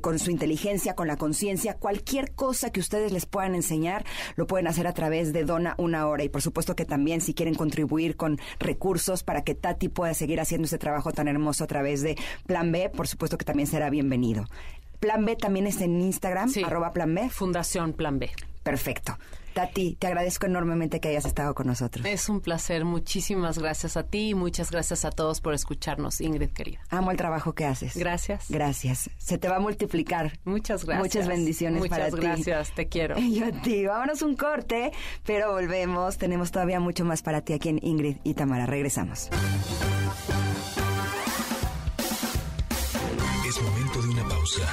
con 0.00 0.18
su 0.18 0.30
inteligencia, 0.30 0.94
con 0.94 1.08
la 1.08 1.16
conciencia, 1.16 1.74
cualquier 1.74 2.34
cosa 2.34 2.70
que 2.70 2.80
ustedes 2.80 3.07
les 3.10 3.26
puedan 3.26 3.54
enseñar, 3.54 4.04
lo 4.36 4.46
pueden 4.46 4.66
hacer 4.66 4.86
a 4.86 4.92
través 4.92 5.32
de 5.32 5.44
Dona 5.44 5.74
una 5.78 6.06
hora. 6.06 6.24
Y 6.24 6.28
por 6.28 6.42
supuesto 6.42 6.76
que 6.76 6.84
también 6.84 7.20
si 7.20 7.34
quieren 7.34 7.54
contribuir 7.54 8.16
con 8.16 8.38
recursos 8.58 9.22
para 9.22 9.42
que 9.42 9.54
Tati 9.54 9.88
pueda 9.88 10.14
seguir 10.14 10.40
haciendo 10.40 10.66
ese 10.66 10.78
trabajo 10.78 11.12
tan 11.12 11.28
hermoso 11.28 11.64
a 11.64 11.66
través 11.66 12.02
de 12.02 12.16
Plan 12.46 12.72
B, 12.72 12.90
por 12.90 13.08
supuesto 13.08 13.38
que 13.38 13.44
también 13.44 13.66
será 13.66 13.90
bienvenido. 13.90 14.44
Plan 15.00 15.24
B 15.24 15.36
también 15.36 15.66
es 15.66 15.80
en 15.80 16.00
Instagram, 16.00 16.50
arroba 16.64 16.92
Plan 16.92 17.14
B. 17.14 17.28
Fundación 17.30 17.92
Plan 17.92 18.18
B. 18.18 18.30
Perfecto. 18.62 19.16
Tati, 19.58 19.96
te 19.98 20.06
agradezco 20.06 20.46
enormemente 20.46 21.00
que 21.00 21.08
hayas 21.08 21.24
estado 21.24 21.52
con 21.52 21.66
nosotros. 21.66 22.06
Es 22.06 22.28
un 22.28 22.40
placer. 22.40 22.84
Muchísimas 22.84 23.58
gracias 23.58 23.96
a 23.96 24.04
ti 24.04 24.28
y 24.28 24.34
muchas 24.36 24.70
gracias 24.70 25.04
a 25.04 25.10
todos 25.10 25.40
por 25.40 25.52
escucharnos, 25.52 26.20
Ingrid 26.20 26.50
querida. 26.50 26.78
Amo 26.90 27.10
el 27.10 27.16
trabajo 27.16 27.54
que 27.56 27.64
haces. 27.64 27.96
Gracias. 27.96 28.46
Gracias. 28.48 29.10
Se 29.18 29.36
te 29.36 29.48
va 29.48 29.56
a 29.56 29.58
multiplicar. 29.58 30.38
Muchas 30.44 30.84
gracias. 30.84 31.02
Muchas 31.02 31.26
bendiciones 31.26 31.88
para 31.88 32.06
ti. 32.06 32.12
Muchas 32.12 32.24
gracias. 32.24 32.72
Te 32.76 32.86
quiero. 32.86 33.18
Yo 33.18 33.46
a 33.46 33.50
ti. 33.62 33.84
Vámonos 33.84 34.22
un 34.22 34.36
corte, 34.36 34.92
pero 35.24 35.50
volvemos. 35.50 36.18
Tenemos 36.18 36.52
todavía 36.52 36.78
mucho 36.78 37.04
más 37.04 37.22
para 37.22 37.40
ti 37.40 37.54
aquí 37.54 37.70
en 37.70 37.80
Ingrid 37.82 38.18
y 38.22 38.34
Tamara. 38.34 38.64
Regresamos. 38.64 39.28
Es 43.44 43.60
momento 43.60 44.02
de 44.02 44.08
una 44.08 44.28
pausa. 44.28 44.72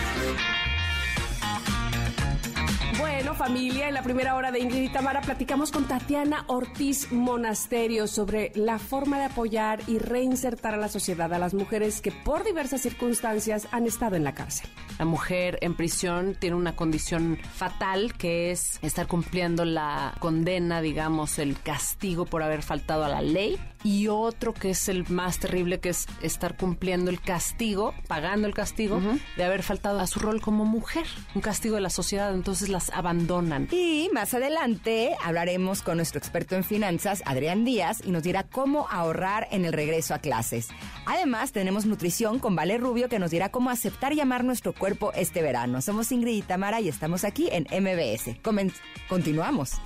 Bueno, 3.01 3.33
familia, 3.33 3.87
en 3.87 3.95
la 3.95 4.03
primera 4.03 4.35
hora 4.35 4.51
de 4.51 4.59
Ingrid 4.59 4.83
y 4.83 4.89
Tamara 4.89 5.21
platicamos 5.21 5.71
con 5.71 5.87
Tatiana 5.87 6.45
Ortiz 6.45 7.11
Monasterio 7.11 8.05
sobre 8.05 8.51
la 8.53 8.77
forma 8.77 9.17
de 9.17 9.25
apoyar 9.25 9.81
y 9.87 9.97
reinsertar 9.97 10.75
a 10.75 10.77
la 10.77 10.87
sociedad 10.87 11.33
a 11.33 11.39
las 11.39 11.55
mujeres 11.55 11.99
que 11.99 12.11
por 12.11 12.43
diversas 12.43 12.81
circunstancias 12.81 13.67
han 13.71 13.87
estado 13.87 14.17
en 14.17 14.23
la 14.23 14.35
cárcel. 14.35 14.69
La 14.99 15.05
mujer 15.05 15.57
en 15.61 15.75
prisión 15.75 16.35
tiene 16.35 16.55
una 16.55 16.75
condición 16.75 17.39
fatal 17.55 18.13
que 18.13 18.51
es 18.51 18.77
estar 18.83 19.07
cumpliendo 19.07 19.65
la 19.65 20.13
condena, 20.19 20.79
digamos, 20.79 21.39
el 21.39 21.59
castigo 21.59 22.25
por 22.25 22.43
haber 22.43 22.61
faltado 22.61 23.03
a 23.03 23.09
la 23.09 23.23
ley. 23.23 23.59
Y 23.83 24.09
otro 24.09 24.53
que 24.53 24.69
es 24.69 24.89
el 24.89 25.09
más 25.09 25.39
terrible 25.39 25.79
que 25.79 25.89
es 25.89 26.05
estar 26.21 26.55
cumpliendo 26.55 27.09
el 27.09 27.19
castigo, 27.19 27.95
pagando 28.07 28.45
el 28.47 28.53
castigo 28.53 29.01
de 29.37 29.43
haber 29.43 29.63
faltado 29.63 29.99
a 29.99 30.05
su 30.05 30.19
rol 30.19 30.39
como 30.39 30.65
mujer, 30.65 31.07
un 31.33 31.41
castigo 31.41 31.73
de 31.73 31.81
la 31.81 31.89
sociedad, 31.89 32.31
entonces 32.31 32.69
las 32.69 32.90
abandonan. 32.93 33.67
Y 33.71 34.09
más 34.13 34.33
adelante 34.33 35.15
hablaremos 35.23 35.81
con 35.81 35.97
nuestro 35.97 36.19
experto 36.19 36.55
en 36.55 36.63
finanzas, 36.63 37.23
Adrián 37.25 37.65
Díaz, 37.65 38.01
y 38.05 38.11
nos 38.11 38.23
dirá 38.23 38.43
cómo 38.43 38.87
ahorrar 38.89 39.47
en 39.51 39.65
el 39.65 39.73
regreso 39.73 40.13
a 40.13 40.19
clases. 40.19 40.67
Además, 41.05 41.51
tenemos 41.51 41.85
nutrición 41.85 42.39
con 42.39 42.55
Vale 42.55 42.77
Rubio 42.77 43.09
que 43.09 43.19
nos 43.19 43.31
dirá 43.31 43.49
cómo 43.49 43.69
aceptar 43.69 44.13
llamar 44.13 44.43
nuestro 44.43 44.73
cuerpo 44.73 45.11
este 45.13 45.41
verano. 45.41 45.81
Somos 45.81 46.11
Ingrid 46.11 46.37
y 46.37 46.41
Tamara 46.41 46.81
y 46.81 46.89
estamos 46.89 47.23
aquí 47.23 47.49
en 47.51 47.65
MBS. 47.71 48.37
Comen 48.41 48.71
continuamos. 49.07 49.73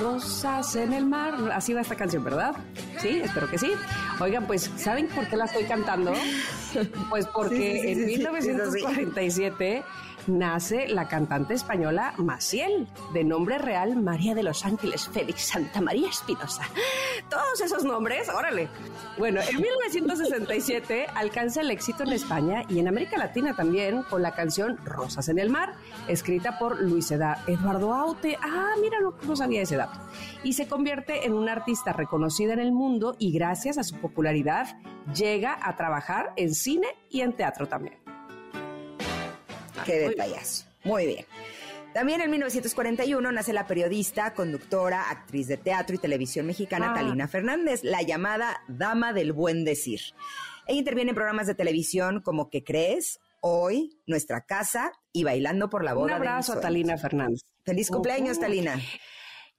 Rosas 0.00 0.76
en 0.76 0.92
el 0.92 1.06
mar, 1.06 1.34
así 1.54 1.72
va 1.72 1.80
esta 1.80 1.94
canción, 1.96 2.22
¿verdad? 2.22 2.54
Sí, 3.00 3.20
espero 3.24 3.48
que 3.48 3.58
sí. 3.58 3.72
Oigan, 4.20 4.46
pues, 4.46 4.70
¿saben 4.76 5.08
por 5.08 5.26
qué 5.28 5.36
la 5.36 5.46
estoy 5.46 5.64
cantando? 5.64 6.12
Pues 7.08 7.26
porque 7.26 7.56
Sí, 7.56 7.78
sí, 7.80 7.82
sí, 7.82 7.88
en 7.90 7.98
sí, 7.98 8.04
sí, 8.04 8.18
1947 8.18 9.84
nace 10.26 10.88
la 10.88 11.08
cantante 11.08 11.54
española 11.54 12.14
Maciel, 12.18 12.86
de 13.12 13.24
nombre 13.24 13.58
real 13.58 13.96
María 13.96 14.34
de 14.34 14.42
los 14.42 14.64
Ángeles 14.64 15.08
Félix 15.08 15.48
Santa 15.48 15.80
María 15.80 16.08
Espinosa. 16.08 16.62
Todos 17.30 17.60
esos 17.60 17.84
nombres, 17.84 18.28
órale. 18.28 18.68
Bueno, 19.18 19.40
en 19.40 19.56
1967 19.56 21.06
alcanza 21.14 21.60
el 21.60 21.70
éxito 21.70 22.02
en 22.02 22.12
España 22.12 22.64
y 22.68 22.78
en 22.78 22.88
América 22.88 23.16
Latina 23.18 23.54
también 23.54 24.02
con 24.02 24.22
la 24.22 24.32
canción 24.32 24.78
Rosas 24.84 25.28
en 25.28 25.38
el 25.38 25.50
Mar, 25.50 25.74
escrita 26.08 26.58
por 26.58 26.80
Luis 26.80 27.10
Eduardo 27.10 27.94
Aute. 27.94 28.38
Ah, 28.42 28.74
mira, 28.80 29.00
no, 29.00 29.14
no 29.26 29.36
sabía 29.36 29.62
ese 29.62 29.76
dato. 29.76 29.98
Y 30.42 30.52
se 30.52 30.68
convierte 30.68 31.26
en 31.26 31.32
una 31.32 31.52
artista 31.52 31.92
reconocida 31.92 32.52
en 32.52 32.60
el 32.60 32.72
mundo 32.72 33.16
y 33.18 33.32
gracias 33.32 33.78
a 33.78 33.84
su 33.84 33.96
popularidad 33.96 34.78
llega 35.14 35.58
a 35.62 35.76
trabajar 35.76 36.32
en 36.36 36.54
cine 36.54 36.88
y 37.10 37.20
en 37.20 37.32
teatro 37.32 37.66
también. 37.68 38.05
Qué 39.86 40.00
Muy 40.00 40.08
detallazo. 40.10 40.64
Muy 40.84 41.06
bien. 41.06 41.24
También 41.94 42.20
en 42.20 42.30
1941 42.30 43.32
nace 43.32 43.52
la 43.54 43.66
periodista, 43.66 44.34
conductora, 44.34 45.08
actriz 45.10 45.48
de 45.48 45.56
teatro 45.56 45.96
y 45.96 45.98
televisión 45.98 46.44
mexicana 46.46 46.90
Ah. 46.90 46.94
Talina 46.94 47.26
Fernández, 47.26 47.82
la 47.84 48.02
llamada 48.02 48.60
Dama 48.68 49.14
del 49.14 49.32
Buen 49.32 49.64
Decir. 49.64 50.00
Ella 50.66 50.78
interviene 50.78 51.10
en 51.10 51.14
programas 51.14 51.46
de 51.46 51.54
televisión 51.54 52.20
como 52.20 52.50
¿Qué 52.50 52.62
crees? 52.64 53.18
Hoy, 53.40 53.98
Nuestra 54.06 54.42
Casa 54.42 54.92
y 55.12 55.24
Bailando 55.24 55.70
por 55.70 55.84
la 55.84 55.94
Boda. 55.94 56.04
Un 56.04 56.08
de 56.10 56.14
abrazo 56.16 56.52
a 56.52 56.56
mis 56.56 56.62
Talina. 56.62 56.98
Fernández. 56.98 57.40
Feliz 57.64 57.88
cumpleaños. 57.90 58.38
Talina. 58.40 58.78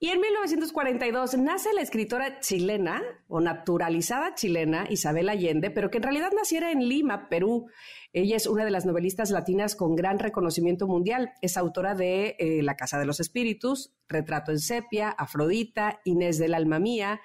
Y 0.00 0.10
en 0.10 0.20
1942 0.20 1.38
nace 1.38 1.72
la 1.72 1.80
escritora 1.80 2.38
chilena 2.38 3.02
o 3.26 3.40
naturalizada 3.40 4.34
chilena 4.36 4.86
Isabel 4.88 5.28
Allende, 5.28 5.70
pero 5.70 5.90
que 5.90 5.96
en 5.96 6.04
realidad 6.04 6.30
naciera 6.36 6.70
en 6.70 6.88
Lima, 6.88 7.28
Perú. 7.28 7.68
Ella 8.12 8.36
es 8.36 8.46
una 8.46 8.64
de 8.64 8.70
las 8.70 8.86
novelistas 8.86 9.30
latinas 9.30 9.76
con 9.76 9.94
gran 9.94 10.18
reconocimiento 10.18 10.86
mundial. 10.86 11.32
Es 11.42 11.56
autora 11.56 11.94
de 11.94 12.36
eh, 12.38 12.62
La 12.62 12.76
Casa 12.76 12.98
de 12.98 13.04
los 13.04 13.20
Espíritus, 13.20 13.92
Retrato 14.08 14.50
en 14.50 14.60
Sepia, 14.60 15.10
Afrodita, 15.10 16.00
Inés 16.04 16.38
del 16.38 16.54
Alma 16.54 16.78
Mía 16.78 17.20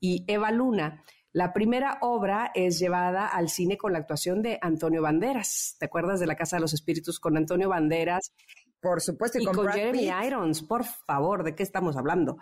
y 0.00 0.24
Eva 0.28 0.52
Luna. 0.52 1.04
La 1.32 1.52
primera 1.52 1.98
obra 2.00 2.52
es 2.54 2.78
llevada 2.78 3.26
al 3.26 3.48
cine 3.48 3.76
con 3.76 3.92
la 3.92 3.98
actuación 3.98 4.40
de 4.42 4.58
Antonio 4.62 5.02
Banderas. 5.02 5.76
¿Te 5.78 5.86
acuerdas 5.86 6.20
de 6.20 6.26
La 6.26 6.36
Casa 6.36 6.56
de 6.56 6.62
los 6.62 6.72
Espíritus 6.72 7.20
con 7.20 7.36
Antonio 7.36 7.68
Banderas? 7.68 8.32
Por 8.80 9.00
supuesto, 9.00 9.38
y, 9.38 9.42
y 9.42 9.46
con, 9.46 9.68
Jeremy 9.68 9.98
Pitt. 9.98 10.12
Irons, 10.26 10.62
por 10.62 10.84
favor, 10.84 11.42
¿de 11.42 11.54
qué 11.54 11.64
estamos 11.64 11.96
hablando? 11.96 12.38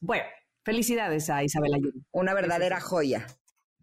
Bueno, 0.00 0.24
felicidades 0.64 1.28
a 1.30 1.44
Isabel 1.44 1.74
Allende. 1.74 2.00
Una 2.10 2.34
verdadera 2.34 2.80
joya. 2.80 3.26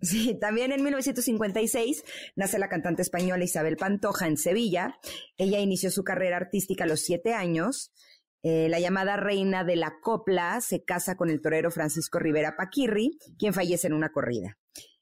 Sí, 0.02 0.36
también 0.40 0.72
en 0.72 0.84
1956 0.84 2.04
nace 2.36 2.58
la 2.58 2.70
cantante 2.70 3.04
española 3.04 3.44
Isabel 3.44 3.78
Pantoja 3.78 4.28
en 4.28 4.38
Sevilla. 4.38 4.98
Ella 5.38 5.60
inició 5.60 5.92
su 5.92 6.04
carrera 6.04 6.38
artística 6.38 6.86
a 6.86 6.88
los 6.88 7.02
siete 7.02 7.34
años. 7.34 7.92
Eh, 8.44 8.68
la 8.70 8.80
llamada 8.80 9.18
reina 9.18 9.64
de 9.64 9.76
la 9.76 10.00
copla 10.02 10.60
se 10.62 10.84
casa 10.84 11.16
con 11.16 11.30
el 11.30 11.42
torero 11.42 11.70
Francisco 11.70 12.18
Rivera 12.18 12.56
Paquirri, 12.58 13.20
quien 13.38 13.54
fallece 13.54 13.88
en 13.88 13.94
una 13.94 14.12
corrida. 14.12 14.58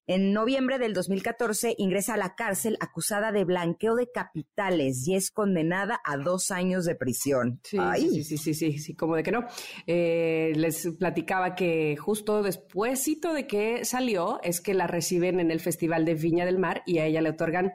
En 0.10 0.34
noviembre 0.34 0.80
del 0.80 0.96
2014 0.96 1.76
ingresa 1.78 2.16
a 2.16 2.18
la 2.18 2.34
cárcel 2.34 2.78
acusada 2.80 3.32
de 3.32 3.44
blanqueo 3.44 3.94
de 3.94 4.10
capitales 4.12 5.08
y 5.08 5.14
es 5.14 5.30
condenada 5.30 6.02
a 6.04 6.18
dos 6.18 6.50
años 6.50 6.86
de 6.86 6.96
prisión. 6.96 7.60
Sí, 7.64 7.78
Ay. 7.80 8.10
sí, 8.10 8.24
sí, 8.24 8.38
sí, 8.40 8.56
sí, 8.56 8.80
sí, 8.80 8.96
como 8.96 9.16
de 9.16 9.22
que 9.22 9.32
no. 9.32 9.46
Eh, 9.86 10.54
les 10.56 10.88
platicaba 10.98 11.54
que 11.54 11.96
justo 11.96 12.42
despuésito 12.42 13.34
de 13.34 13.46
que 13.46 13.86
salió 13.86 14.40
es 14.42 14.62
que 14.62 14.74
la 14.74 14.88
reciben 14.88 15.40
en 15.40 15.52
el 15.52 15.60
Festival 15.60 16.06
de 16.06 16.16
Viña 16.16 16.44
del 16.44 16.58
Mar 16.58 16.82
y 16.88 16.98
a 16.98 17.06
ella 17.06 17.22
le 17.22 17.30
otorgan 17.30 17.74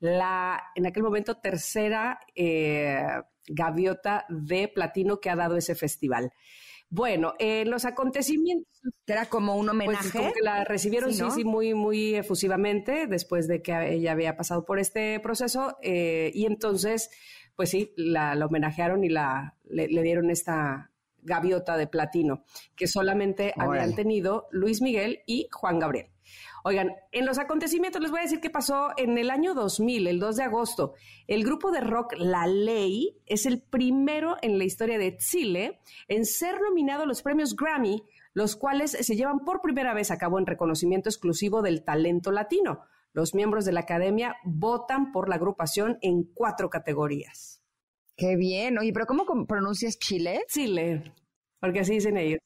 la, 0.00 0.62
en 0.76 0.86
aquel 0.86 1.02
momento, 1.02 1.36
tercera 1.36 2.18
eh, 2.34 3.04
gaviota 3.46 4.24
de 4.30 4.68
platino 4.68 5.20
que 5.20 5.28
ha 5.28 5.36
dado 5.36 5.58
ese 5.58 5.74
festival. 5.74 6.32
Bueno, 6.96 7.34
en 7.40 7.70
los 7.70 7.84
acontecimientos 7.86 8.68
era 9.04 9.26
como 9.26 9.56
un 9.56 9.66
Pues 9.66 9.74
homenaje. 9.74 10.10
como 10.16 10.32
que 10.32 10.42
la 10.42 10.62
recibieron, 10.62 11.12
Sí, 11.12 11.24
sí, 11.34 11.44
muy, 11.44 11.74
muy 11.74 12.14
efusivamente 12.14 13.08
después 13.08 13.48
de 13.48 13.62
que 13.62 13.72
ella 13.94 14.12
había 14.12 14.36
pasado 14.36 14.64
por 14.64 14.78
este 14.78 15.18
proceso. 15.18 15.76
eh, 15.82 16.30
y 16.34 16.46
entonces, 16.46 17.10
pues 17.56 17.70
sí, 17.70 17.92
la, 17.96 18.36
la 18.36 18.46
homenajearon 18.46 19.02
y 19.02 19.08
la, 19.08 19.56
le, 19.64 19.88
le 19.88 20.02
dieron 20.02 20.30
esta 20.30 20.92
gaviota 21.24 21.76
de 21.76 21.86
platino 21.86 22.44
que 22.76 22.86
solamente 22.86 23.52
habían 23.56 23.94
tenido 23.94 24.46
Luis 24.50 24.80
Miguel 24.80 25.20
y 25.26 25.48
Juan 25.50 25.78
Gabriel. 25.78 26.14
Oigan, 26.64 26.92
en 27.12 27.26
los 27.26 27.38
acontecimientos 27.38 28.00
les 28.00 28.10
voy 28.10 28.20
a 28.20 28.22
decir 28.22 28.40
qué 28.40 28.48
pasó 28.48 28.92
en 28.96 29.18
el 29.18 29.30
año 29.30 29.52
2000, 29.52 30.06
el 30.06 30.18
2 30.18 30.36
de 30.36 30.42
agosto. 30.44 30.94
El 31.26 31.44
grupo 31.44 31.70
de 31.70 31.80
rock 31.80 32.14
La 32.16 32.46
Ley 32.46 33.18
es 33.26 33.44
el 33.44 33.60
primero 33.60 34.36
en 34.40 34.56
la 34.56 34.64
historia 34.64 34.98
de 34.98 35.16
Chile 35.18 35.80
en 36.08 36.24
ser 36.24 36.60
nominado 36.60 37.02
a 37.02 37.06
los 37.06 37.22
premios 37.22 37.54
Grammy, 37.54 38.02
los 38.32 38.56
cuales 38.56 38.92
se 38.92 39.16
llevan 39.16 39.40
por 39.40 39.60
primera 39.60 39.92
vez 39.94 40.10
a 40.10 40.18
cabo 40.18 40.38
en 40.38 40.46
reconocimiento 40.46 41.08
exclusivo 41.08 41.60
del 41.60 41.84
talento 41.84 42.32
latino. 42.32 42.80
Los 43.12 43.34
miembros 43.34 43.64
de 43.64 43.72
la 43.72 43.80
academia 43.80 44.36
votan 44.44 45.12
por 45.12 45.28
la 45.28 45.36
agrupación 45.36 45.98
en 46.00 46.24
cuatro 46.24 46.70
categorías. 46.70 47.63
Qué 48.16 48.36
bien. 48.36 48.78
Oye, 48.78 48.92
pero 48.92 49.06
¿cómo 49.06 49.24
pronuncias 49.46 49.98
Chile? 49.98 50.42
Chile, 50.48 51.12
porque 51.60 51.80
así 51.80 51.94
dicen 51.94 52.16
ellos. 52.16 52.38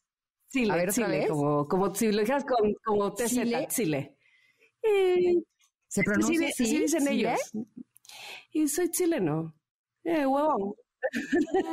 Chile, 0.50 0.72
A 0.72 0.76
ver, 0.76 0.88
otra 0.90 1.04
Chile, 1.06 1.18
vez. 1.20 1.28
como, 1.30 1.68
como 1.68 1.94
si 1.94 2.10
lo 2.10 2.20
dijeras 2.20 2.44
con, 2.44 2.72
como 2.84 3.12
TZ, 3.12 3.26
Chile. 3.28 3.66
Chile. 3.70 4.16
Eh, 4.82 5.34
¿Se 5.88 6.02
pronuncia 6.02 6.48
sí, 6.54 6.64
así? 6.64 6.78
dicen 6.80 7.06
¿Chile? 7.06 7.12
ellos. 7.30 7.66
Y 8.52 8.68
soy 8.68 8.90
chileno. 8.90 9.54
Eh, 10.04 10.24
huevón. 10.26 10.74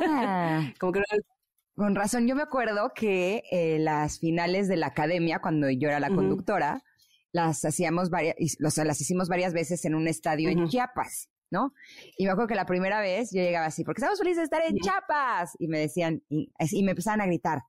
Ah, 0.02 0.72
Como 0.80 0.92
que 0.92 1.00
no- 1.00 1.04
con 1.74 1.94
razón, 1.94 2.26
yo 2.26 2.34
me 2.34 2.42
acuerdo 2.42 2.92
que 2.94 3.42
eh, 3.50 3.78
las 3.78 4.18
finales 4.18 4.66
de 4.66 4.76
la 4.78 4.86
academia, 4.86 5.40
cuando 5.40 5.68
yo 5.70 5.88
era 5.88 6.00
la 6.00 6.08
conductora, 6.08 6.82
las 7.32 7.66
hacíamos 7.66 8.08
varias, 8.08 8.34
sea, 8.70 8.84
las 8.86 8.98
hicimos 9.02 9.28
varias 9.28 9.52
veces 9.52 9.84
en 9.84 9.94
un 9.94 10.08
estadio 10.08 10.48
en. 10.48 10.68
Chiapas, 10.68 11.28
¿no? 11.50 11.72
Y 12.16 12.24
me 12.24 12.30
acuerdo 12.32 12.48
que 12.48 12.54
la 12.54 12.66
primera 12.66 13.00
vez 13.00 13.30
yo 13.32 13.40
llegaba 13.42 13.66
así, 13.66 13.84
porque 13.84 14.00
estamos 14.00 14.18
felices 14.18 14.38
de 14.38 14.44
estar 14.44 14.62
en. 14.62 14.76
Chiapas. 14.76 15.52
Y 15.58 15.68
me 15.68 15.78
decían, 15.80 16.22
y, 16.28 16.50
y 16.72 16.82
me 16.82 16.90
empezaban 16.92 17.20
a 17.20 17.26
gritar, 17.26 17.60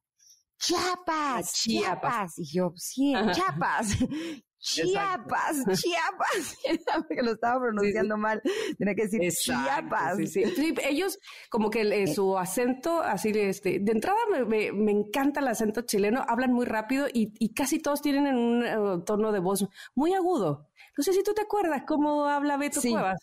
Chiapas, 0.59 1.53
Chiapas. 1.53 2.33
Chiapas. 2.33 2.39
Y 2.39 2.45
yo, 2.53 2.73
sí, 2.75 3.13
Ajá. 3.13 3.31
Chiapas. 3.31 3.87
Chiapas, 4.59 5.57
Chiapas. 5.79 6.57
Porque 7.07 7.21
lo 7.21 7.33
estaba 7.33 7.59
pronunciando 7.61 8.17
mal. 8.17 8.41
Tenía 8.77 8.95
que 8.95 9.03
decir 9.03 9.23
Exacto, 9.23 9.63
Chiapas. 9.63 10.17
sí, 10.31 10.43
ellos, 10.83 11.19
como 11.51 11.69
que 11.69 11.81
eh, 11.81 12.07
su 12.07 12.37
acento, 12.37 13.01
así, 13.01 13.29
este, 13.35 13.77
de 13.79 13.91
entrada 13.91 14.17
me, 14.31 14.45
me- 14.45 14.71
me 14.71 14.91
encanta 14.91 15.41
el 15.41 15.47
acento 15.47 15.81
chileno, 15.83 16.25
hablan 16.27 16.53
muy 16.53 16.65
rápido 16.65 17.07
y, 17.07 17.31
y 17.39 17.53
casi 17.53 17.79
todos 17.79 18.01
tienen 18.01 18.35
un 18.35 18.65
eh, 18.65 19.03
tono 19.05 19.31
de 19.31 19.39
voz 19.39 19.67
muy 19.93 20.13
agudo. 20.15 20.67
No 20.97 21.03
sé 21.03 21.13
si 21.13 21.21
tú 21.21 21.35
te 21.35 21.43
acuerdas 21.43 21.83
cómo 21.87 22.25
habla 22.25 22.57
Beto 22.57 22.81
Sí. 22.81 22.89
Cuevas. 22.91 23.19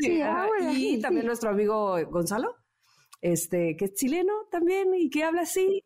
Sí, 0.00 0.22
ahora, 0.22 0.72
Y 0.72 0.96
sí. 0.96 1.00
también 1.00 1.26
nuestro 1.26 1.50
amigo 1.50 1.96
Gonzalo. 2.10 2.56
este, 3.22 3.76
que 3.76 3.86
es 3.86 3.94
chileno 3.94 4.32
también 4.50 4.94
y 4.94 5.10
que 5.10 5.24
habla 5.24 5.42
así, 5.42 5.82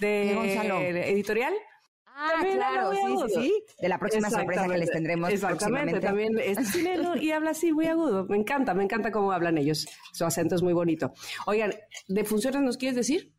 de, 0.00 0.32
Gonzalo. 0.34 0.80
editorial. 0.80 1.54
Ah, 2.14 2.28
También 2.34 2.56
claro, 2.58 2.90
sí, 2.92 2.96
sí, 2.98 3.02
agudo. 3.06 3.28
sí. 3.28 3.64
De 3.80 3.88
la 3.88 3.98
próxima 3.98 4.28
sorpresa 4.28 4.68
que 4.68 4.76
les 4.78 4.90
tendremos 4.90 5.30
Exactamente, 5.32 5.98
también 5.98 6.38
es 6.38 6.70
chileno 6.72 7.16
y 7.16 7.30
habla 7.30 7.50
así 7.50 7.72
muy 7.72 7.86
agudo. 7.86 8.26
Me 8.28 8.36
encanta, 8.36 8.74
me 8.74 8.84
encanta 8.84 9.10
cómo 9.10 9.32
hablan 9.32 9.56
ellos. 9.56 9.86
Su 10.12 10.26
acento 10.26 10.54
es 10.54 10.62
muy 10.62 10.74
bonito. 10.74 11.12
Oigan, 11.46 11.72
¿de 12.08 12.24
funciones 12.24 12.60
nos 12.60 12.76
quieres 12.76 12.96
decir? 12.96 13.31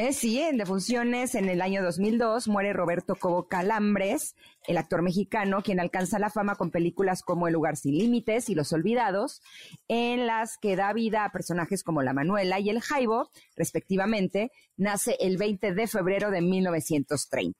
Eh, 0.00 0.12
sí, 0.12 0.38
en 0.38 0.58
defunciones 0.58 1.34
en 1.34 1.48
el 1.48 1.60
año 1.60 1.82
2002 1.82 2.46
muere 2.46 2.72
Roberto 2.72 3.16
Cobo 3.16 3.48
Calambres, 3.48 4.36
el 4.68 4.78
actor 4.78 5.02
mexicano, 5.02 5.60
quien 5.64 5.80
alcanza 5.80 6.20
la 6.20 6.30
fama 6.30 6.54
con 6.54 6.70
películas 6.70 7.22
como 7.22 7.48
El 7.48 7.54
lugar 7.54 7.76
sin 7.76 7.98
límites 7.98 8.48
y 8.48 8.54
Los 8.54 8.72
olvidados, 8.72 9.42
en 9.88 10.28
las 10.28 10.56
que 10.56 10.76
da 10.76 10.92
vida 10.92 11.24
a 11.24 11.32
personajes 11.32 11.82
como 11.82 12.04
La 12.04 12.12
Manuela 12.12 12.60
y 12.60 12.70
El 12.70 12.80
Jaibo, 12.80 13.28
respectivamente, 13.56 14.52
nace 14.76 15.16
el 15.18 15.36
20 15.36 15.74
de 15.74 15.88
febrero 15.88 16.30
de 16.30 16.42
1930. 16.42 17.58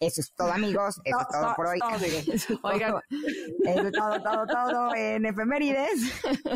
Eso 0.00 0.20
es 0.20 0.32
todo, 0.32 0.52
amigos. 0.52 1.00
Eso 1.04 1.18
es 1.18 1.26
To- 1.26 1.32
todo 1.32 1.48
to- 1.48 1.54
por 1.56 1.66
hoy. 1.66 1.78
todo, 1.80 1.90
amigos. 1.90 2.28
Eso 2.28 2.52
es 2.54 2.60
todo. 2.60 2.72
Oigan. 2.72 2.94
Eso 3.66 3.80
es 3.82 3.92
todo, 3.92 4.22
todo, 4.22 4.46
todo 4.46 4.94
en 4.94 5.26
efemérides. 5.26 6.00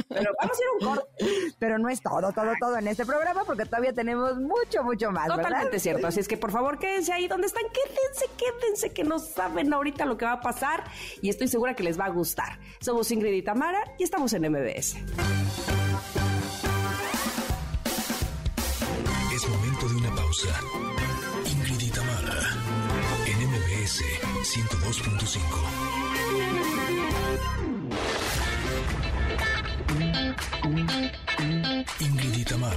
Pero 0.08 0.30
vamos 0.40 0.56
a 0.58 0.60
ir 0.60 0.68
a 0.68 0.72
un 0.72 0.80
corte. 0.96 1.54
Pero 1.58 1.78
no 1.78 1.88
es 1.88 2.00
todo, 2.00 2.32
todo, 2.32 2.52
todo 2.60 2.78
en 2.78 2.88
este 2.88 3.04
programa 3.04 3.42
porque 3.44 3.64
todavía 3.64 3.92
tenemos 3.92 4.36
mucho, 4.38 4.84
mucho 4.84 5.10
más, 5.10 5.28
¿verdad? 5.28 5.42
Totalmente 5.42 5.80
cierto. 5.80 6.06
Así 6.06 6.20
es 6.20 6.28
que 6.28 6.36
por 6.36 6.52
favor 6.52 6.78
quédense 6.78 7.12
ahí 7.12 7.26
donde 7.28 7.46
están. 7.48 7.64
Quédense, 7.72 8.26
quédense, 8.36 8.90
que 8.90 9.02
no 9.04 9.18
saben 9.18 9.72
ahorita 9.72 10.04
lo 10.04 10.16
que 10.16 10.24
va 10.24 10.32
a 10.32 10.40
pasar 10.40 10.84
y 11.20 11.28
estoy 11.28 11.48
segura 11.48 11.74
que 11.74 11.82
les 11.82 11.98
va 11.98 12.04
a 12.06 12.10
gustar. 12.10 12.58
Somos 12.80 13.10
Ingrid 13.10 13.32
y 13.32 13.42
Tamara 13.42 13.82
y 13.98 14.04
estamos 14.04 14.32
en 14.34 14.42
MBS. 14.50 14.96
Es 19.34 19.48
momento 19.48 19.88
de 19.88 19.96
una 19.96 20.14
pausa. 20.14 20.48
102.5. 24.52 25.40
Ingrid 32.00 32.36
y 32.36 32.44
Tamara, 32.44 32.76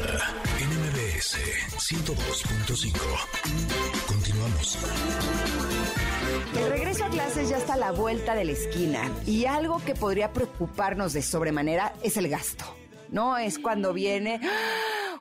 en 0.57 0.69
MBS 0.69 1.35
102.5. 1.75 2.95
Continuamos. 4.07 4.77
El 6.55 6.69
regreso 6.69 7.03
a 7.03 7.09
clases 7.09 7.49
ya 7.49 7.57
está 7.57 7.73
a 7.73 7.77
la 7.77 7.91
vuelta 7.91 8.35
de 8.35 8.45
la 8.45 8.53
esquina 8.53 9.11
y 9.25 9.43
algo 9.45 9.83
que 9.83 9.95
podría 9.95 10.31
preocuparnos 10.31 11.11
de 11.11 11.21
sobremanera 11.21 11.93
es 12.01 12.15
el 12.15 12.29
gasto. 12.29 12.63
No 13.09 13.37
es 13.37 13.59
cuando 13.59 13.91
viene 13.91 14.39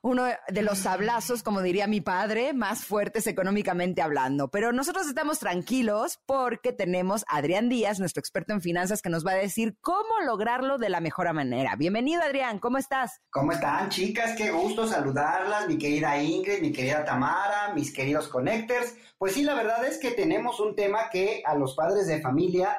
uno 0.04 0.26
de 0.48 0.62
los 0.62 0.80
sablazos, 0.80 1.42
como 1.42 1.62
diría 1.62 1.86
mi 1.86 2.02
padre, 2.02 2.52
más 2.52 2.84
fuertes 2.84 3.26
económicamente 3.26 4.02
hablando. 4.02 4.48
Pero 4.48 4.70
nosotros 4.70 5.06
estamos 5.06 5.38
tranquilos 5.38 6.20
porque 6.26 6.74
tenemos 6.74 7.24
a 7.26 7.38
Adrián 7.38 7.70
Díaz, 7.70 8.00
nuestro 8.00 8.20
experto 8.20 8.52
en 8.52 8.60
finanzas, 8.60 9.00
que 9.00 9.08
nos 9.08 9.26
va 9.26 9.30
a 9.30 9.36
decir 9.36 9.78
cómo 9.80 10.20
lograrlo 10.26 10.76
de 10.76 10.90
la 10.90 11.00
mejor 11.00 11.32
manera. 11.32 11.74
Bienvenido, 11.76 12.20
Adrián, 12.20 12.58
¿cómo 12.58 12.76
estás? 12.76 13.22
¿Cómo 13.30 13.52
están, 13.52 13.88
chicas? 13.88 14.36
Qué 14.36 14.50
gusto 14.50 14.86
saludarlas, 14.86 15.66
mi 15.68 15.78
querida 15.78 16.22
Ingrid, 16.22 16.60
mi 16.60 16.70
querida 16.70 17.02
Tamara, 17.02 17.72
mis 17.72 17.90
queridos 17.90 18.28
connectors. 18.28 18.94
Pues 19.16 19.32
sí, 19.32 19.42
la 19.42 19.54
verdad 19.54 19.86
es 19.86 19.96
que 19.98 20.10
tenemos 20.10 20.60
un 20.60 20.76
tema 20.76 21.08
que 21.10 21.42
a 21.46 21.54
los 21.54 21.74
padres 21.74 22.06
de 22.06 22.20
familia 22.20 22.76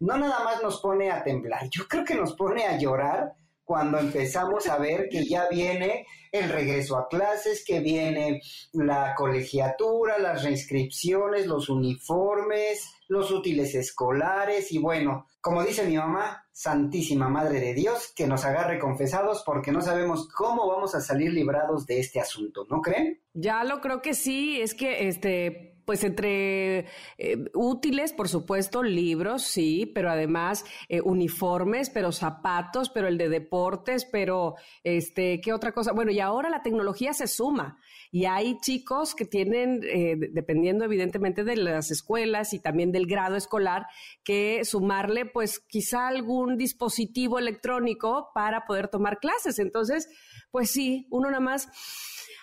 no 0.00 0.18
nada 0.18 0.42
más 0.42 0.60
nos 0.60 0.80
pone 0.80 1.12
a 1.12 1.22
temblar, 1.22 1.68
yo 1.70 1.86
creo 1.86 2.04
que 2.04 2.16
nos 2.16 2.34
pone 2.34 2.64
a 2.64 2.76
llorar 2.76 3.36
cuando 3.64 3.98
empezamos 3.98 4.66
a 4.66 4.78
ver 4.78 5.08
que 5.08 5.24
ya 5.24 5.48
viene 5.48 6.06
el 6.30 6.48
regreso 6.50 6.96
a 6.96 7.08
clases, 7.08 7.64
que 7.64 7.80
viene 7.80 8.40
la 8.72 9.14
colegiatura, 9.14 10.18
las 10.18 10.42
reinscripciones, 10.42 11.46
los 11.46 11.68
uniformes, 11.68 12.92
los 13.08 13.30
útiles 13.30 13.74
escolares 13.74 14.72
y 14.72 14.78
bueno, 14.78 15.26
como 15.40 15.62
dice 15.62 15.86
mi 15.86 15.96
mamá, 15.96 16.46
Santísima 16.52 17.28
Madre 17.28 17.60
de 17.60 17.74
Dios, 17.74 18.12
que 18.14 18.26
nos 18.26 18.44
agarre 18.44 18.78
confesados 18.78 19.42
porque 19.44 19.72
no 19.72 19.80
sabemos 19.80 20.28
cómo 20.28 20.66
vamos 20.66 20.94
a 20.94 21.00
salir 21.00 21.32
librados 21.32 21.86
de 21.86 22.00
este 22.00 22.20
asunto, 22.20 22.66
¿no 22.70 22.80
creen? 22.80 23.20
Ya 23.32 23.62
lo 23.64 23.80
creo 23.80 24.00
que 24.00 24.14
sí, 24.14 24.60
es 24.60 24.74
que 24.74 25.08
este 25.08 25.73
pues 25.84 26.04
entre 26.04 26.86
eh, 27.18 27.44
útiles, 27.54 28.12
por 28.12 28.28
supuesto, 28.28 28.82
libros, 28.82 29.42
sí, 29.42 29.90
pero 29.94 30.10
además 30.10 30.64
eh, 30.88 31.00
uniformes, 31.00 31.90
pero 31.90 32.12
zapatos, 32.12 32.90
pero 32.90 33.08
el 33.08 33.18
de 33.18 33.28
deportes, 33.28 34.04
pero 34.04 34.54
este, 34.82 35.40
¿qué 35.40 35.52
otra 35.52 35.72
cosa? 35.72 35.92
Bueno, 35.92 36.10
y 36.10 36.20
ahora 36.20 36.48
la 36.50 36.62
tecnología 36.62 37.12
se 37.12 37.26
suma 37.26 37.78
y 38.10 38.26
hay 38.26 38.58
chicos 38.60 39.14
que 39.14 39.24
tienen, 39.24 39.80
eh, 39.84 40.16
dependiendo 40.32 40.84
evidentemente 40.84 41.44
de 41.44 41.56
las 41.56 41.90
escuelas 41.90 42.52
y 42.52 42.60
también 42.60 42.92
del 42.92 43.06
grado 43.06 43.36
escolar, 43.36 43.86
que 44.22 44.64
sumarle 44.64 45.26
pues 45.26 45.58
quizá 45.58 46.08
algún 46.08 46.56
dispositivo 46.56 47.38
electrónico 47.38 48.30
para 48.34 48.66
poder 48.66 48.88
tomar 48.88 49.18
clases. 49.18 49.58
Entonces, 49.58 50.08
pues 50.50 50.70
sí, 50.70 51.06
uno 51.10 51.28
nada 51.28 51.40
más 51.40 51.68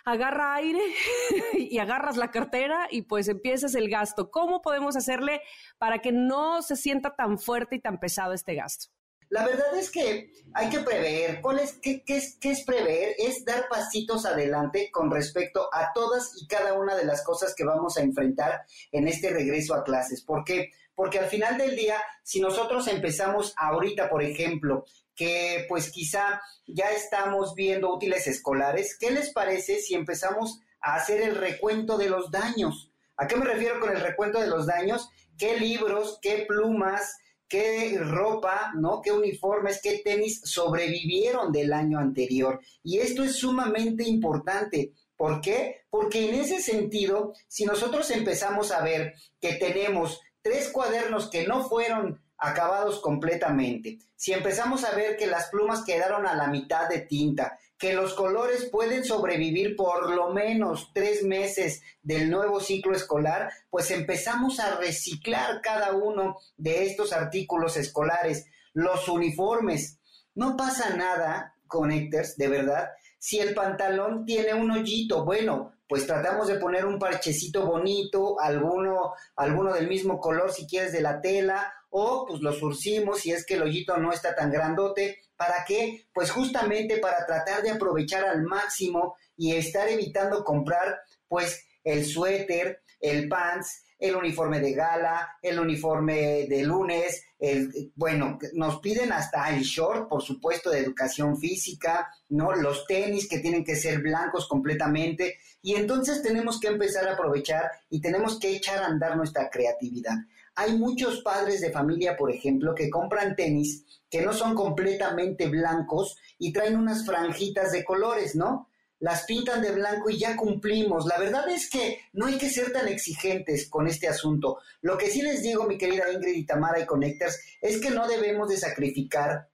agarra 0.05 0.55
aire 0.55 0.81
y 1.53 1.77
agarras 1.79 2.17
la 2.17 2.31
cartera 2.31 2.87
y 2.89 3.03
pues 3.03 3.27
empiezas 3.27 3.75
el 3.75 3.89
gasto. 3.89 4.31
¿Cómo 4.31 4.61
podemos 4.61 4.95
hacerle 4.95 5.41
para 5.77 5.99
que 5.99 6.11
no 6.11 6.61
se 6.61 6.75
sienta 6.75 7.15
tan 7.15 7.39
fuerte 7.39 7.75
y 7.75 7.81
tan 7.81 7.99
pesado 7.99 8.33
este 8.33 8.55
gasto? 8.55 8.91
La 9.31 9.45
verdad 9.45 9.73
es 9.77 9.89
que 9.89 10.29
hay 10.53 10.69
que 10.69 10.79
prever. 10.79 11.39
¿Cuál 11.39 11.59
es, 11.59 11.79
qué, 11.81 12.03
es, 12.05 12.37
qué 12.41 12.51
es 12.51 12.65
prever? 12.65 13.15
Es 13.17 13.45
dar 13.45 13.69
pasitos 13.69 14.25
adelante 14.25 14.91
con 14.91 15.09
respecto 15.09 15.69
a 15.71 15.93
todas 15.93 16.33
y 16.35 16.47
cada 16.47 16.73
una 16.73 16.97
de 16.97 17.05
las 17.05 17.23
cosas 17.23 17.55
que 17.55 17.63
vamos 17.63 17.97
a 17.97 18.01
enfrentar 18.01 18.63
en 18.91 19.07
este 19.07 19.29
regreso 19.29 19.73
a 19.73 19.85
clases. 19.85 20.21
¿Por 20.21 20.43
qué? 20.43 20.71
Porque 20.93 21.19
al 21.19 21.27
final 21.27 21.57
del 21.57 21.77
día, 21.77 21.95
si 22.23 22.41
nosotros 22.41 22.89
empezamos 22.89 23.53
ahorita, 23.55 24.09
por 24.09 24.21
ejemplo, 24.21 24.83
que 25.21 25.67
pues 25.69 25.91
quizá 25.91 26.41
ya 26.65 26.89
estamos 26.89 27.53
viendo 27.53 27.93
útiles 27.93 28.25
escolares, 28.25 28.97
¿qué 28.97 29.11
les 29.11 29.31
parece 29.31 29.77
si 29.79 29.93
empezamos 29.93 30.61
a 30.81 30.95
hacer 30.95 31.21
el 31.21 31.35
recuento 31.35 31.99
de 31.99 32.09
los 32.09 32.31
daños? 32.31 32.91
¿A 33.17 33.27
qué 33.27 33.35
me 33.35 33.45
refiero 33.45 33.79
con 33.79 33.91
el 33.91 34.01
recuento 34.01 34.41
de 34.41 34.47
los 34.47 34.65
daños? 34.65 35.09
¿Qué 35.37 35.59
libros, 35.59 36.17
qué 36.23 36.45
plumas, 36.47 37.19
qué 37.47 37.99
ropa, 37.99 38.71
¿no? 38.73 38.99
qué 39.03 39.11
uniformes, 39.11 39.79
qué 39.83 40.01
tenis 40.03 40.41
sobrevivieron 40.43 41.51
del 41.51 41.71
año 41.71 41.99
anterior? 41.99 42.59
Y 42.81 42.97
esto 42.97 43.23
es 43.23 43.35
sumamente 43.35 44.03
importante. 44.03 44.93
¿Por 45.15 45.39
qué? 45.39 45.83
Porque 45.91 46.29
en 46.29 46.33
ese 46.41 46.59
sentido, 46.59 47.35
si 47.47 47.65
nosotros 47.65 48.09
empezamos 48.09 48.71
a 48.71 48.81
ver 48.81 49.13
que 49.39 49.53
tenemos 49.53 50.19
tres 50.41 50.69
cuadernos 50.69 51.29
que 51.29 51.45
no 51.45 51.63
fueron 51.69 52.19
acabados 52.41 52.99
completamente, 52.99 53.99
si 54.15 54.33
empezamos 54.33 54.83
a 54.83 54.95
ver 54.95 55.15
que 55.15 55.27
las 55.27 55.47
plumas 55.49 55.83
quedaron 55.83 56.27
a 56.27 56.35
la 56.35 56.47
mitad 56.47 56.89
de 56.89 56.99
tinta, 56.99 57.57
que 57.77 57.93
los 57.93 58.13
colores 58.13 58.69
pueden 58.71 59.05
sobrevivir 59.05 59.75
por 59.75 60.13
lo 60.13 60.33
menos 60.33 60.91
tres 60.93 61.23
meses 61.23 61.81
del 62.01 62.29
nuevo 62.29 62.59
ciclo 62.59 62.95
escolar, 62.95 63.51
pues 63.69 63.89
empezamos 63.91 64.59
a 64.59 64.75
reciclar 64.75 65.61
cada 65.61 65.93
uno 65.93 66.37
de 66.57 66.85
estos 66.85 67.13
artículos 67.13 67.77
escolares, 67.77 68.45
los 68.73 69.07
uniformes. 69.07 69.99
No 70.35 70.57
pasa 70.57 70.95
nada, 70.95 71.55
connectors, 71.67 72.37
de 72.37 72.47
verdad, 72.47 72.89
si 73.17 73.39
el 73.39 73.53
pantalón 73.53 74.25
tiene 74.25 74.55
un 74.55 74.71
hoyito, 74.71 75.23
bueno, 75.23 75.73
pues 75.91 76.07
tratamos 76.07 76.47
de 76.47 76.55
poner 76.55 76.85
un 76.85 76.97
parchecito 76.97 77.65
bonito, 77.65 78.39
alguno, 78.39 79.13
alguno 79.35 79.73
del 79.73 79.89
mismo 79.89 80.21
color 80.21 80.49
si 80.53 80.65
quieres 80.65 80.93
de 80.93 81.01
la 81.01 81.19
tela, 81.19 81.69
o 81.89 82.25
pues 82.25 82.39
lo 82.39 82.53
surcimos 82.53 83.19
si 83.19 83.33
es 83.33 83.45
que 83.45 83.55
el 83.55 83.63
hoyito 83.63 83.97
no 83.97 84.13
está 84.13 84.33
tan 84.33 84.49
grandote. 84.49 85.19
¿Para 85.35 85.65
qué? 85.67 86.07
Pues 86.13 86.31
justamente 86.31 86.95
para 86.99 87.25
tratar 87.25 87.61
de 87.61 87.71
aprovechar 87.71 88.23
al 88.23 88.43
máximo 88.43 89.17
y 89.35 89.53
estar 89.53 89.89
evitando 89.89 90.45
comprar 90.45 91.01
pues 91.27 91.61
el 91.83 92.05
suéter, 92.05 92.83
el 93.01 93.27
pants, 93.27 93.83
el 94.01 94.15
uniforme 94.15 94.59
de 94.59 94.73
gala, 94.73 95.37
el 95.43 95.59
uniforme 95.59 96.47
de 96.47 96.63
lunes, 96.63 97.23
el, 97.37 97.91
bueno, 97.95 98.39
nos 98.53 98.79
piden 98.79 99.11
hasta 99.11 99.55
el 99.55 99.61
short, 99.61 100.09
por 100.09 100.23
supuesto, 100.23 100.71
de 100.71 100.79
educación 100.79 101.37
física, 101.37 102.11
¿no? 102.29 102.51
Los 102.53 102.87
tenis 102.87 103.29
que 103.29 103.39
tienen 103.39 103.63
que 103.63 103.75
ser 103.75 103.99
blancos 103.99 104.47
completamente. 104.47 105.37
Y 105.61 105.75
entonces 105.75 106.23
tenemos 106.23 106.59
que 106.59 106.69
empezar 106.69 107.07
a 107.07 107.13
aprovechar 107.13 107.69
y 107.91 108.01
tenemos 108.01 108.39
que 108.39 108.55
echar 108.55 108.79
a 108.79 108.87
andar 108.87 109.15
nuestra 109.15 109.51
creatividad. 109.51 110.15
Hay 110.55 110.77
muchos 110.77 111.21
padres 111.21 111.61
de 111.61 111.71
familia, 111.71 112.17
por 112.17 112.31
ejemplo, 112.31 112.73
que 112.73 112.89
compran 112.89 113.35
tenis 113.35 113.85
que 114.09 114.23
no 114.23 114.33
son 114.33 114.55
completamente 114.55 115.47
blancos 115.47 116.17
y 116.39 116.51
traen 116.51 116.75
unas 116.75 117.05
franjitas 117.05 117.71
de 117.71 117.85
colores, 117.85 118.35
¿no? 118.35 118.67
Las 119.01 119.25
pintan 119.25 119.61
de 119.61 119.71
blanco 119.71 120.09
y 120.09 120.17
ya 120.17 120.37
cumplimos. 120.37 121.05
La 121.05 121.17
verdad 121.17 121.49
es 121.49 121.69
que 121.69 121.99
no 122.13 122.27
hay 122.27 122.37
que 122.37 122.49
ser 122.49 122.71
tan 122.71 122.87
exigentes 122.87 123.69
con 123.69 123.87
este 123.87 124.07
asunto. 124.07 124.59
Lo 124.81 124.97
que 124.97 125.09
sí 125.09 125.21
les 125.21 125.41
digo, 125.41 125.65
mi 125.65 125.77
querida 125.77 126.11
Ingrid 126.11 126.35
y 126.35 126.45
Tamara 126.45 126.79
y 126.79 126.85
Connectors, 126.85 127.37
es 127.61 127.81
que 127.81 127.89
no 127.89 128.07
debemos 128.07 128.47
de 128.47 128.57
sacrificar 128.57 129.49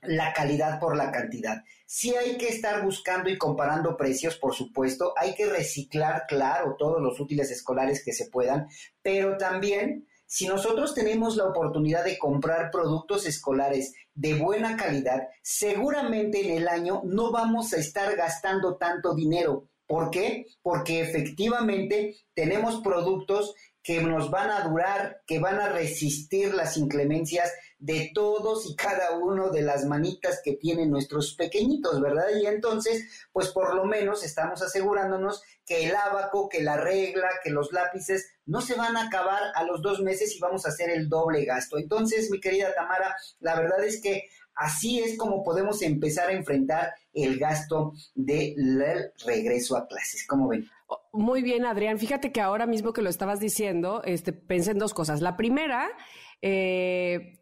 la 0.00 0.32
calidad 0.32 0.80
por 0.80 0.96
la 0.96 1.12
cantidad. 1.12 1.62
Sí 1.86 2.14
hay 2.16 2.36
que 2.38 2.48
estar 2.48 2.82
buscando 2.82 3.30
y 3.30 3.38
comparando 3.38 3.96
precios, 3.96 4.36
por 4.36 4.54
supuesto, 4.54 5.12
hay 5.16 5.34
que 5.34 5.46
reciclar, 5.46 6.24
claro, 6.26 6.76
todos 6.78 7.00
los 7.00 7.20
útiles 7.20 7.50
escolares 7.50 8.02
que 8.02 8.12
se 8.12 8.30
puedan, 8.30 8.66
pero 9.02 9.36
también 9.36 10.06
si 10.26 10.48
nosotros 10.48 10.94
tenemos 10.94 11.36
la 11.36 11.46
oportunidad 11.46 12.04
de 12.04 12.18
comprar 12.18 12.70
productos 12.70 13.26
escolares 13.26 13.92
de 14.14 14.34
buena 14.34 14.76
calidad, 14.76 15.28
seguramente 15.42 16.46
en 16.46 16.56
el 16.56 16.68
año 16.68 17.02
no 17.04 17.32
vamos 17.32 17.72
a 17.72 17.78
estar 17.78 18.14
gastando 18.16 18.76
tanto 18.76 19.14
dinero. 19.14 19.68
¿Por 19.86 20.10
qué? 20.10 20.46
Porque 20.62 21.00
efectivamente 21.00 22.16
tenemos 22.34 22.80
productos 22.80 23.54
que 23.84 24.00
nos 24.00 24.30
van 24.30 24.50
a 24.50 24.66
durar, 24.66 25.20
que 25.26 25.38
van 25.38 25.60
a 25.60 25.68
resistir 25.68 26.54
las 26.54 26.78
inclemencias 26.78 27.52
de 27.78 28.10
todos 28.14 28.64
y 28.64 28.74
cada 28.76 29.18
uno 29.18 29.50
de 29.50 29.60
las 29.60 29.84
manitas 29.84 30.40
que 30.42 30.54
tienen 30.54 30.90
nuestros 30.90 31.34
pequeñitos, 31.34 32.00
¿verdad? 32.00 32.28
Y 32.34 32.46
entonces, 32.46 33.28
pues 33.30 33.48
por 33.48 33.74
lo 33.74 33.84
menos 33.84 34.24
estamos 34.24 34.62
asegurándonos 34.62 35.42
que 35.66 35.84
el 35.84 35.94
abaco, 35.94 36.48
que 36.48 36.62
la 36.62 36.78
regla, 36.78 37.28
que 37.44 37.50
los 37.50 37.72
lápices 37.72 38.32
no 38.46 38.62
se 38.62 38.74
van 38.74 38.96
a 38.96 39.08
acabar 39.08 39.42
a 39.54 39.64
los 39.64 39.82
dos 39.82 40.00
meses 40.00 40.34
y 40.34 40.40
vamos 40.40 40.64
a 40.64 40.70
hacer 40.70 40.88
el 40.88 41.10
doble 41.10 41.44
gasto. 41.44 41.76
Entonces, 41.76 42.30
mi 42.30 42.40
querida 42.40 42.74
Tamara, 42.74 43.14
la 43.40 43.54
verdad 43.54 43.84
es 43.84 44.00
que 44.00 44.30
así 44.54 45.00
es 45.00 45.18
como 45.18 45.44
podemos 45.44 45.82
empezar 45.82 46.30
a 46.30 46.32
enfrentar 46.32 46.94
el 47.12 47.38
gasto 47.38 47.92
del 48.14 49.12
regreso 49.26 49.76
a 49.76 49.86
clases. 49.86 50.26
¿Cómo 50.26 50.48
ven? 50.48 50.66
Muy 51.12 51.42
bien, 51.42 51.64
Adrián. 51.64 51.98
Fíjate 51.98 52.32
que 52.32 52.40
ahora 52.40 52.66
mismo 52.66 52.92
que 52.92 53.02
lo 53.02 53.10
estabas 53.10 53.40
diciendo, 53.40 54.02
este, 54.04 54.32
pensé 54.32 54.72
en 54.72 54.78
dos 54.78 54.94
cosas. 54.94 55.20
La 55.20 55.36
primera, 55.36 55.88
eh, 56.42 57.40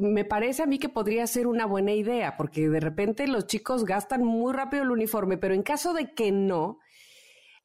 me 0.00 0.24
parece 0.24 0.62
a 0.62 0.66
mí 0.66 0.78
que 0.78 0.88
podría 0.88 1.26
ser 1.26 1.46
una 1.46 1.66
buena 1.66 1.92
idea, 1.92 2.36
porque 2.36 2.68
de 2.68 2.80
repente 2.80 3.26
los 3.28 3.46
chicos 3.46 3.84
gastan 3.84 4.24
muy 4.24 4.52
rápido 4.52 4.82
el 4.82 4.90
uniforme, 4.90 5.38
pero 5.38 5.54
en 5.54 5.62
caso 5.62 5.92
de 5.94 6.14
que 6.14 6.32
no, 6.32 6.78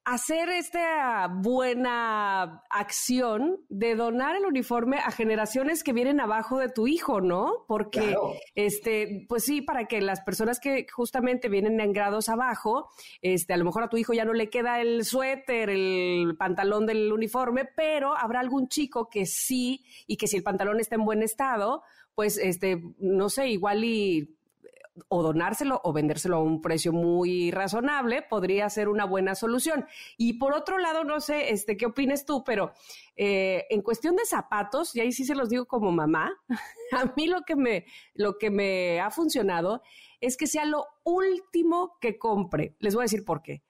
hacer 0.08 0.47
esta 0.47 1.28
buena 1.28 2.64
acción 2.70 3.60
de 3.68 3.93
donar 3.95 4.38
el 4.38 4.45
uniforme 4.45 4.99
a 4.99 5.12
generaciones 5.12 5.84
que 5.84 5.91
vienen 5.91 6.22
abajo 6.22 6.60
de 6.60 6.70
tu 6.70 6.88
hijo, 6.88 7.20
¿no? 7.20 7.66
Porque, 7.68 8.16
este, 8.55 9.26
pues 9.28 9.43
sí, 9.43 9.62
para 9.62 9.86
que 9.86 9.99
las 9.99 10.22
personas 10.22 10.62
que 10.62 10.88
justamente 10.89 11.49
vienen 11.49 11.82
en 11.82 11.91
grados 11.91 12.30
abajo, 12.30 12.88
este, 13.22 13.53
a 13.53 13.58
lo 13.58 13.66
mejor 13.66 13.84
a 13.84 13.89
tu 13.89 13.97
hijo 13.97 14.14
ya 14.14 14.24
no 14.24 14.32
le 14.32 14.49
queda 14.49 14.80
el 14.80 15.03
suéter, 15.03 15.70
el 15.70 16.38
pantalón 16.38 16.86
del 16.86 17.12
uniforme, 17.12 17.66
pero 17.66 18.18
habrá 18.18 18.39
algún 18.39 18.70
chico 18.70 19.10
que 19.10 19.26
sí, 19.26 19.84
y 20.08 20.16
que 20.16 20.28
si 20.28 20.38
el 20.38 20.43
pantalón 20.43 20.80
está 20.80 20.95
en 20.95 21.03
buen 21.03 21.22
estado, 21.22 21.84
pues, 22.16 22.38
este, 22.38 22.82
no 22.97 23.28
sé, 23.28 23.49
igual 23.49 23.84
y 23.84 24.37
o 25.08 25.24
donárselo 25.24 25.82
o 25.84 25.93
vendérselo 25.93 26.38
a 26.38 26.43
un 26.43 26.62
precio 26.62 26.91
muy 26.91 27.52
razonable 27.52 28.22
podría 28.22 28.70
ser 28.70 28.89
una 28.89 29.06
buena 29.06 29.36
solución. 29.36 29.86
Y 30.18 30.34
por 30.34 30.54
otro 30.54 30.78
lado, 30.78 31.04
no 31.04 31.20
sé, 31.20 31.52
este, 31.52 31.78
¿qué 31.78 31.86
opines 31.86 32.26
tú? 32.26 32.43
Pero 32.43 32.72
eh, 33.16 33.66
en 33.70 33.82
cuestión 33.82 34.16
de 34.16 34.26
zapatos, 34.26 34.95
y 34.95 35.02
ahí 35.02 35.12
sí 35.12 35.26
se 35.26 35.36
los 35.36 35.50
digo 35.50 35.66
como 35.66 35.91
mamá, 35.91 36.34
a 36.91 37.14
mí 37.16 37.28
lo 37.28 37.41
que 37.41 37.56
me, 37.56 37.86
lo 38.14 38.38
que 38.38 38.50
me 38.50 39.00
ha 39.00 39.12
funcionado 39.12 39.82
es 40.22 40.38
que 40.38 40.48
sea 40.48 40.66
lo 40.66 40.86
último 41.04 41.98
que 42.02 42.18
compre. 42.18 42.76
Les 42.80 42.95
voy 42.95 43.04
a 43.04 43.06
decir 43.06 43.24
por 43.24 43.41
qué. 43.41 43.64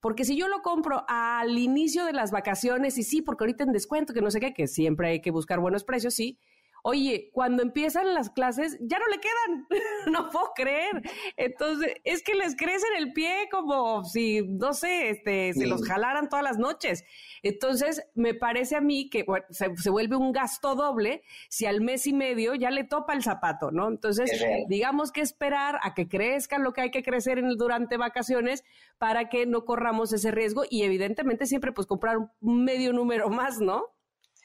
Porque 0.00 0.26
si 0.26 0.36
yo 0.36 0.48
lo 0.48 0.60
compro 0.60 1.02
al 1.08 1.56
inicio 1.56 2.04
de 2.04 2.12
las 2.12 2.30
vacaciones, 2.30 2.98
y 2.98 3.04
sí, 3.04 3.22
porque 3.22 3.44
ahorita 3.44 3.64
en 3.64 3.72
descuento, 3.72 4.12
que 4.12 4.20
no 4.20 4.30
sé 4.30 4.38
qué, 4.38 4.52
que 4.52 4.66
siempre 4.66 5.08
hay 5.08 5.22
que 5.22 5.30
buscar 5.30 5.60
buenos 5.60 5.82
precios, 5.82 6.12
sí, 6.12 6.38
Oye, 6.86 7.30
cuando 7.32 7.62
empiezan 7.62 8.12
las 8.12 8.28
clases, 8.28 8.76
ya 8.78 8.98
no 8.98 9.06
le 9.06 9.18
quedan. 9.18 9.66
no 10.12 10.28
puedo 10.28 10.52
creer. 10.54 11.00
Entonces, 11.38 11.94
es 12.04 12.22
que 12.22 12.34
les 12.34 12.54
crece 12.56 12.84
en 12.94 13.02
el 13.02 13.14
pie 13.14 13.48
como 13.50 14.04
si, 14.04 14.42
no 14.42 14.74
sé, 14.74 15.08
este, 15.08 15.54
se 15.54 15.66
los 15.66 15.82
jalaran 15.88 16.28
todas 16.28 16.44
las 16.44 16.58
noches. 16.58 17.02
Entonces, 17.42 18.06
me 18.14 18.34
parece 18.34 18.76
a 18.76 18.82
mí 18.82 19.08
que 19.08 19.24
se, 19.48 19.88
vuelve 19.88 20.16
un 20.16 20.32
gasto 20.32 20.74
doble 20.74 21.22
si 21.48 21.64
al 21.64 21.80
mes 21.80 22.06
y 22.06 22.12
medio 22.12 22.54
ya 22.54 22.70
le 22.70 22.84
topa 22.84 23.14
el 23.14 23.22
zapato, 23.22 23.70
¿no? 23.70 23.88
Entonces, 23.88 24.30
digamos 24.68 25.10
que 25.10 25.22
esperar 25.22 25.78
a 25.84 25.94
que 25.94 26.06
crezca 26.06 26.58
lo 26.58 26.74
que 26.74 26.82
hay 26.82 26.90
que 26.90 27.02
crecer 27.02 27.38
en, 27.38 27.56
durante 27.56 27.96
vacaciones 27.96 28.62
para 28.98 29.30
que 29.30 29.46
no 29.46 29.64
corramos 29.64 30.12
ese 30.12 30.32
riesgo 30.32 30.64
y 30.68 30.82
evidentemente 30.82 31.46
siempre 31.46 31.72
pues 31.72 31.86
comprar 31.86 32.18
un 32.18 32.64
medio 32.64 32.92
número 32.92 33.30
más, 33.30 33.58
¿no? 33.58 33.93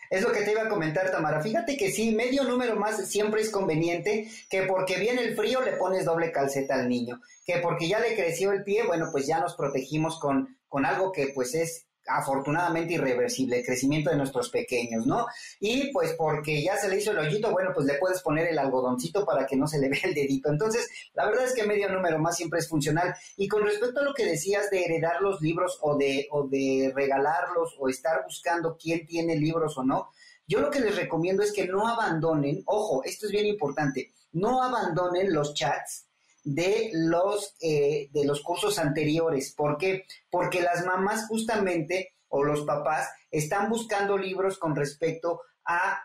Es 0.10 0.24
lo 0.24 0.32
que 0.32 0.42
te 0.42 0.52
iba 0.52 0.64
a 0.64 0.70
comentar, 0.70 1.12
Tamara. 1.12 1.42
Fíjate 1.42 1.78
que 1.78 1.92
sí, 1.92 2.16
medio 2.16 2.44
número 2.44 2.76
más 2.76 3.08
siempre 3.08 3.42
es 3.42 3.50
conveniente, 3.50 4.30
que 4.50 4.64
porque 4.64 4.98
viene 4.98 5.24
el 5.24 5.36
frío 5.36 5.62
le 5.62 5.74
pones 5.74 6.06
doble 6.06 6.32
calceta 6.32 6.76
al 6.76 6.90
niño, 6.90 7.22
que 7.46 7.60
porque 7.60 7.88
ya 7.88 8.00
le 8.00 8.16
creció 8.16 8.52
el 8.52 8.64
pie, 8.64 8.84
bueno, 8.86 9.10
pues 9.12 9.28
ya 9.28 9.40
nos 9.40 9.56
protegimos 9.56 10.20
con, 10.20 10.58
con 10.68 10.86
algo 10.86 11.12
que 11.12 11.32
pues 11.36 11.54
es 11.54 11.89
afortunadamente 12.10 12.94
irreversible, 12.96 13.60
el 13.60 13.66
crecimiento 13.66 14.10
de 14.10 14.18
nuestros 14.18 14.50
pequeños, 14.50 15.06
¿no? 15.06 15.28
Y 15.60 15.92
pues 15.92 16.14
porque 16.14 16.62
ya 16.62 16.78
se 16.78 16.90
le 16.90 16.98
hizo 16.98 17.12
el 17.12 17.20
hoyito, 17.20 17.52
bueno, 17.52 17.72
pues 17.74 17.86
le 17.86 17.96
puedes 17.96 18.22
poner 18.22 18.48
el 18.48 18.60
algodoncito 18.60 19.26
para 19.26 19.46
que 19.46 19.56
no 19.56 19.68
se 19.68 19.80
le 19.80 19.90
vea 19.90 20.02
el 20.04 20.14
dedito. 20.14 20.50
Entonces, 20.50 20.90
la 21.14 21.26
verdad 21.26 21.46
es 21.46 21.54
que 21.54 21.66
medio 21.66 21.90
número 21.90 22.20
más 22.20 22.36
siempre 22.36 22.60
es 22.60 22.68
funcional. 22.68 23.16
Y 23.38 23.48
con 23.48 23.64
respecto 23.64 24.00
a 24.00 24.04
lo 24.04 24.14
que 24.14 24.26
decías 24.26 24.70
de 24.70 24.84
heredar 24.84 25.22
los 25.22 25.42
libros 25.42 25.78
o 25.82 25.98
de, 25.98 26.28
o 26.32 26.48
de 26.48 26.92
regalarlos 26.96 27.76
o 27.80 27.90
estar 27.90 28.24
buscando 28.24 28.78
quién 28.78 29.06
tiene 29.06 29.36
libros 29.36 29.78
o 29.78 29.84
no, 29.84 30.10
yo 30.48 30.62
lo 30.62 30.72
que 30.72 30.80
les 30.80 30.96
recomiendo 30.96 31.44
es 31.44 31.54
que 31.54 31.68
no 31.68 31.88
abandonen, 31.88 32.64
ojo, 32.66 33.04
esto 33.04 33.28
es 33.28 33.32
bien 33.32 33.46
importante, 33.46 34.12
no 34.32 34.64
abandonen 34.64 35.32
los 35.32 35.54
chats 35.54 36.09
de 36.44 36.90
los, 36.94 37.56
eh, 37.62 38.10
de 38.12 38.26
los 38.26 38.42
cursos 38.42 38.80
anteriores. 38.80 39.54
¿Por 39.56 39.78
qué? 39.78 40.06
Porque 40.30 40.62
las 40.62 40.86
mamás 40.86 41.28
justamente 41.28 42.14
o 42.30 42.44
los 42.44 42.62
papás 42.62 43.10
están 43.32 43.70
buscando 43.70 44.18
libros 44.18 44.58
con 44.58 44.76
respecto 44.76 45.42
a 45.66 46.04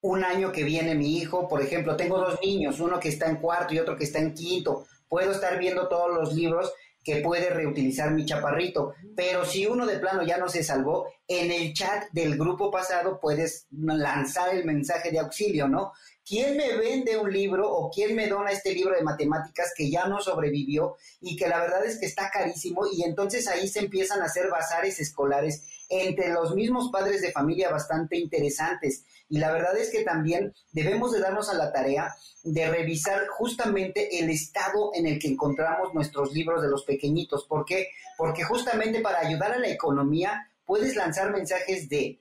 un 0.00 0.24
año 0.24 0.52
que 0.52 0.64
viene 0.64 0.94
mi 0.94 1.16
hijo. 1.18 1.48
Por 1.48 1.62
ejemplo, 1.62 1.96
tengo 1.96 2.18
dos 2.18 2.38
niños, 2.42 2.80
uno 2.80 3.00
que 3.00 3.08
está 3.08 3.28
en 3.28 3.36
cuarto 3.36 3.74
y 3.74 3.78
otro 3.78 3.96
que 3.96 4.04
está 4.04 4.18
en 4.18 4.34
quinto. 4.34 4.86
Puedo 5.08 5.32
estar 5.32 5.58
viendo 5.58 5.88
todos 5.88 6.14
los 6.14 6.34
libros 6.34 6.72
que 7.02 7.16
puede 7.16 7.50
reutilizar 7.50 8.10
mi 8.10 8.24
chaparrito. 8.26 8.94
Pero 9.16 9.44
si 9.44 9.66
uno 9.66 9.86
de 9.86 9.98
plano 9.98 10.22
ya 10.22 10.38
no 10.38 10.48
se 10.48 10.62
salvó, 10.62 11.08
en 11.28 11.52
el 11.52 11.74
chat 11.74 12.10
del 12.10 12.36
grupo 12.36 12.70
pasado 12.70 13.20
puedes 13.20 13.66
lanzar 13.70 14.54
el 14.54 14.64
mensaje 14.64 15.10
de 15.10 15.20
auxilio, 15.20 15.68
¿no? 15.68 15.92
¿quién 16.28 16.58
me 16.58 16.76
vende 16.76 17.16
un 17.16 17.32
libro 17.32 17.72
o 17.72 17.90
quién 17.90 18.14
me 18.14 18.28
dona 18.28 18.50
este 18.50 18.74
libro 18.74 18.94
de 18.94 19.02
matemáticas 19.02 19.72
que 19.74 19.90
ya 19.90 20.06
no 20.06 20.20
sobrevivió 20.20 20.96
y 21.22 21.36
que 21.36 21.48
la 21.48 21.58
verdad 21.58 21.84
es 21.86 21.98
que 21.98 22.06
está 22.06 22.30
carísimo? 22.30 22.82
Y 22.92 23.02
entonces 23.02 23.48
ahí 23.48 23.66
se 23.66 23.80
empiezan 23.80 24.20
a 24.20 24.26
hacer 24.26 24.50
bazares 24.50 25.00
escolares 25.00 25.64
entre 25.88 26.30
los 26.30 26.54
mismos 26.54 26.90
padres 26.92 27.22
de 27.22 27.32
familia 27.32 27.70
bastante 27.70 28.18
interesantes. 28.18 29.04
Y 29.30 29.38
la 29.38 29.50
verdad 29.52 29.76
es 29.78 29.90
que 29.90 30.04
también 30.04 30.52
debemos 30.72 31.12
de 31.12 31.20
darnos 31.20 31.48
a 31.48 31.54
la 31.54 31.72
tarea 31.72 32.14
de 32.42 32.68
revisar 32.68 33.26
justamente 33.28 34.18
el 34.18 34.28
estado 34.28 34.90
en 34.94 35.06
el 35.06 35.18
que 35.18 35.28
encontramos 35.28 35.94
nuestros 35.94 36.32
libros 36.32 36.60
de 36.60 36.68
los 36.68 36.84
pequeñitos. 36.84 37.46
¿Por 37.46 37.64
qué? 37.64 37.88
Porque 38.18 38.44
justamente 38.44 39.00
para 39.00 39.20
ayudar 39.20 39.52
a 39.52 39.58
la 39.58 39.68
economía 39.68 40.47
puedes 40.68 40.94
lanzar 40.96 41.32
mensajes 41.32 41.88
de 41.88 42.20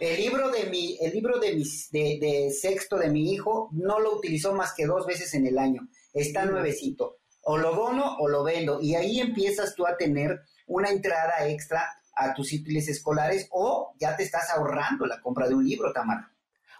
el 0.00 0.16
libro 0.16 0.50
de 0.50 0.66
mi, 0.66 0.98
el 1.00 1.12
libro 1.12 1.38
de, 1.38 1.54
mis, 1.54 1.88
de, 1.92 2.50
sexto 2.50 2.98
de 2.98 3.08
mi 3.08 3.32
hijo 3.32 3.70
no 3.72 4.00
lo 4.00 4.16
utilizó 4.16 4.52
más 4.52 4.74
que 4.74 4.84
dos 4.84 5.06
veces 5.06 5.32
en 5.34 5.46
el 5.46 5.56
año. 5.56 5.88
Está 6.12 6.44
nuevecito. 6.44 7.18
O 7.42 7.56
lo 7.56 7.72
dono 7.72 8.16
o 8.18 8.28
lo 8.28 8.42
vendo. 8.42 8.80
Y 8.82 8.96
ahí 8.96 9.20
empiezas 9.20 9.76
tú 9.76 9.86
a 9.86 9.96
tener 9.96 10.40
una 10.66 10.90
entrada 10.90 11.46
extra 11.46 11.88
a 12.16 12.34
tus 12.34 12.52
útiles 12.52 12.88
escolares 12.88 13.46
o 13.52 13.94
ya 14.00 14.16
te 14.16 14.24
estás 14.24 14.50
ahorrando 14.50 15.06
la 15.06 15.20
compra 15.20 15.46
de 15.46 15.54
un 15.54 15.64
libro, 15.64 15.92
Tamara. 15.92 16.32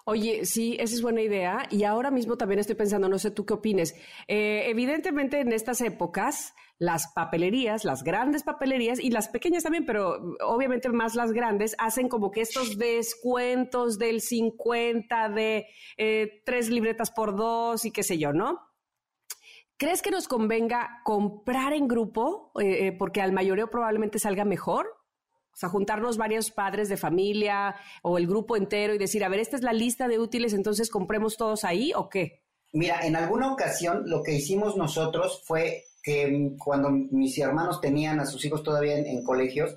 Oye, 0.07 0.45
sí, 0.45 0.77
esa 0.81 0.95
es 0.95 1.01
buena 1.01 1.23
idea. 1.23 1.67
Y 1.71 1.85
ahora 1.85 2.11
mismo 2.11 2.37
también 2.37 2.59
estoy 2.59 2.75
pensando, 2.75 3.09
no 3.09 3.21
sé 3.21 3.31
tú 3.31 3.47
qué 3.47 3.55
opines. 3.55 3.95
Eh, 4.27 4.65
evidentemente 4.67 5.39
en 5.39 5.53
estas 5.53 5.81
épocas, 5.81 6.53
las 6.79 7.13
papelerías, 7.15 7.85
las 7.85 8.03
grandes 8.03 8.43
papelerías 8.43 8.99
y 8.99 9.11
las 9.11 9.29
pequeñas 9.29 9.63
también, 9.63 9.87
pero 9.87 10.37
obviamente 10.45 10.89
más 10.89 11.15
las 11.15 11.33
grandes, 11.33 11.77
hacen 11.79 12.09
como 12.09 12.31
que 12.31 12.41
estos 12.41 12.79
descuentos 12.79 13.99
del 13.99 14.21
50, 14.21 15.29
de 15.29 15.67
eh, 15.97 16.43
tres 16.45 16.71
libretas 16.71 17.11
por 17.11 17.37
dos 17.37 17.85
y 17.85 17.91
qué 17.91 18.03
sé 18.03 18.19
yo, 18.19 18.33
¿no? 18.33 18.61
¿Crees 19.77 20.03
que 20.03 20.11
nos 20.11 20.29
convenga 20.29 21.01
comprar 21.05 21.73
en 21.73 21.89
grupo? 21.89 22.53
Eh, 22.61 22.93
porque 22.97 23.21
al 23.21 23.33
mayoreo 23.33 23.71
probablemente 23.71 24.19
salga 24.19 24.45
mejor. 24.45 24.87
O 25.53 25.57
sea, 25.57 25.69
juntarnos 25.69 26.17
varios 26.17 26.51
padres 26.51 26.89
de 26.89 26.97
familia 26.97 27.77
o 28.03 28.19
el 28.19 28.27
grupo 28.27 28.57
entero 28.57 28.95
y 28.95 28.99
decir, 28.99 29.25
a 29.25 29.29
ver, 29.29 29.39
esta 29.39 29.57
es 29.57 29.63
la 29.63 29.73
lista 29.73 30.09
de 30.09 30.19
útiles, 30.19 30.53
entonces 30.53 30.91
compremos 30.91 31.37
todos 31.37 31.63
ahí 31.63 31.93
o 31.95 32.09
qué? 32.09 32.43
Mira, 32.73 33.07
en 33.07 33.15
alguna 33.15 33.53
ocasión 33.53 34.03
lo 34.07 34.25
que 34.25 34.33
hicimos 34.33 34.77
nosotros 34.77 35.43
fue 35.47 35.85
que 36.05 36.53
cuando 36.59 36.91
mis 36.91 37.37
hermanos 37.39 37.81
tenían 37.81 38.21
a 38.21 38.27
sus 38.27 38.45
hijos 38.45 38.63
todavía 38.63 38.99
en, 38.99 39.25
colegios, 39.25 39.77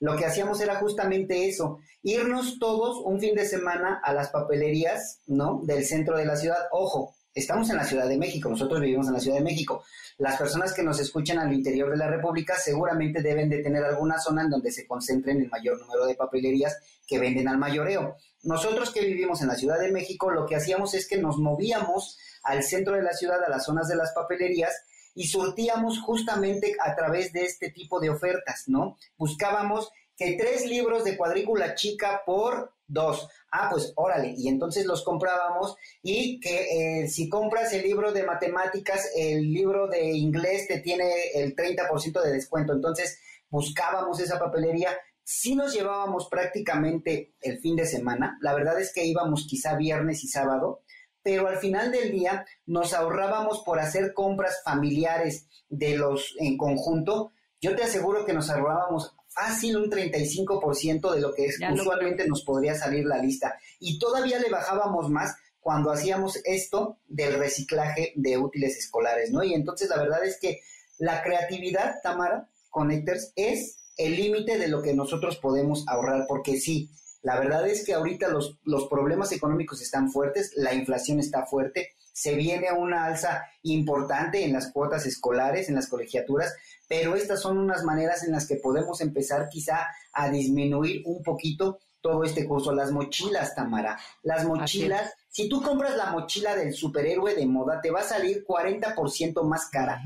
lo 0.00 0.16
que 0.16 0.24
hacíamos 0.24 0.60
era 0.62 0.76
justamente 0.76 1.46
eso, 1.46 1.78
irnos 2.02 2.58
todos 2.58 3.02
un 3.04 3.20
fin 3.20 3.34
de 3.34 3.44
semana 3.44 4.00
a 4.02 4.14
las 4.14 4.30
papelerías, 4.30 5.20
¿no? 5.26 5.60
Del 5.64 5.84
centro 5.84 6.16
de 6.16 6.24
la 6.24 6.36
ciudad. 6.36 6.56
Ojo, 6.72 7.14
estamos 7.34 7.68
en 7.68 7.76
la 7.76 7.84
Ciudad 7.84 8.08
de 8.08 8.16
México, 8.16 8.48
nosotros 8.48 8.80
vivimos 8.80 9.06
en 9.06 9.12
la 9.12 9.20
Ciudad 9.20 9.36
de 9.36 9.44
México. 9.44 9.84
Las 10.16 10.38
personas 10.38 10.72
que 10.72 10.82
nos 10.82 10.98
escuchan 10.98 11.38
al 11.38 11.52
interior 11.52 11.90
de 11.90 11.98
la 11.98 12.08
República 12.08 12.56
seguramente 12.56 13.20
deben 13.20 13.50
de 13.50 13.62
tener 13.62 13.84
alguna 13.84 14.18
zona 14.18 14.42
en 14.42 14.50
donde 14.50 14.72
se 14.72 14.86
concentren 14.86 15.42
el 15.42 15.50
mayor 15.50 15.78
número 15.78 16.06
de 16.06 16.14
papelerías 16.14 16.78
que 17.06 17.18
venden 17.18 17.48
al 17.48 17.58
mayoreo. 17.58 18.16
Nosotros 18.44 18.90
que 18.90 19.02
vivimos 19.02 19.42
en 19.42 19.48
la 19.48 19.56
Ciudad 19.56 19.78
de 19.78 19.92
México, 19.92 20.30
lo 20.30 20.46
que 20.46 20.56
hacíamos 20.56 20.94
es 20.94 21.06
que 21.06 21.18
nos 21.18 21.36
movíamos 21.36 22.18
al 22.44 22.62
centro 22.62 22.94
de 22.94 23.02
la 23.02 23.12
ciudad, 23.12 23.44
a 23.44 23.50
las 23.50 23.66
zonas 23.66 23.88
de 23.88 23.96
las 23.96 24.12
papelerías, 24.12 24.74
y 25.16 25.26
surtíamos 25.26 25.98
justamente 26.00 26.76
a 26.78 26.94
través 26.94 27.32
de 27.32 27.44
este 27.44 27.70
tipo 27.70 27.98
de 27.98 28.10
ofertas, 28.10 28.64
¿no? 28.66 28.98
Buscábamos 29.16 29.90
que 30.14 30.36
tres 30.38 30.66
libros 30.66 31.04
de 31.04 31.16
cuadrícula 31.16 31.74
chica 31.74 32.22
por 32.24 32.74
dos. 32.86 33.28
Ah, 33.50 33.68
pues 33.70 33.92
órale, 33.96 34.34
y 34.36 34.48
entonces 34.48 34.84
los 34.84 35.02
comprábamos 35.02 35.76
y 36.02 36.38
que 36.38 37.02
eh, 37.02 37.08
si 37.08 37.28
compras 37.30 37.72
el 37.72 37.82
libro 37.82 38.12
de 38.12 38.24
matemáticas, 38.24 39.10
el 39.16 39.52
libro 39.52 39.88
de 39.88 40.12
inglés 40.12 40.68
te 40.68 40.80
tiene 40.80 41.10
el 41.34 41.56
30% 41.56 42.22
de 42.22 42.32
descuento. 42.32 42.74
Entonces 42.74 43.18
buscábamos 43.48 44.20
esa 44.20 44.38
papelería. 44.38 44.90
Sí 45.24 45.56
nos 45.56 45.72
llevábamos 45.72 46.28
prácticamente 46.28 47.34
el 47.40 47.58
fin 47.58 47.74
de 47.74 47.86
semana. 47.86 48.38
La 48.42 48.54
verdad 48.54 48.78
es 48.78 48.92
que 48.92 49.04
íbamos 49.04 49.46
quizá 49.48 49.76
viernes 49.76 50.22
y 50.22 50.28
sábado, 50.28 50.82
pero 51.26 51.48
al 51.48 51.56
final 51.56 51.90
del 51.90 52.12
día 52.12 52.46
nos 52.66 52.94
ahorrábamos 52.94 53.64
por 53.64 53.80
hacer 53.80 54.14
compras 54.14 54.62
familiares 54.62 55.48
de 55.68 55.98
los 55.98 56.36
en 56.38 56.56
conjunto. 56.56 57.32
Yo 57.60 57.74
te 57.74 57.82
aseguro 57.82 58.24
que 58.24 58.32
nos 58.32 58.48
ahorrábamos 58.48 59.16
fácil 59.26 59.76
un 59.76 59.90
35% 59.90 61.12
de 61.12 61.20
lo 61.20 61.34
que 61.34 61.46
es, 61.46 61.58
usualmente 61.72 62.28
nos 62.28 62.44
podría 62.44 62.76
salir 62.76 63.06
la 63.06 63.18
lista. 63.18 63.58
Y 63.80 63.98
todavía 63.98 64.38
le 64.38 64.50
bajábamos 64.50 65.10
más 65.10 65.34
cuando 65.58 65.90
hacíamos 65.90 66.38
esto 66.44 66.98
del 67.08 67.34
reciclaje 67.34 68.12
de 68.14 68.38
útiles 68.38 68.76
escolares, 68.76 69.32
¿no? 69.32 69.42
Y 69.42 69.52
entonces 69.52 69.88
la 69.88 69.98
verdad 69.98 70.24
es 70.24 70.38
que 70.38 70.60
la 70.98 71.24
creatividad, 71.24 71.96
Tamara, 72.04 72.48
Connectors, 72.70 73.32
es 73.34 73.80
el 73.96 74.14
límite 74.14 74.58
de 74.58 74.68
lo 74.68 74.80
que 74.80 74.94
nosotros 74.94 75.38
podemos 75.38 75.88
ahorrar, 75.88 76.26
porque 76.28 76.56
sí, 76.60 76.88
la 77.26 77.40
verdad 77.40 77.66
es 77.66 77.84
que 77.84 77.92
ahorita 77.92 78.28
los, 78.28 78.56
los 78.62 78.86
problemas 78.86 79.32
económicos 79.32 79.82
están 79.82 80.12
fuertes, 80.12 80.52
la 80.54 80.72
inflación 80.74 81.18
está 81.18 81.44
fuerte, 81.44 81.96
se 82.12 82.36
viene 82.36 82.70
una 82.70 83.04
alza 83.04 83.42
importante 83.64 84.44
en 84.44 84.52
las 84.52 84.70
cuotas 84.70 85.06
escolares, 85.06 85.68
en 85.68 85.74
las 85.74 85.88
colegiaturas, 85.88 86.54
pero 86.86 87.16
estas 87.16 87.40
son 87.40 87.58
unas 87.58 87.82
maneras 87.82 88.22
en 88.22 88.30
las 88.30 88.46
que 88.46 88.60
podemos 88.62 89.00
empezar 89.00 89.48
quizá 89.48 89.88
a 90.12 90.30
disminuir 90.30 91.02
un 91.04 91.20
poquito 91.24 91.80
todo 92.00 92.22
este 92.22 92.46
curso. 92.46 92.72
Las 92.72 92.92
mochilas, 92.92 93.56
Tamara, 93.56 93.98
las 94.22 94.44
mochilas, 94.44 95.12
si 95.28 95.48
tú 95.48 95.60
compras 95.60 95.96
la 95.96 96.12
mochila 96.12 96.54
del 96.54 96.74
superhéroe 96.74 97.34
de 97.34 97.44
moda, 97.44 97.80
te 97.80 97.90
va 97.90 98.02
a 98.02 98.04
salir 98.04 98.44
40% 98.46 99.42
más 99.42 99.66
cara 99.66 100.00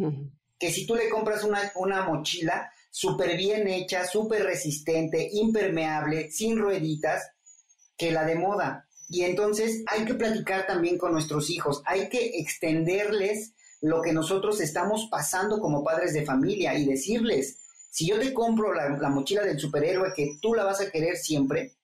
que 0.58 0.70
si 0.70 0.86
tú 0.86 0.94
le 0.94 1.08
compras 1.08 1.42
una, 1.42 1.72
una 1.74 2.04
mochila 2.04 2.70
súper 2.90 3.36
bien 3.36 3.68
hecha, 3.68 4.06
súper 4.06 4.44
resistente, 4.44 5.28
impermeable, 5.32 6.30
sin 6.30 6.58
rueditas, 6.58 7.22
que 7.96 8.12
la 8.12 8.24
de 8.24 8.34
moda. 8.34 8.88
Y 9.08 9.22
entonces 9.22 9.82
hay 9.86 10.04
que 10.04 10.14
platicar 10.14 10.66
también 10.66 10.98
con 10.98 11.12
nuestros 11.12 11.50
hijos, 11.50 11.82
hay 11.84 12.08
que 12.08 12.38
extenderles 12.38 13.54
lo 13.80 14.02
que 14.02 14.12
nosotros 14.12 14.60
estamos 14.60 15.08
pasando 15.10 15.58
como 15.58 15.82
padres 15.82 16.12
de 16.12 16.24
familia 16.24 16.78
y 16.78 16.84
decirles, 16.84 17.58
si 17.90 18.06
yo 18.06 18.20
te 18.20 18.32
compro 18.32 18.72
la, 18.72 19.08
mochila 19.08 19.42
del 19.42 19.58
superhéroe 19.58 20.12
que 20.14 20.36
tú 20.40 20.54
la 20.54 20.64
vas 20.64 20.80
a 20.80 20.90
querer 20.90 21.16
siempre, 21.16 21.76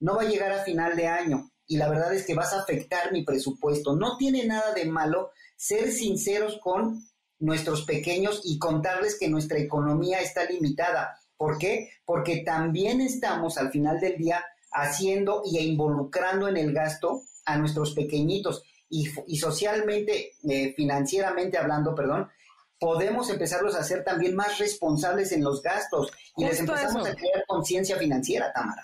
no 0.00 0.16
va 0.16 0.22
a 0.22 0.28
llegar 0.28 0.52
a 0.52 0.64
final 0.64 0.96
de 0.96 1.06
año 1.06 1.50
y 1.66 1.76
la 1.76 1.88
verdad 1.88 2.14
es 2.14 2.26
que 2.26 2.34
vas 2.34 2.52
a 2.52 2.60
afectar 2.60 3.12
mi 3.12 3.24
presupuesto. 3.24 3.94
No 3.94 4.16
tiene 4.16 4.44
nada 4.46 4.72
de 4.74 4.86
malo 4.86 5.30
ser 5.56 5.92
sinceros 5.92 6.58
con 6.60 7.06
nuestros 7.38 7.84
pequeños 7.84 8.40
y 8.44 8.58
contarles 8.58 9.18
que 9.18 9.28
nuestra 9.28 9.58
economía 9.58 10.20
está 10.20 10.44
limitada. 10.44 11.18
¿Por 11.36 11.58
qué? 11.58 11.90
Porque 12.04 12.38
también 12.38 13.00
estamos 13.00 13.58
al 13.58 13.70
final 13.70 14.00
del 14.00 14.16
día 14.16 14.44
haciendo 14.72 15.42
y 15.44 15.58
involucrando 15.58 16.48
en 16.48 16.56
el 16.56 16.72
gasto 16.72 17.22
a 17.44 17.58
nuestros 17.58 17.92
pequeñitos 17.94 18.62
y, 18.88 19.36
socialmente, 19.36 20.34
eh, 20.48 20.72
financieramente 20.76 21.58
hablando, 21.58 21.94
perdón, 21.94 22.28
podemos 22.78 23.28
empezarlos 23.30 23.74
a 23.74 23.80
hacer 23.80 24.04
también 24.04 24.36
más 24.36 24.58
responsables 24.58 25.32
en 25.32 25.42
los 25.42 25.62
gastos 25.62 26.12
y 26.36 26.44
les 26.44 26.60
empezamos 26.60 27.06
a 27.06 27.14
crear 27.14 27.44
conciencia 27.46 27.96
financiera, 27.96 28.52
Tamara. 28.52 28.82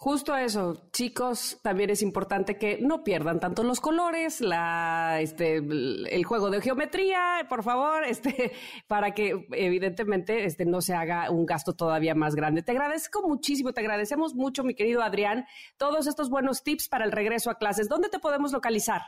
Justo 0.00 0.36
eso, 0.36 0.80
chicos, 0.92 1.58
también 1.60 1.90
es 1.90 2.02
importante 2.02 2.56
que 2.56 2.78
no 2.80 3.02
pierdan 3.02 3.40
tanto 3.40 3.64
los 3.64 3.80
colores, 3.80 4.40
la, 4.40 5.18
este, 5.20 5.56
el 5.56 6.24
juego 6.24 6.50
de 6.50 6.60
geometría, 6.60 7.44
por 7.48 7.64
favor, 7.64 8.04
este, 8.08 8.52
para 8.86 9.12
que 9.12 9.48
evidentemente 9.50 10.44
este, 10.44 10.64
no 10.66 10.82
se 10.82 10.94
haga 10.94 11.32
un 11.32 11.44
gasto 11.46 11.72
todavía 11.72 12.14
más 12.14 12.36
grande. 12.36 12.62
Te 12.62 12.70
agradezco 12.70 13.26
muchísimo, 13.26 13.72
te 13.72 13.80
agradecemos 13.80 14.36
mucho, 14.36 14.62
mi 14.62 14.76
querido 14.76 15.02
Adrián, 15.02 15.46
todos 15.76 16.06
estos 16.06 16.30
buenos 16.30 16.62
tips 16.62 16.88
para 16.88 17.04
el 17.04 17.10
regreso 17.10 17.50
a 17.50 17.58
clases. 17.58 17.88
¿Dónde 17.88 18.08
te 18.08 18.20
podemos 18.20 18.52
localizar? 18.52 19.02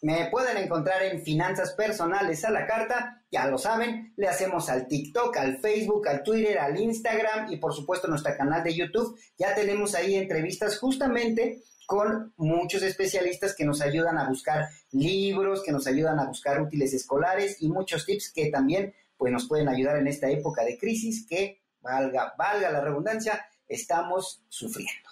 Me 0.00 0.28
pueden 0.30 0.56
encontrar 0.56 1.02
en 1.02 1.22
Finanzas 1.22 1.72
Personales 1.72 2.44
a 2.44 2.50
la 2.50 2.66
Carta, 2.66 3.24
ya 3.32 3.48
lo 3.48 3.58
saben, 3.58 4.12
le 4.16 4.28
hacemos 4.28 4.68
al 4.68 4.86
TikTok, 4.86 5.36
al 5.36 5.58
Facebook, 5.58 6.06
al 6.06 6.22
Twitter, 6.22 6.58
al 6.58 6.78
Instagram 6.78 7.52
y 7.52 7.56
por 7.56 7.74
supuesto 7.74 8.06
nuestro 8.06 8.36
canal 8.36 8.62
de 8.62 8.76
YouTube. 8.76 9.18
Ya 9.36 9.56
tenemos 9.56 9.96
ahí 9.96 10.14
entrevistas 10.14 10.78
justamente 10.78 11.62
con 11.88 12.32
muchos 12.36 12.82
especialistas 12.82 13.56
que 13.56 13.64
nos 13.64 13.80
ayudan 13.80 14.18
a 14.18 14.28
buscar 14.28 14.68
libros, 14.92 15.64
que 15.64 15.72
nos 15.72 15.86
ayudan 15.88 16.20
a 16.20 16.26
buscar 16.26 16.60
útiles 16.60 16.94
escolares 16.94 17.60
y 17.60 17.68
muchos 17.68 18.06
tips 18.06 18.30
que 18.32 18.50
también 18.50 18.94
pues, 19.16 19.32
nos 19.32 19.48
pueden 19.48 19.68
ayudar 19.68 19.96
en 19.96 20.06
esta 20.06 20.28
época 20.30 20.64
de 20.64 20.78
crisis 20.78 21.26
que, 21.26 21.62
valga, 21.80 22.34
valga 22.38 22.70
la 22.70 22.82
redundancia, 22.82 23.44
estamos 23.66 24.44
sufriendo. 24.48 25.07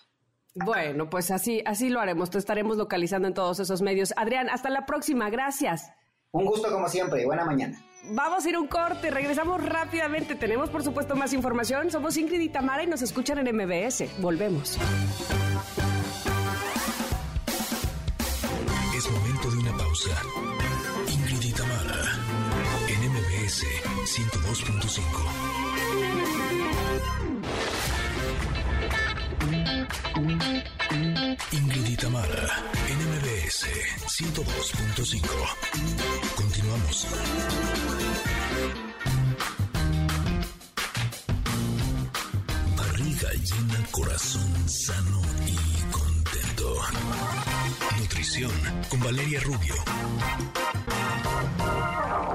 Bueno, 0.64 1.10
pues 1.10 1.30
así, 1.30 1.62
así 1.66 1.90
lo 1.90 2.00
haremos. 2.00 2.30
Te 2.30 2.38
estaremos 2.38 2.78
localizando 2.78 3.28
en 3.28 3.34
todos 3.34 3.60
esos 3.60 3.82
medios. 3.82 4.14
Adrián, 4.16 4.48
hasta 4.48 4.70
la 4.70 4.86
próxima. 4.86 5.28
Gracias. 5.28 5.92
Un 6.32 6.46
gusto 6.46 6.70
como 6.70 6.88
siempre. 6.88 7.26
Buena 7.26 7.44
mañana. 7.44 7.78
Vamos 8.10 8.46
a 8.46 8.48
ir 8.48 8.56
un 8.56 8.66
corte, 8.66 9.10
regresamos 9.10 9.62
rápidamente. 9.62 10.34
Tenemos, 10.34 10.70
por 10.70 10.82
supuesto, 10.82 11.14
más 11.16 11.32
información. 11.32 11.90
Somos 11.90 12.16
Ingrid 12.16 12.40
y 12.40 12.48
Tamara 12.48 12.84
y 12.84 12.86
nos 12.86 13.02
escuchan 13.02 13.38
en 13.38 13.54
MBS. 13.54 14.04
Volvemos. 14.20 14.78
Es 18.96 19.10
momento 19.10 19.50
de 19.50 19.58
una 19.58 19.76
pausa. 19.76 20.10
Ingrid 21.12 21.42
y 21.42 21.52
Tamara 21.52 22.00
en 22.88 23.10
MBS 23.10 23.64
102.5. 24.04 25.96
Ingrid 31.52 31.86
y 31.86 31.96
Tamara, 31.96 32.62
NMBS 32.88 33.66
102.5. 34.06 35.28
Continuamos. 36.36 37.06
Barriga 42.76 43.30
llena, 43.32 43.86
corazón 43.90 44.68
sano 44.68 45.22
y 45.46 45.92
contento. 45.92 46.82
Nutrición 47.98 48.50
con 48.88 49.00
Valeria 49.00 49.40
Rubio. 49.40 49.74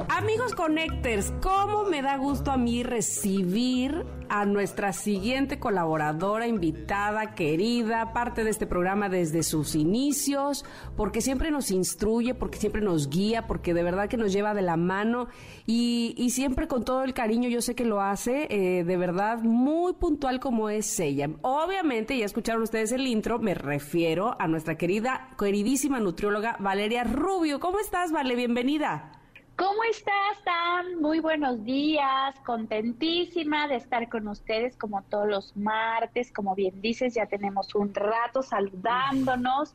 Amigos 0.09 0.53
Connectors, 0.53 1.31
¿cómo 1.41 1.83
me 1.85 2.01
da 2.01 2.17
gusto 2.17 2.51
a 2.51 2.57
mí 2.57 2.83
recibir 2.83 4.05
a 4.31 4.45
nuestra 4.45 4.93
siguiente 4.93 5.59
colaboradora, 5.59 6.47
invitada, 6.47 7.35
querida, 7.35 8.13
parte 8.13 8.45
de 8.45 8.49
este 8.49 8.65
programa 8.65 9.09
desde 9.09 9.43
sus 9.43 9.75
inicios, 9.75 10.63
porque 10.95 11.19
siempre 11.19 11.51
nos 11.51 11.69
instruye, 11.69 12.33
porque 12.33 12.57
siempre 12.57 12.79
nos 12.79 13.09
guía, 13.09 13.45
porque 13.45 13.73
de 13.73 13.83
verdad 13.83 14.07
que 14.07 14.15
nos 14.15 14.31
lleva 14.31 14.53
de 14.53 14.61
la 14.61 14.77
mano 14.77 15.27
y, 15.65 16.15
siempre 16.31 16.69
con 16.69 16.85
todo 16.85 17.03
el 17.03 17.13
cariño, 17.13 17.49
yo 17.49 17.61
sé 17.61 17.75
que 17.75 17.83
lo 17.83 17.99
hace, 17.99 18.47
eh, 18.49 18.85
de 18.85 18.95
verdad 18.95 19.39
muy 19.41 19.91
puntual 19.91 20.39
como 20.39 20.69
es 20.69 20.97
ella. 21.01 21.29
Obviamente, 21.41 22.17
ya 22.17 22.23
escucharon 22.23 22.63
ustedes 22.63 22.93
el 22.93 23.05
intro, 23.07 23.37
me 23.37 23.53
refiero 23.53 24.37
a 24.39 24.47
nuestra 24.47 24.75
querida, 24.75 25.27
queridísima 25.41 25.99
nutrióloga 25.99 26.55
Valeria 26.59 27.03
Rubio. 27.03 27.59
¿Cómo 27.59 27.79
estás, 27.79 28.11
Vale? 28.11 28.35
Bienvenida. 28.35 29.11
¿Cómo 29.55 29.83
estás, 29.89 30.43
Tam? 30.45 31.01
Muy 31.01 31.19
buenos 31.19 31.63
días, 31.65 32.35
contentísima 32.45 33.67
de 33.67 33.77
estar 33.77 34.07
con 34.07 34.27
ustedes 34.27 34.77
como 34.77 35.01
todos 35.03 35.27
los 35.27 35.57
martes, 35.57 36.31
como 36.31 36.53
bien 36.53 36.79
dices, 36.79 37.15
ya 37.15 37.25
tenemos 37.25 37.73
un 37.73 37.93
rato 37.93 38.43
saludándonos 38.43 39.73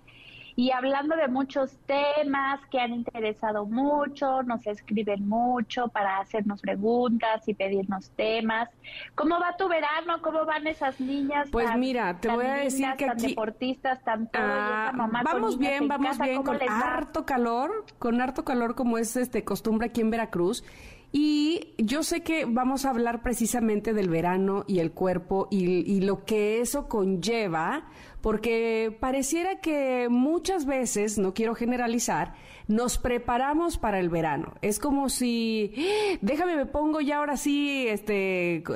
y 0.57 0.71
hablando 0.71 1.15
de 1.17 1.29
muchos 1.29 1.77
temas 1.85 2.61
que 2.71 2.81
han 2.81 2.95
interesado 2.95 3.67
mucho, 3.67 4.43
nos 4.43 4.67
escriben 4.67 5.29
mucho 5.29 5.89
para 5.89 6.19
hacernos 6.19 6.63
preguntas 6.63 7.47
y 7.47 7.53
pedirnos 7.53 8.09
temas. 8.13 8.71
¿Cómo 9.15 9.39
va 9.39 9.55
tu 9.59 9.69
verano? 9.69 10.23
¿Cómo 10.23 10.47
van 10.47 10.67
esas 10.67 10.99
niñas? 10.99 11.49
Pues 11.53 11.69
mira, 11.77 12.19
te 12.19 12.29
voy 12.31 12.47
a 12.47 12.55
decir 12.55 12.87
que 12.97 13.05
tan 13.05 13.17
aquí 13.17 13.29
deportistas, 13.29 14.03
tan 14.03 14.29
todo, 14.31 14.43
y 14.43 14.47
Ah, 14.47 14.93
mamá 14.95 15.23
vamos 15.23 15.59
bien, 15.59 15.83
en 15.83 15.89
vamos 15.89 16.13
casa, 16.13 16.25
bien 16.25 16.37
¿cómo 16.43 16.59
con 16.59 16.69
harto 16.69 17.27
calor, 17.27 17.85
con 17.99 18.21
harto 18.23 18.45
calor 18.45 18.75
como 18.75 18.97
es 18.97 19.15
este 19.17 19.45
costumbre 19.45 19.89
aquí 19.89 20.01
en 20.01 20.11
Veracruz. 20.11 20.65
Y 21.13 21.75
yo 21.79 22.03
sé 22.03 22.23
que 22.23 22.47
vamos 22.47 22.85
a 22.85 22.91
hablar 22.91 23.23
precisamente 23.23 23.93
del 23.93 24.09
verano 24.09 24.65
y 24.67 24.81
el 24.81 24.93
cuerpo 24.93 25.49
y, 25.51 25.65
y 25.65 26.01
lo 26.01 26.25
que 26.25 26.61
eso 26.61 26.89
conlleva, 26.89 27.89
porque 28.21 28.97
pareciera 29.01 29.61
que 29.61 30.09
muchas 30.11 30.67
veces, 30.67 31.19
no 31.19 31.33
quiero 31.35 31.55
generalizar, 31.55 32.35
nos 32.69 32.99
preparamos 32.99 33.79
para 33.79 34.01
el 34.01 34.09
verano. 34.09 34.55
Es 34.62 34.81
como 34.81 35.09
si, 35.09 35.73
"Ah, 35.79 36.19
déjame, 36.21 36.57
me 36.57 36.67
pongo 36.67 37.01
ya 37.01 37.19
ahora 37.19 37.37
sí, 37.37 37.87
este, 37.87 38.64
co- 38.67 38.75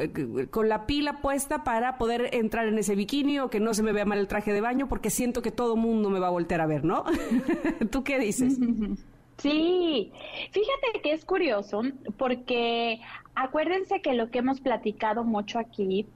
con 0.51 0.69
la 0.69 0.87
pila 0.87 1.21
puesta 1.21 1.65
para 1.65 1.99
poder 1.99 2.31
entrar 2.35 2.69
en 2.69 2.79
ese 2.79 2.95
bikini 2.95 3.41
o 3.41 3.51
que 3.51 3.59
no 3.59 3.75
se 3.75 3.83
me 3.83 3.93
vea 3.93 4.05
mal 4.05 4.19
el 4.19 4.29
traje 4.29 4.53
de 4.53 4.61
baño, 4.61 4.89
porque 4.89 5.11
siento 5.11 5.43
que 5.43 5.51
todo 5.51 5.75
mundo 5.77 6.09
me 6.11 6.21
va 6.21 6.29
a 6.29 6.31
voltear 6.31 6.61
a 6.61 6.67
ver, 6.67 6.85
¿no? 6.85 7.05
¿Tú 7.91 8.05
qué 8.05 8.19
dices? 8.19 8.59
Sí, 9.39 10.13
fíjate 10.53 11.01
que 11.03 11.13
es 11.15 11.25
curioso 11.25 11.81
porque 12.19 13.01
acuérdense 13.35 14.03
que 14.03 14.13
lo 14.13 14.31
que 14.31 14.41
hemos 14.41 14.61
platicado 14.61 15.25
mucho 15.25 15.59
aquí 15.59 16.07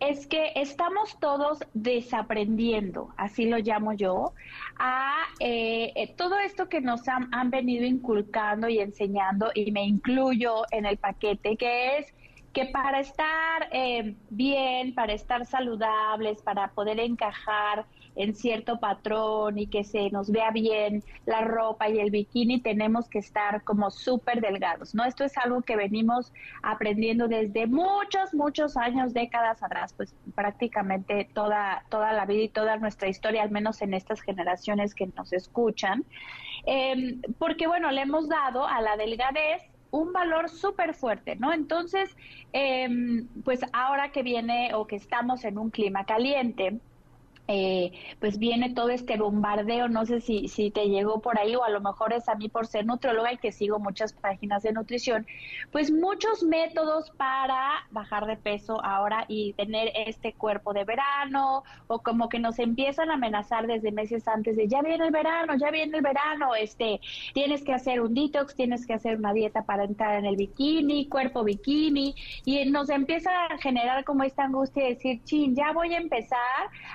es 0.00 0.26
que 0.26 0.52
estamos 0.56 1.18
todos 1.20 1.58
desaprendiendo, 1.74 3.08
así 3.16 3.46
lo 3.46 3.58
llamo 3.58 3.92
yo, 3.92 4.34
a 4.78 5.24
eh, 5.40 5.92
eh, 5.94 6.14
todo 6.16 6.38
esto 6.38 6.68
que 6.68 6.80
nos 6.80 7.08
han, 7.08 7.50
venido 7.50 7.84
inculcando 7.84 8.68
y 8.68 8.78
enseñando, 8.78 9.50
y 9.54 9.70
me 9.72 9.84
incluyo 9.84 10.64
en 10.70 10.86
el 10.86 10.96
paquete, 10.96 11.56
que 11.56 11.98
es 11.98 12.14
que 12.52 12.66
para 12.66 13.00
estar 13.00 13.68
eh, 13.70 14.14
bien, 14.30 14.94
para 14.94 15.12
estar 15.12 15.44
saludables, 15.44 16.40
para 16.42 16.68
poder 16.68 16.98
encajar 17.00 17.86
en 18.16 18.34
cierto 18.34 18.80
patrón 18.80 19.58
y 19.58 19.66
que 19.66 19.84
se 19.84 20.10
nos 20.10 20.30
vea 20.30 20.50
bien 20.50 21.04
la 21.26 21.42
ropa 21.42 21.88
y 21.88 21.98
el 22.00 22.10
bikini, 22.10 22.60
tenemos 22.60 23.08
que 23.08 23.18
estar 23.18 23.62
como 23.62 23.90
súper 23.90 24.40
delgados, 24.40 24.94
¿no? 24.94 25.04
Esto 25.04 25.24
es 25.24 25.36
algo 25.38 25.62
que 25.62 25.76
venimos 25.76 26.32
aprendiendo 26.62 27.28
desde 27.28 27.66
muchos, 27.66 28.34
muchos 28.34 28.76
años, 28.76 29.12
décadas 29.12 29.62
atrás, 29.62 29.92
pues 29.94 30.14
prácticamente 30.34 31.28
toda, 31.34 31.84
toda 31.90 32.12
la 32.12 32.24
vida 32.26 32.42
y 32.44 32.48
toda 32.48 32.76
nuestra 32.78 33.08
historia, 33.08 33.42
al 33.42 33.50
menos 33.50 33.82
en 33.82 33.94
estas 33.94 34.20
generaciones 34.22 34.94
que 34.94 35.06
nos 35.16 35.32
escuchan, 35.32 36.04
Eh, 36.68 37.18
porque 37.38 37.68
bueno, 37.68 37.92
le 37.92 38.00
hemos 38.02 38.28
dado 38.28 38.66
a 38.66 38.80
la 38.80 38.96
delgadez 38.96 39.62
un 39.92 40.12
valor 40.12 40.48
súper 40.48 40.94
fuerte, 40.94 41.36
¿no? 41.36 41.52
Entonces, 41.52 42.16
em, 42.52 43.28
pues 43.44 43.60
ahora 43.72 44.10
que 44.10 44.22
viene 44.22 44.74
o 44.74 44.86
que 44.86 44.96
estamos 44.96 45.44
en 45.44 45.58
un 45.58 45.70
clima 45.70 46.04
caliente, 46.04 46.80
eh, 47.48 47.92
pues 48.20 48.38
viene 48.38 48.74
todo 48.74 48.90
este 48.90 49.16
bombardeo, 49.16 49.88
no 49.88 50.04
sé 50.04 50.20
si, 50.20 50.48
si 50.48 50.70
te 50.70 50.88
llegó 50.88 51.20
por 51.20 51.38
ahí 51.38 51.54
o 51.54 51.64
a 51.64 51.70
lo 51.70 51.80
mejor 51.80 52.12
es 52.12 52.28
a 52.28 52.34
mí 52.34 52.48
por 52.48 52.66
ser 52.66 52.86
nutrióloga 52.86 53.32
y 53.32 53.38
que 53.38 53.52
sigo 53.52 53.78
muchas 53.78 54.12
páginas 54.12 54.62
de 54.62 54.72
nutrición, 54.72 55.26
pues 55.70 55.90
muchos 55.90 56.42
métodos 56.42 57.10
para 57.10 57.86
bajar 57.90 58.26
de 58.26 58.36
peso 58.36 58.82
ahora 58.84 59.24
y 59.28 59.52
tener 59.54 59.92
este 59.94 60.32
cuerpo 60.32 60.72
de 60.72 60.84
verano 60.84 61.62
o 61.86 62.00
como 62.00 62.28
que 62.28 62.38
nos 62.38 62.58
empiezan 62.58 63.10
a 63.10 63.14
amenazar 63.14 63.66
desde 63.66 63.92
meses 63.92 64.26
antes 64.26 64.56
de 64.56 64.68
ya 64.68 64.82
viene 64.82 65.06
el 65.06 65.12
verano, 65.12 65.54
ya 65.56 65.70
viene 65.70 65.98
el 65.98 66.02
verano, 66.02 66.54
este, 66.54 67.00
tienes 67.34 67.62
que 67.62 67.72
hacer 67.72 68.00
un 68.00 68.14
detox, 68.14 68.54
tienes 68.54 68.86
que 68.86 68.94
hacer 68.94 69.16
una 69.16 69.32
dieta 69.32 69.64
para 69.64 69.84
entrar 69.84 70.18
en 70.18 70.26
el 70.26 70.36
bikini, 70.36 71.08
cuerpo 71.08 71.44
bikini 71.44 72.14
y 72.44 72.64
nos 72.70 72.90
empieza 72.90 73.30
a 73.46 73.58
generar 73.58 74.04
como 74.04 74.24
esta 74.24 74.44
angustia 74.44 74.84
de 74.84 74.90
decir, 74.90 75.22
chin, 75.24 75.54
ya 75.54 75.72
voy 75.72 75.94
a 75.94 75.98
empezar 75.98 76.38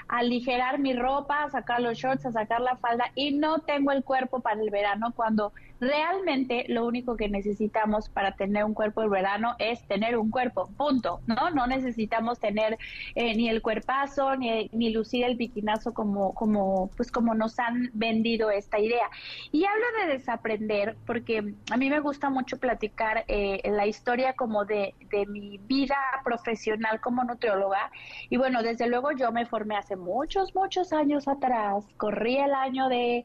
a 0.07 0.23
aligerar 0.41 0.79
mi 0.79 0.93
ropa, 0.93 1.43
a 1.43 1.49
sacar 1.49 1.81
los 1.81 1.97
shorts, 1.97 2.25
a 2.25 2.31
sacar 2.31 2.61
la 2.61 2.75
falda 2.77 3.05
y 3.15 3.31
no 3.31 3.59
tengo 3.59 3.91
el 3.91 4.03
cuerpo 4.03 4.39
para 4.39 4.61
el 4.61 4.69
verano 4.69 5.13
cuando 5.15 5.53
realmente 5.81 6.65
lo 6.69 6.85
único 6.85 7.17
que 7.17 7.27
necesitamos 7.27 8.07
para 8.07 8.33
tener 8.33 8.63
un 8.63 8.73
cuerpo 8.73 9.01
de 9.01 9.09
verano 9.09 9.55
es 9.57 9.85
tener 9.87 10.15
un 10.17 10.29
cuerpo, 10.29 10.69
punto, 10.77 11.19
¿no? 11.25 11.49
No 11.49 11.65
necesitamos 11.65 12.39
tener 12.39 12.77
eh, 13.15 13.35
ni 13.35 13.49
el 13.49 13.61
cuerpazo 13.63 14.35
ni, 14.35 14.69
ni 14.71 14.91
lucir 14.91 15.25
el 15.25 15.35
bikinazo 15.35 15.93
como, 15.93 16.33
como, 16.35 16.91
pues 16.95 17.11
como 17.11 17.33
nos 17.33 17.59
han 17.59 17.89
vendido 17.93 18.51
esta 18.51 18.79
idea. 18.79 19.09
Y 19.51 19.65
hablo 19.65 19.85
de 19.99 20.13
desaprender 20.13 20.95
porque 21.07 21.55
a 21.71 21.77
mí 21.77 21.89
me 21.89 21.99
gusta 21.99 22.29
mucho 22.29 22.57
platicar 22.57 23.25
eh, 23.27 23.59
la 23.69 23.87
historia 23.87 24.33
como 24.33 24.65
de, 24.65 24.93
de 25.09 25.25
mi 25.25 25.57
vida 25.57 25.97
profesional 26.23 27.01
como 27.01 27.23
nutrióloga 27.23 27.89
y 28.29 28.37
bueno, 28.37 28.61
desde 28.61 28.87
luego 28.87 29.11
yo 29.13 29.31
me 29.31 29.45
formé 29.45 29.75
hace 29.77 29.95
muchos, 29.95 30.53
muchos 30.53 30.93
años 30.93 31.27
atrás, 31.27 31.85
corrí 31.97 32.37
el 32.37 32.53
año 32.53 32.87
de 32.87 33.23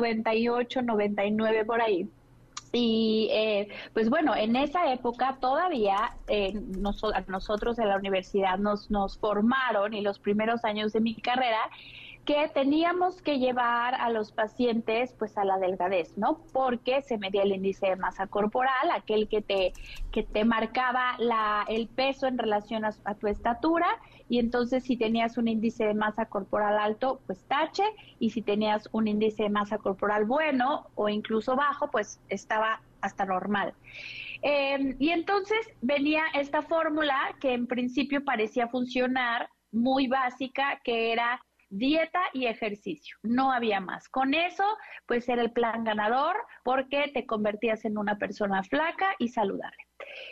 1998, 0.00 0.82
99 0.82 1.64
por 1.64 1.80
ahí. 1.82 2.10
Y 2.72 3.28
eh, 3.32 3.68
pues 3.94 4.10
bueno, 4.10 4.34
en 4.36 4.56
esa 4.56 4.92
época 4.92 5.38
todavía 5.40 6.18
eh, 6.26 6.52
noso- 6.54 7.12
a 7.14 7.20
nosotros 7.28 7.78
en 7.78 7.88
la 7.88 7.96
universidad 7.96 8.58
nos, 8.58 8.90
nos 8.90 9.18
formaron 9.18 9.94
y 9.94 10.02
los 10.02 10.18
primeros 10.20 10.64
años 10.64 10.92
de 10.92 11.00
mi 11.00 11.14
carrera 11.20 11.60
que 12.24 12.48
teníamos 12.54 13.20
que 13.20 13.38
llevar 13.38 13.94
a 13.94 14.10
los 14.10 14.32
pacientes 14.32 15.14
pues 15.18 15.36
a 15.36 15.44
la 15.44 15.58
delgadez, 15.58 16.16
¿no? 16.16 16.40
Porque 16.52 17.02
se 17.02 17.18
medía 17.18 17.42
el 17.42 17.52
índice 17.52 17.88
de 17.88 17.96
masa 17.96 18.26
corporal, 18.26 18.90
aquel 18.92 19.28
que 19.28 19.42
te 19.42 19.72
que 20.10 20.22
te 20.22 20.44
marcaba 20.44 21.16
la 21.18 21.64
el 21.68 21.88
peso 21.88 22.26
en 22.26 22.38
relación 22.38 22.84
a, 22.84 22.92
tu 23.14 23.26
estatura 23.26 23.86
y 24.28 24.38
entonces 24.38 24.84
si 24.84 24.96
tenías 24.96 25.36
un 25.36 25.48
índice 25.48 25.84
de 25.84 25.94
masa 25.94 26.26
corporal 26.26 26.78
alto, 26.78 27.20
pues 27.26 27.44
tache 27.44 27.84
y 28.18 28.30
si 28.30 28.40
tenías 28.40 28.88
un 28.92 29.06
índice 29.06 29.44
de 29.44 29.50
masa 29.50 29.76
corporal 29.78 30.24
bueno 30.24 30.86
o 30.94 31.08
incluso 31.08 31.56
bajo, 31.56 31.90
pues 31.90 32.20
estaba 32.28 32.80
hasta 33.02 33.26
normal. 33.26 33.74
Eh, 34.40 34.96
y 34.98 35.10
entonces 35.10 35.58
venía 35.82 36.22
esta 36.34 36.62
fórmula 36.62 37.36
que 37.40 37.52
en 37.52 37.66
principio 37.66 38.24
parecía 38.24 38.68
funcionar 38.68 39.50
muy 39.72 40.06
básica, 40.06 40.80
que 40.84 41.12
era 41.12 41.43
dieta 41.70 42.20
y 42.32 42.46
ejercicio, 42.46 43.16
no 43.22 43.52
había 43.52 43.80
más. 43.80 44.08
Con 44.08 44.34
eso, 44.34 44.64
pues 45.06 45.28
era 45.28 45.42
el 45.42 45.52
plan 45.52 45.84
ganador 45.84 46.36
porque 46.62 47.10
te 47.12 47.26
convertías 47.26 47.84
en 47.84 47.98
una 47.98 48.16
persona 48.18 48.62
flaca 48.62 49.14
y 49.18 49.28
saludable. 49.28 49.76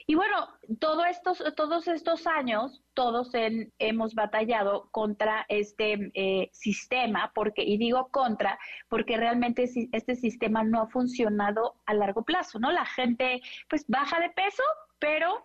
Y 0.06 0.14
bueno, 0.14 0.48
todo 0.80 1.04
estos, 1.04 1.42
todos 1.56 1.88
estos 1.88 2.26
años, 2.26 2.82
todos 2.94 3.34
en- 3.34 3.72
hemos 3.78 4.14
batallado 4.14 4.88
contra 4.90 5.46
este 5.48 6.10
eh, 6.14 6.50
sistema, 6.52 7.32
porque, 7.34 7.62
y 7.62 7.78
digo 7.78 8.08
contra, 8.10 8.58
porque 8.88 9.16
realmente 9.16 9.64
este 9.92 10.14
sistema 10.16 10.62
no 10.64 10.82
ha 10.82 10.88
funcionado 10.88 11.74
a 11.86 11.94
largo 11.94 12.22
plazo, 12.22 12.58
¿no? 12.58 12.70
La 12.70 12.84
gente 12.84 13.40
pues 13.68 13.84
baja 13.88 14.20
de 14.20 14.30
peso, 14.30 14.62
pero 14.98 15.42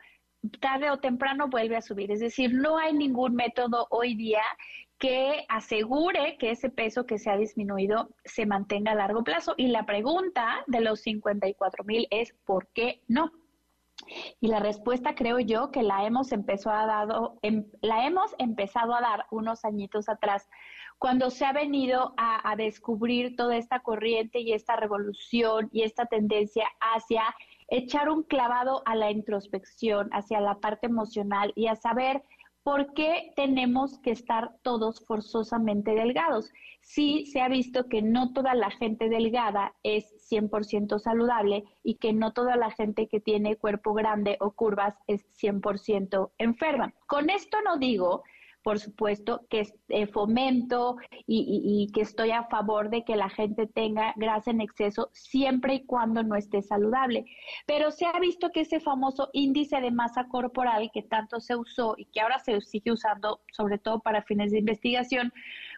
tarde 0.60 0.90
o 0.92 1.00
temprano 1.00 1.48
vuelve 1.48 1.76
a 1.78 1.82
subir. 1.82 2.12
Es 2.12 2.20
decir, 2.20 2.54
no 2.54 2.78
hay 2.78 2.94
ningún 2.94 3.36
método 3.36 3.88
hoy 3.90 4.16
día 4.16 4.42
que 4.98 5.46
asegure 5.48 6.38
que 6.38 6.52
ese 6.52 6.70
peso 6.70 7.06
que 7.06 7.20
se 7.20 7.30
ha 7.30 7.38
disminuido 7.38 8.10
se 8.26 8.46
mantenga 8.46 8.94
a 8.94 8.96
largo 8.96 9.24
plazo. 9.24 9.54
Y 9.58 9.68
la 9.68 9.86
pregunta 9.86 10.64
de 10.68 10.82
los 10.82 11.02
54 11.02 11.84
mil 11.84 12.08
es 12.10 12.34
¿por 12.46 12.68
qué 12.70 13.02
no? 13.08 13.32
Y 14.40 14.48
la 14.48 14.60
respuesta 14.60 15.16
creo 15.16 15.40
yo 15.40 15.72
que 15.72 15.84
la 15.84 16.06
hemos 16.06 16.32
empezado 16.32 16.76
a 16.76 16.86
dado, 16.86 17.40
em- 17.42 17.66
la 17.82 18.06
hemos 18.06 18.34
empezado 18.38 18.94
a 18.94 19.02
dar 19.02 19.26
unos 19.32 19.66
añitos 19.66 20.08
atrás, 20.08 20.48
cuando 21.00 21.30
se 21.30 21.46
ha 21.46 21.54
venido 21.54 22.14
a, 22.18 22.50
a 22.50 22.56
descubrir 22.56 23.36
toda 23.36 23.58
esta 23.58 23.82
corriente 23.82 24.40
y 24.40 24.54
esta 24.54 24.76
revolución 24.76 25.70
y 25.72 25.84
esta 25.84 26.06
tendencia 26.06 26.68
hacia 26.80 27.24
echar 27.70 28.10
un 28.10 28.24
clavado 28.24 28.82
a 28.86 28.96
la 28.96 29.12
introspección, 29.12 30.10
hacia 30.12 30.40
la 30.42 30.56
parte 30.56 30.88
emocional 30.88 31.52
y 31.56 31.68
a 31.68 31.76
saber 31.76 32.24
¿por 32.68 32.94
qué 32.94 33.32
tenemos 33.38 33.98
que 34.00 34.12
estar 34.12 34.58
todos 34.62 35.00
forzosamente 35.06 35.92
delgados? 35.92 36.52
Sí 36.82 37.26
se 37.28 37.40
ha 37.40 37.48
visto 37.48 37.88
que 37.88 38.02
no 38.02 38.34
toda 38.34 38.56
la 38.56 38.70
gente 38.72 39.08
delgada 39.08 39.74
es 39.84 40.14
100% 40.30 41.00
saludable 41.00 41.64
y 41.82 41.96
que 41.96 42.12
no 42.12 42.34
toda 42.34 42.58
la 42.58 42.70
gente 42.72 43.08
que 43.08 43.22
tiene 43.22 43.56
cuerpo 43.56 43.94
grande 43.94 44.36
o 44.42 44.52
curvas 44.52 44.96
es 45.08 45.26
100% 45.42 46.32
enferma. 46.40 46.94
Con 47.08 47.30
esto 47.30 47.58
no 47.64 47.78
digo 47.78 48.24
por 48.64 48.80
supuesto, 48.80 49.46
que 49.50 49.68
eh, 49.90 50.08
fomento 50.08 50.98
y, 51.26 51.90
que 51.94 52.02
estoy 52.02 52.32
a 52.32 52.44
favor 52.46 52.90
de 52.90 53.04
que 53.04 53.16
la 53.16 53.30
gente 53.30 53.68
tenga 53.68 54.14
grasa 54.18 54.52
en 54.52 54.62
exceso 54.62 55.10
siempre 55.14 55.76
y 55.76 55.86
cuando 55.86 56.24
no 56.24 56.36
esté 56.36 56.62
saludable. 56.62 57.26
Pero 57.66 57.92
se 57.92 58.06
ha 58.06 58.20
visto 58.20 58.50
que 58.52 58.62
ese 58.62 58.80
famoso 58.80 59.30
índice 59.34 59.80
de 59.80 59.92
masa 59.92 60.28
corporal 60.28 60.90
que 60.94 61.04
tanto 61.04 61.40
se 61.40 61.56
usó 61.56 61.96
y 61.98 62.06
que 62.06 62.22
ahora 62.22 62.40
se 62.40 62.60
sigue 62.62 62.92
usando, 62.92 63.42
sobre 63.52 63.78
todo 63.78 64.00
para 64.00 64.24
fines 64.24 64.52
de 64.52 64.60
investigación, 64.60 65.32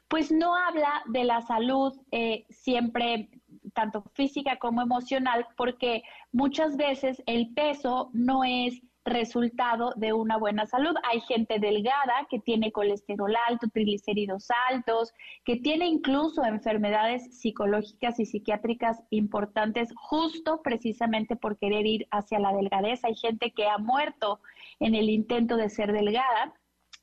pues 0.07 0.31
no 0.31 0.55
habla 0.55 1.03
de 1.07 1.23
la 1.23 1.41
salud 1.41 1.93
eh, 2.11 2.45
siempre 2.49 3.29
tanto 3.73 4.03
física 4.13 4.57
como 4.57 4.81
emocional, 4.81 5.45
porque 5.55 6.01
muchas 6.31 6.75
veces 6.77 7.21
el 7.25 7.53
peso 7.53 8.09
no 8.13 8.43
es 8.43 8.81
resultado 9.09 9.93
de 9.95 10.13
una 10.13 10.37
buena 10.37 10.65
salud. 10.65 10.95
Hay 11.09 11.21
gente 11.21 11.59
delgada 11.59 12.27
que 12.29 12.39
tiene 12.39 12.71
colesterol 12.71 13.33
alto, 13.47 13.67
triglicéridos 13.67 14.47
altos, 14.69 15.13
que 15.43 15.57
tiene 15.57 15.87
incluso 15.87 16.43
enfermedades 16.43 17.39
psicológicas 17.39 18.19
y 18.19 18.25
psiquiátricas 18.25 19.03
importantes 19.09 19.89
justo 19.95 20.61
precisamente 20.63 21.35
por 21.35 21.57
querer 21.57 21.85
ir 21.85 22.07
hacia 22.11 22.39
la 22.39 22.53
delgadez. 22.53 23.03
Hay 23.03 23.15
gente 23.15 23.51
que 23.51 23.67
ha 23.67 23.77
muerto 23.77 24.39
en 24.79 24.95
el 24.95 25.09
intento 25.09 25.57
de 25.57 25.69
ser 25.69 25.91
delgada. 25.91 26.53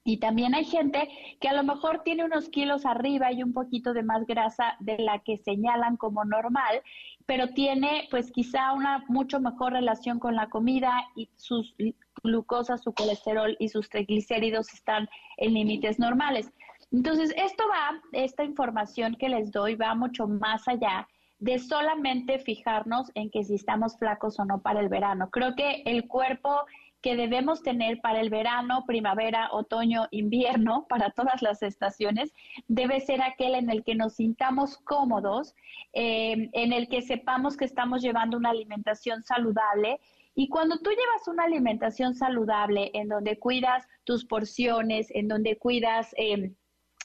Y 0.05 0.19
también 0.19 0.55
hay 0.55 0.65
gente 0.65 1.09
que 1.41 1.49
a 1.49 1.53
lo 1.53 1.65
mejor 1.65 2.03
tiene 2.05 2.25
unos 2.25 2.49
kilos 2.49 2.87
arriba 2.87 3.33
y 3.33 3.43
un 3.43 3.53
poquito 3.53 3.93
de 3.93 4.05
más 4.05 4.25
grasa 4.25 4.77
de 4.79 4.99
la 4.99 5.19
que 5.19 5.37
señalan 5.37 5.97
como 5.97 6.25
normal 6.25 6.81
pero 7.27 7.49
tiene 7.49 8.07
pues 8.11 8.31
quizá 8.31 8.73
una 8.73 9.05
mucho 9.09 9.41
mejor 9.41 9.73
relación 9.73 10.19
con 10.19 10.37
la 10.37 10.49
comida 10.49 11.05
y 11.17 11.29
sus 11.37 11.75
glucosa, 12.23 12.79
su 12.79 12.93
colesterol 12.93 13.57
y 13.59 13.69
sus 13.69 13.89
triglicéridos 13.89 14.73
están 14.73 15.09
en 15.37 15.55
límites 15.55 15.99
normales. 15.99 16.51
Entonces, 16.93 17.35
esto 17.37 17.65
va, 17.69 18.01
esta 18.13 18.45
información 18.45 19.17
que 19.17 19.29
les 19.29 19.51
doy 19.51 19.75
va 19.75 19.95
mucho 19.95 20.29
más 20.29 20.67
allá 20.69 21.09
de 21.39 21.59
solamente 21.59 22.39
fijarnos 22.39 23.11
en 23.15 23.31
que 23.31 23.45
si 23.45 23.57
estamos 23.57 23.99
flacos 23.99 24.39
o 24.39 24.45
no 24.45 24.63
para 24.63 24.81
el 24.81 24.89
verano. 24.89 25.29
Creo 25.31 25.55
que 25.55 25.83
el 25.85 26.07
cuerpo 26.09 26.65
que 27.07 27.15
debemos 27.15 27.63
tener 27.63 28.01
para 28.01 28.21
el 28.21 28.31
verano, 28.31 28.83
primavera, 28.85 29.49
otoño, 29.53 30.09
invierno, 30.11 30.87
para 30.89 31.11
todas 31.11 31.41
las 31.41 31.63
estaciones, 31.63 32.35
debe 32.67 32.99
ser 32.99 33.23
aquel 33.23 33.55
en 33.55 33.71
el 33.71 33.85
que 33.85 33.95
nos 33.95 34.17
sintamos 34.17 34.79
cómodos, 34.79 35.55
eh, 35.93 36.51
en 36.53 36.73
el 36.73 36.89
que 36.89 37.03
sepamos 37.03 37.57
que 37.57 37.65
estamos 37.65 38.03
llevando 38.03 38.37
una 38.37 38.51
alimentación 38.51 39.23
saludable. 39.23 40.01
Y 40.35 40.49
cuando 40.49 40.79
tú 40.79 40.91
llevas 40.91 41.29
una 41.29 41.45
alimentación 41.45 42.17
saludable, 42.17 42.91
en 42.93 43.07
donde 43.07 43.39
cuidas 43.39 43.87
tus 44.03 44.25
porciones, 44.25 45.07
en 45.11 45.29
donde 45.29 45.59
cuidas... 45.59 46.13
Eh, 46.19 46.57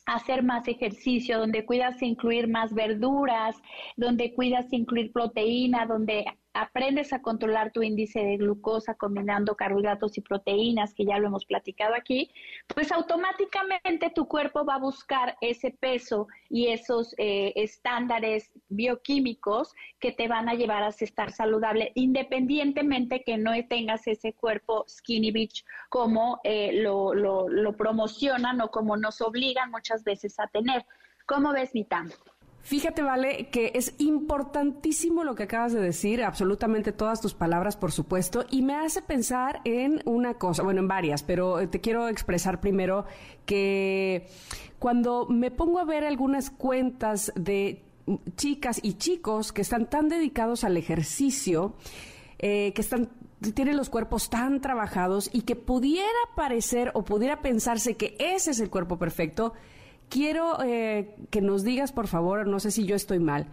hacer 0.08 0.42
más 0.42 0.68
ejercicio, 0.68 1.38
donde 1.38 1.64
cuidas 1.64 2.02
incluir 2.02 2.48
más 2.48 2.74
verduras, 2.74 3.56
donde 3.96 4.34
cuidas 4.34 4.74
incluir 4.74 5.12
proteína, 5.12 5.86
donde 5.86 6.26
aprendes 6.54 7.14
a 7.14 7.22
controlar 7.22 7.72
tu 7.72 7.82
índice 7.82 8.20
de 8.20 8.38
glucosa 8.38 8.96
combinando 8.96 9.56
carbohidratos 9.56 10.18
y 10.18 10.22
proteínas, 10.22 10.94
que 10.94 11.06
ya 11.06 11.18
lo 11.18 11.28
hemos 11.28 11.46
platicado 11.46 11.96
aquí, 11.96 12.32
pues 12.68 12.92
automáticamente 12.92 14.12
tu 14.14 14.28
cuerpo 14.28 14.66
va 14.66 14.76
a 14.76 14.80
buscar 14.80 15.36
ese 15.42 15.72
peso 15.72 16.28
y 16.50 16.68
esos 16.68 17.16
eh, 17.18 17.54
estándares 17.56 18.52
bioquímicos 18.70 19.74
que 20.00 20.12
te 20.12 20.28
van 20.28 20.50
a 20.50 20.56
llevar 20.56 20.84
a 20.84 20.90
estar 20.90 21.32
saludable, 21.32 21.92
independientemente 21.96 23.24
que 23.24 23.38
no 23.38 23.52
tengas 23.70 24.08
ese 24.08 24.34
cuerpo 24.34 24.86
skinny 24.88 25.32
bitch 25.32 25.64
como 25.90 26.40
eh, 26.44 26.72
lo, 26.82 27.14
lo, 27.14 27.48
lo 27.48 27.78
promocionan 27.78 28.62
o 28.62 28.70
como 28.70 28.98
nos 28.98 29.22
obligan 29.22 29.72
muchas 29.72 30.04
veces 30.04 30.40
a 30.40 30.48
tener. 30.48 30.86
¿Cómo 31.26 31.54
ves, 31.54 31.74
mi 31.74 31.86
Fíjate, 32.64 33.02
Vale, 33.02 33.50
que 33.50 33.72
es 33.74 33.96
importantísimo 33.98 35.24
lo 35.24 35.36
que 35.36 35.44
acabas 35.44 35.74
de 35.74 35.82
decir, 35.82 36.24
absolutamente 36.24 36.92
todas 36.92 37.20
tus 37.20 37.34
palabras, 37.34 37.76
por 37.76 37.92
supuesto, 37.92 38.46
y 38.52 38.62
me 38.62 38.76
hace 38.76 39.02
pensar 39.02 39.62
en 39.66 40.02
una 40.06 40.36
cosa, 40.36 40.64
bueno, 40.64 40.80
en 40.82 40.88
varias, 40.88 41.24
pero 41.24 41.60
eh, 41.60 41.68
te 41.68 41.82
quiero 41.82 42.08
expresar 42.08 42.62
primero 42.62 43.06
que 43.46 44.28
cuando 44.78 45.26
me 45.28 45.50
pongo 45.50 45.80
a 45.80 45.86
ver 45.86 46.04
algunas 46.04 46.52
cuentas 46.52 47.34
de 47.36 47.84
chicas 48.36 48.80
y 48.84 48.94
chicos 48.94 49.52
que 49.52 49.62
están 49.62 49.90
tan 49.90 50.08
dedicados 50.08 50.64
al 50.64 50.78
ejercicio, 50.78 51.76
eh, 52.38 52.74
que 52.74 52.82
están 52.82 53.10
tienen 53.56 53.76
los 53.76 53.90
cuerpos 53.90 54.30
tan 54.30 54.62
trabajados 54.62 55.30
y 55.34 55.42
que 55.42 55.56
pudiera 55.56 56.08
parecer 56.36 56.92
o 56.94 57.04
pudiera 57.04 57.42
pensarse 57.42 57.98
que 57.98 58.16
ese 58.20 58.52
es 58.52 58.60
el 58.60 58.70
cuerpo 58.70 59.00
perfecto, 59.00 59.54
quiero 60.12 60.62
eh, 60.62 61.16
que 61.32 61.42
nos 61.42 61.64
digas, 61.64 61.92
por 61.92 62.08
favor, 62.08 62.46
no 62.46 62.60
sé 62.60 62.70
si 62.70 62.86
yo 62.86 62.96
estoy 62.96 63.20
mal, 63.20 63.48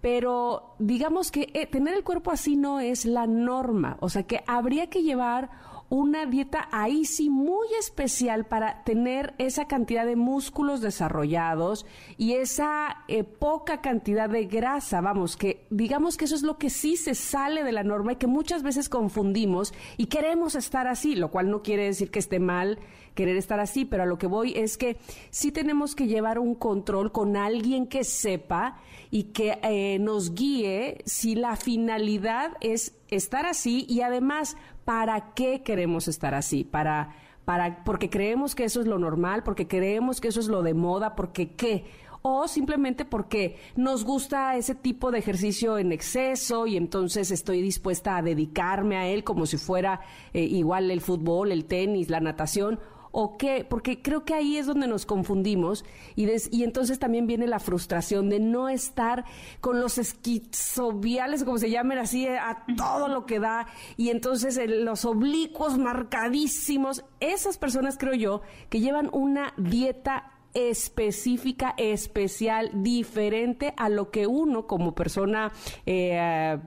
pero 0.00 0.76
digamos 0.78 1.30
que 1.30 1.50
eh, 1.52 1.66
tener 1.66 1.94
el 1.94 2.04
cuerpo 2.04 2.30
así 2.30 2.56
no 2.56 2.80
es 2.80 3.04
la 3.04 3.26
norma, 3.26 3.96
o 4.00 4.08
sea 4.08 4.22
que 4.22 4.42
habría 4.46 4.88
que 4.88 5.02
llevar 5.02 5.50
una 5.88 6.26
dieta 6.26 6.68
ahí 6.72 7.04
sí 7.04 7.30
muy 7.30 7.66
especial 7.78 8.44
para 8.46 8.82
tener 8.84 9.34
esa 9.38 9.66
cantidad 9.66 10.04
de 10.04 10.16
músculos 10.16 10.80
desarrollados 10.80 11.86
y 12.16 12.32
esa 12.34 13.04
eh, 13.08 13.24
poca 13.24 13.80
cantidad 13.80 14.28
de 14.28 14.46
grasa, 14.46 15.00
vamos, 15.00 15.36
que 15.36 15.66
digamos 15.70 16.16
que 16.16 16.24
eso 16.24 16.34
es 16.34 16.42
lo 16.42 16.58
que 16.58 16.70
sí 16.70 16.96
se 16.96 17.14
sale 17.14 17.62
de 17.62 17.72
la 17.72 17.84
norma 17.84 18.12
y 18.12 18.16
que 18.16 18.26
muchas 18.26 18.62
veces 18.62 18.88
confundimos 18.88 19.72
y 19.96 20.06
queremos 20.06 20.54
estar 20.54 20.86
así, 20.86 21.14
lo 21.14 21.30
cual 21.30 21.50
no 21.50 21.62
quiere 21.62 21.84
decir 21.84 22.10
que 22.10 22.18
esté 22.18 22.40
mal 22.40 22.78
querer 23.14 23.36
estar 23.36 23.58
así, 23.60 23.84
pero 23.84 24.02
a 24.04 24.06
lo 24.06 24.18
que 24.18 24.26
voy 24.26 24.52
es 24.56 24.76
que 24.76 24.98
sí 25.30 25.50
tenemos 25.50 25.94
que 25.94 26.06
llevar 26.06 26.38
un 26.38 26.54
control 26.54 27.10
con 27.10 27.36
alguien 27.36 27.86
que 27.86 28.04
sepa 28.04 28.78
y 29.10 29.24
que 29.24 29.58
eh, 29.62 29.98
nos 29.98 30.34
guíe 30.34 30.98
si 31.06 31.34
la 31.34 31.56
finalidad 31.56 32.52
es 32.60 32.94
estar 33.08 33.46
así 33.46 33.86
y 33.88 34.02
además 34.02 34.56
para 34.86 35.34
qué 35.34 35.62
queremos 35.62 36.08
estar 36.08 36.34
así, 36.34 36.64
para 36.64 37.14
para 37.44 37.84
porque 37.84 38.10
creemos 38.10 38.54
que 38.54 38.64
eso 38.64 38.80
es 38.80 38.86
lo 38.86 38.98
normal, 38.98 39.42
porque 39.44 39.68
creemos 39.68 40.20
que 40.20 40.28
eso 40.28 40.40
es 40.40 40.48
lo 40.48 40.62
de 40.62 40.74
moda, 40.74 41.14
porque 41.14 41.54
qué 41.54 41.84
o 42.22 42.48
simplemente 42.48 43.04
porque 43.04 43.56
nos 43.76 44.04
gusta 44.04 44.56
ese 44.56 44.74
tipo 44.74 45.12
de 45.12 45.18
ejercicio 45.18 45.78
en 45.78 45.92
exceso 45.92 46.66
y 46.66 46.76
entonces 46.76 47.30
estoy 47.30 47.62
dispuesta 47.62 48.16
a 48.16 48.22
dedicarme 48.22 48.96
a 48.96 49.06
él 49.06 49.22
como 49.22 49.46
si 49.46 49.58
fuera 49.58 50.00
eh, 50.32 50.42
igual 50.42 50.90
el 50.90 51.00
fútbol, 51.00 51.52
el 51.52 51.66
tenis, 51.66 52.10
la 52.10 52.18
natación 52.18 52.80
o 53.18 53.38
qué? 53.38 53.64
Porque 53.66 54.02
creo 54.02 54.26
que 54.26 54.34
ahí 54.34 54.58
es 54.58 54.66
donde 54.66 54.86
nos 54.86 55.06
confundimos 55.06 55.86
y, 56.16 56.28
y 56.50 56.64
entonces 56.64 56.98
también 56.98 57.26
viene 57.26 57.46
la 57.46 57.58
frustración 57.58 58.28
de 58.28 58.40
no 58.40 58.68
estar 58.68 59.24
con 59.62 59.80
los 59.80 59.96
esquizoviales, 59.96 61.42
como 61.42 61.56
se 61.56 61.70
llamen 61.70 61.96
así, 61.96 62.26
a 62.26 62.66
todo 62.76 63.08
lo 63.08 63.24
que 63.24 63.40
da 63.40 63.68
y 63.96 64.10
entonces 64.10 64.60
los 64.68 65.06
oblicuos 65.06 65.78
marcadísimos. 65.78 67.06
Esas 67.18 67.56
personas, 67.56 67.96
creo 67.96 68.12
yo, 68.12 68.42
que 68.68 68.80
llevan 68.80 69.08
una 69.14 69.54
dieta 69.56 70.34
específica, 70.52 71.72
especial, 71.78 72.70
diferente 72.74 73.72
a 73.78 73.88
lo 73.88 74.10
que 74.10 74.26
uno 74.26 74.66
como 74.66 74.94
persona 74.94 75.52
eh, 75.86 76.58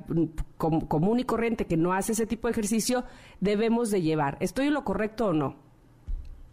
común 0.58 1.20
y 1.20 1.26
corriente 1.26 1.68
que 1.68 1.78
no 1.78 1.94
hace 1.94 2.14
ese 2.14 2.26
tipo 2.26 2.48
de 2.48 2.54
ejercicio 2.54 3.04
debemos 3.40 3.92
de 3.92 4.02
llevar. 4.02 4.38
¿Estoy 4.40 4.70
en 4.70 4.74
lo 4.74 4.84
correcto 4.84 5.28
o 5.28 5.34
no? 5.34 5.69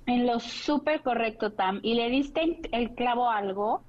En 0.06 0.26
lo 0.26 0.38
súper 0.40 1.02
correcto, 1.02 1.52
Tam. 1.52 1.80
Y 1.82 1.94
le 1.94 2.08
diste 2.08 2.60
el 2.72 2.94
clavo 2.94 3.28
algo, 3.28 3.82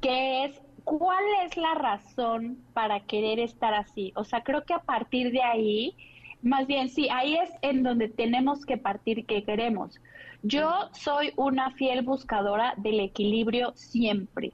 que 0.00 0.44
es 0.44 0.60
cuál 0.84 1.24
es 1.44 1.56
la 1.58 1.74
razón 1.74 2.58
para 2.72 3.00
querer 3.00 3.38
estar 3.38 3.74
así. 3.74 4.12
O 4.16 4.24
sea, 4.24 4.42
creo 4.42 4.64
que 4.64 4.72
a 4.72 4.78
partir 4.78 5.30
de 5.30 5.42
ahí, 5.42 5.94
más 6.40 6.66
bien, 6.66 6.88
sí, 6.88 7.08
ahí 7.10 7.36
es 7.36 7.50
en 7.60 7.82
donde 7.82 8.08
tenemos 8.08 8.64
que 8.64 8.78
partir 8.78 9.26
que 9.26 9.44
queremos. 9.44 10.00
Yo 10.42 10.88
soy 10.92 11.32
una 11.36 11.72
fiel 11.72 12.02
buscadora 12.02 12.72
del 12.78 13.00
equilibrio 13.00 13.72
siempre. 13.74 14.52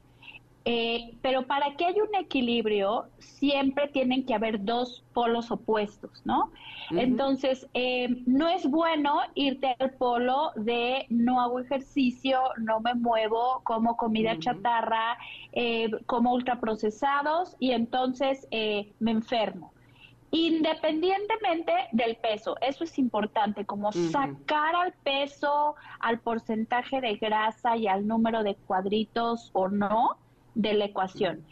Eh, 0.66 1.18
pero 1.20 1.46
para 1.46 1.76
que 1.76 1.84
haya 1.84 2.02
un 2.02 2.14
equilibrio, 2.14 3.08
siempre 3.18 3.88
tienen 3.88 4.24
que 4.24 4.32
haber 4.32 4.64
dos 4.64 5.04
polos 5.12 5.50
opuestos, 5.50 6.22
¿no? 6.24 6.52
Entonces, 6.90 7.68
eh, 7.74 8.22
no 8.26 8.48
es 8.48 8.66
bueno 8.70 9.18
irte 9.34 9.76
al 9.78 9.90
polo 9.92 10.52
de 10.56 11.04
no 11.10 11.42
hago 11.42 11.60
ejercicio, 11.60 12.40
no 12.58 12.80
me 12.80 12.94
muevo, 12.94 13.60
como 13.64 13.98
comida 13.98 14.38
chatarra, 14.38 15.18
eh, 15.52 15.90
como 16.06 16.32
ultraprocesados 16.32 17.56
y 17.58 17.72
entonces 17.72 18.48
me 18.50 19.10
enfermo 19.10 19.72
independientemente 20.30 21.72
del 21.92 22.16
peso. 22.16 22.56
Eso 22.60 22.82
es 22.82 22.98
importante, 22.98 23.64
como 23.64 23.92
sacar 23.92 24.74
al 24.74 24.92
peso, 25.04 25.76
al 26.00 26.18
porcentaje 26.18 27.00
de 27.00 27.14
grasa 27.18 27.76
y 27.76 27.86
al 27.86 28.08
número 28.08 28.42
de 28.42 28.56
cuadritos 28.56 29.50
o 29.52 29.68
no, 29.68 30.16
de 30.54 30.74
la 30.74 30.86
ecuación. 30.86 31.44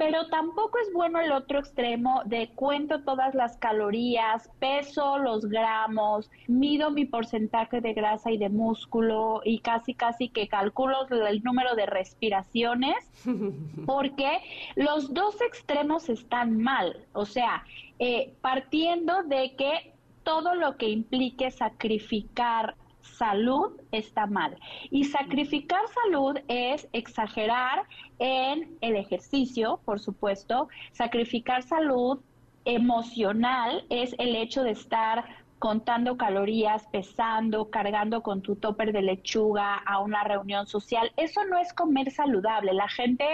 Pero 0.00 0.28
tampoco 0.28 0.78
es 0.78 0.90
bueno 0.94 1.20
el 1.20 1.30
otro 1.30 1.58
extremo 1.58 2.22
de 2.24 2.48
cuento 2.54 3.02
todas 3.02 3.34
las 3.34 3.58
calorías, 3.58 4.48
peso 4.58 5.18
los 5.18 5.44
gramos, 5.44 6.30
mido 6.48 6.90
mi 6.90 7.04
porcentaje 7.04 7.82
de 7.82 7.92
grasa 7.92 8.30
y 8.30 8.38
de 8.38 8.48
músculo 8.48 9.42
y 9.44 9.58
casi 9.58 9.92
casi 9.92 10.30
que 10.30 10.48
calculo 10.48 11.06
el 11.10 11.42
número 11.42 11.74
de 11.74 11.84
respiraciones, 11.84 12.96
porque 13.86 14.38
los 14.74 15.12
dos 15.12 15.38
extremos 15.42 16.08
están 16.08 16.62
mal. 16.62 17.04
O 17.12 17.26
sea, 17.26 17.62
eh, 17.98 18.32
partiendo 18.40 19.22
de 19.24 19.54
que 19.54 19.92
todo 20.22 20.54
lo 20.54 20.78
que 20.78 20.88
implique 20.88 21.50
sacrificar 21.50 22.74
salud 23.20 23.72
está 23.92 24.26
mal. 24.26 24.56
Y 24.90 25.04
sacrificar 25.04 25.82
salud 26.02 26.38
es 26.48 26.88
exagerar 26.94 27.84
en 28.18 28.78
el 28.80 28.96
ejercicio, 28.96 29.78
por 29.84 30.00
supuesto. 30.00 30.68
Sacrificar 30.92 31.62
salud 31.62 32.20
emocional 32.64 33.84
es 33.90 34.14
el 34.18 34.34
hecho 34.36 34.62
de 34.62 34.70
estar 34.70 35.24
contando 35.60 36.16
calorías, 36.16 36.86
pesando, 36.86 37.68
cargando 37.68 38.22
con 38.22 38.40
tu 38.40 38.56
topper 38.56 38.92
de 38.92 39.02
lechuga 39.02 39.76
a 39.76 39.98
una 40.00 40.24
reunión 40.24 40.66
social. 40.66 41.12
Eso 41.18 41.44
no 41.44 41.58
es 41.58 41.74
comer 41.74 42.10
saludable. 42.10 42.72
La 42.72 42.88
gente 42.88 43.26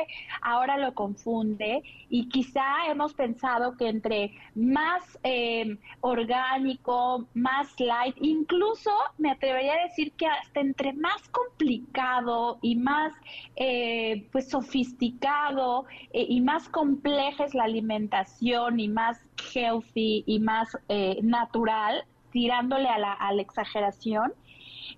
ahora 0.42 0.76
lo 0.76 0.92
confunde 0.92 1.84
y 2.10 2.28
quizá 2.28 2.64
hemos 2.88 3.14
pensado 3.14 3.76
que 3.76 3.88
entre 3.88 4.32
más 4.56 5.18
eh, 5.22 5.78
orgánico, 6.00 7.28
más 7.34 7.78
light, 7.78 8.16
incluso 8.20 8.90
me 9.18 9.30
atrevería 9.30 9.74
a 9.74 9.84
decir 9.84 10.12
que 10.12 10.26
hasta 10.26 10.60
entre 10.60 10.94
más 10.94 11.28
complicado 11.28 12.58
y 12.60 12.74
más 12.74 13.14
eh, 13.54 14.26
pues 14.32 14.50
sofisticado 14.50 15.84
eh, 16.12 16.26
y 16.28 16.40
más 16.40 16.68
compleja 16.68 17.44
es 17.44 17.54
la 17.54 17.64
alimentación 17.64 18.80
y 18.80 18.88
más 18.88 19.24
healthy 19.54 20.24
y 20.26 20.40
más 20.40 20.76
natural, 21.22 22.04
tirándole 22.36 22.86
a 22.86 22.98
la, 22.98 23.14
a 23.14 23.32
la 23.32 23.40
exageración, 23.40 24.30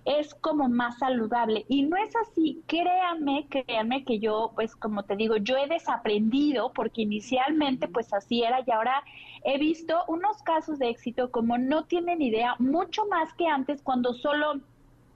es 0.03 0.35
como 0.35 0.67
más 0.67 0.97
saludable. 0.97 1.65
Y 1.69 1.83
no 1.83 1.95
es 1.95 2.13
así, 2.17 2.61
créanme, 2.67 3.47
créanme 3.49 4.03
que 4.03 4.19
yo, 4.19 4.51
pues 4.55 4.75
como 4.75 5.03
te 5.03 5.15
digo, 5.15 5.37
yo 5.37 5.55
he 5.55 5.65
desaprendido 5.67 6.73
porque 6.73 7.03
inicialmente 7.03 7.87
pues 7.87 8.13
así 8.13 8.43
era 8.43 8.59
y 8.67 8.71
ahora 8.71 9.03
he 9.45 9.57
visto 9.57 10.03
unos 10.09 10.43
casos 10.43 10.79
de 10.79 10.89
éxito 10.89 11.31
como 11.31 11.57
no 11.57 11.85
tienen 11.85 12.21
idea, 12.21 12.55
mucho 12.59 13.05
más 13.05 13.33
que 13.35 13.47
antes 13.47 13.81
cuando 13.81 14.13
solo 14.13 14.59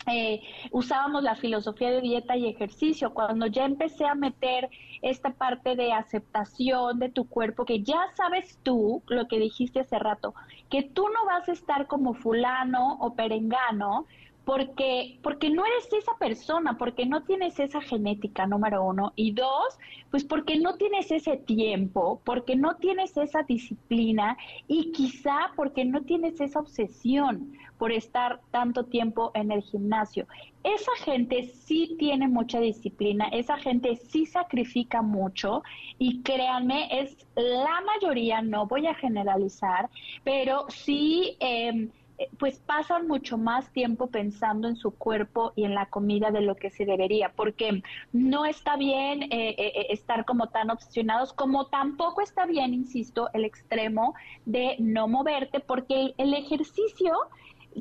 eh, 0.07 0.41
usábamos 0.71 1.23
la 1.23 1.35
filosofía 1.35 1.91
de 1.91 2.01
dieta 2.01 2.35
y 2.35 2.47
ejercicio. 2.47 3.13
Cuando 3.13 3.47
ya 3.47 3.65
empecé 3.65 4.05
a 4.05 4.15
meter 4.15 4.69
esta 5.01 5.31
parte 5.31 5.75
de 5.75 5.93
aceptación 5.93 6.99
de 6.99 7.09
tu 7.09 7.27
cuerpo, 7.27 7.65
que 7.65 7.83
ya 7.83 7.99
sabes 8.15 8.59
tú, 8.63 9.03
lo 9.07 9.27
que 9.27 9.39
dijiste 9.39 9.81
hace 9.81 9.99
rato, 9.99 10.33
que 10.69 10.83
tú 10.83 11.03
no 11.03 11.25
vas 11.25 11.47
a 11.49 11.53
estar 11.53 11.87
como 11.87 12.13
fulano 12.13 12.97
o 12.99 13.13
perengano, 13.15 14.05
porque, 14.45 15.19
porque 15.21 15.49
no 15.49 15.65
eres 15.65 15.91
esa 15.93 16.17
persona, 16.17 16.77
porque 16.77 17.05
no 17.05 17.23
tienes 17.23 17.59
esa 17.59 17.81
genética, 17.81 18.45
número 18.45 18.83
uno, 18.83 19.13
y 19.15 19.31
dos, 19.31 19.79
pues 20.11 20.23
porque 20.25 20.59
no 20.59 20.75
tienes 20.75 21.11
ese 21.11 21.37
tiempo, 21.37 22.21
porque 22.25 22.55
no 22.55 22.75
tienes 22.75 23.15
esa 23.15 23.43
disciplina 23.43 24.37
y 24.67 24.91
quizá 24.91 25.51
porque 25.55 25.85
no 25.85 26.01
tienes 26.01 26.41
esa 26.41 26.59
obsesión 26.59 27.53
por 27.77 27.91
estar 27.91 28.41
tanto 28.51 28.85
tiempo 28.85 29.31
en 29.33 29.51
el 29.51 29.61
gimnasio. 29.61 30.27
Esa 30.63 30.91
gente 31.03 31.43
sí 31.43 31.95
tiene 31.97 32.27
mucha 32.27 32.59
disciplina, 32.59 33.27
esa 33.29 33.57
gente 33.57 33.95
sí 33.95 34.25
sacrifica 34.25 35.01
mucho 35.01 35.63
y 35.99 36.21
créanme, 36.21 36.87
es 36.91 37.17
la 37.35 37.81
mayoría, 37.81 38.41
no 38.41 38.67
voy 38.67 38.87
a 38.87 38.95
generalizar, 38.95 39.89
pero 40.23 40.65
sí... 40.69 41.37
Eh, 41.39 41.89
pues 42.38 42.59
pasan 42.59 43.07
mucho 43.07 43.38
más 43.38 43.71
tiempo 43.71 44.07
pensando 44.07 44.67
en 44.67 44.76
su 44.76 44.91
cuerpo 44.91 45.53
y 45.55 45.65
en 45.65 45.74
la 45.74 45.88
comida 45.88 46.32
de 46.32 46.41
lo 46.41 46.55
que 46.55 46.69
se 46.69 46.86
debería, 46.86 47.30
porque 47.30 47.82
no 48.11 48.45
está 48.45 48.78
bien 48.78 49.24
eh, 49.24 49.55
eh, 49.57 49.88
estar 49.89 50.26
como 50.26 50.47
tan 50.47 50.69
obsesionados, 50.69 51.34
como 51.34 51.67
tampoco 51.67 52.21
está 52.21 52.45
bien, 52.45 52.74
insisto, 52.74 53.30
el 53.34 53.45
extremo 53.45 54.13
de 54.45 54.76
no 54.80 55.07
moverte, 55.07 55.59
porque 55.59 56.13
el 56.17 56.34
ejercicio 56.34 57.13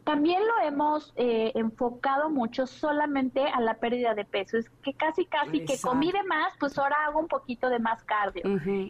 también 0.00 0.40
lo 0.46 0.66
hemos 0.66 1.12
eh, 1.16 1.52
enfocado 1.54 2.30
mucho 2.30 2.66
solamente 2.66 3.46
a 3.46 3.60
la 3.60 3.74
pérdida 3.74 4.14
de 4.14 4.24
peso. 4.24 4.56
Es 4.56 4.68
que 4.82 4.94
casi, 4.94 5.26
casi 5.26 5.64
que 5.64 5.78
comí 5.80 6.10
de 6.10 6.22
más, 6.24 6.54
pues 6.58 6.78
ahora 6.78 6.96
hago 7.06 7.20
un 7.20 7.28
poquito 7.28 7.68
de 7.68 7.78
más 7.78 8.02
cardio. 8.04 8.42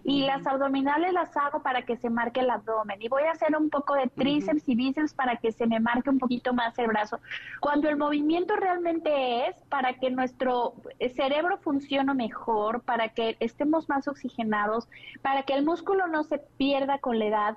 y 0.04 0.24
las 0.24 0.46
abdominales 0.46 1.12
las 1.12 1.36
hago 1.36 1.62
para 1.62 1.82
que 1.82 1.96
se 1.96 2.10
marque 2.10 2.40
el 2.40 2.50
abdomen. 2.50 3.00
Y 3.02 3.08
voy 3.08 3.24
a 3.24 3.32
hacer 3.32 3.56
un 3.56 3.70
poco 3.70 3.94
de 3.94 4.08
tríceps 4.08 4.68
y 4.68 4.74
bíceps 4.74 5.14
para 5.14 5.36
que 5.36 5.52
se 5.52 5.66
me 5.66 5.80
marque 5.80 6.10
un 6.10 6.18
poquito 6.18 6.52
más 6.52 6.78
el 6.78 6.86
brazo. 6.86 7.20
Cuando 7.60 7.88
el 7.88 7.96
movimiento 7.96 8.56
realmente 8.56 9.48
es 9.48 9.56
para 9.68 9.94
que 9.94 10.10
nuestro 10.10 10.74
cerebro 11.14 11.58
funcione 11.58 12.14
mejor, 12.14 12.82
para 12.82 13.08
que 13.08 13.36
estemos 13.40 13.88
más 13.88 14.08
oxigenados, 14.08 14.88
para 15.20 15.42
que 15.42 15.54
el 15.54 15.64
músculo 15.64 16.06
no 16.06 16.24
se 16.24 16.38
pierda 16.38 16.98
con 16.98 17.18
la 17.18 17.26
edad 17.26 17.56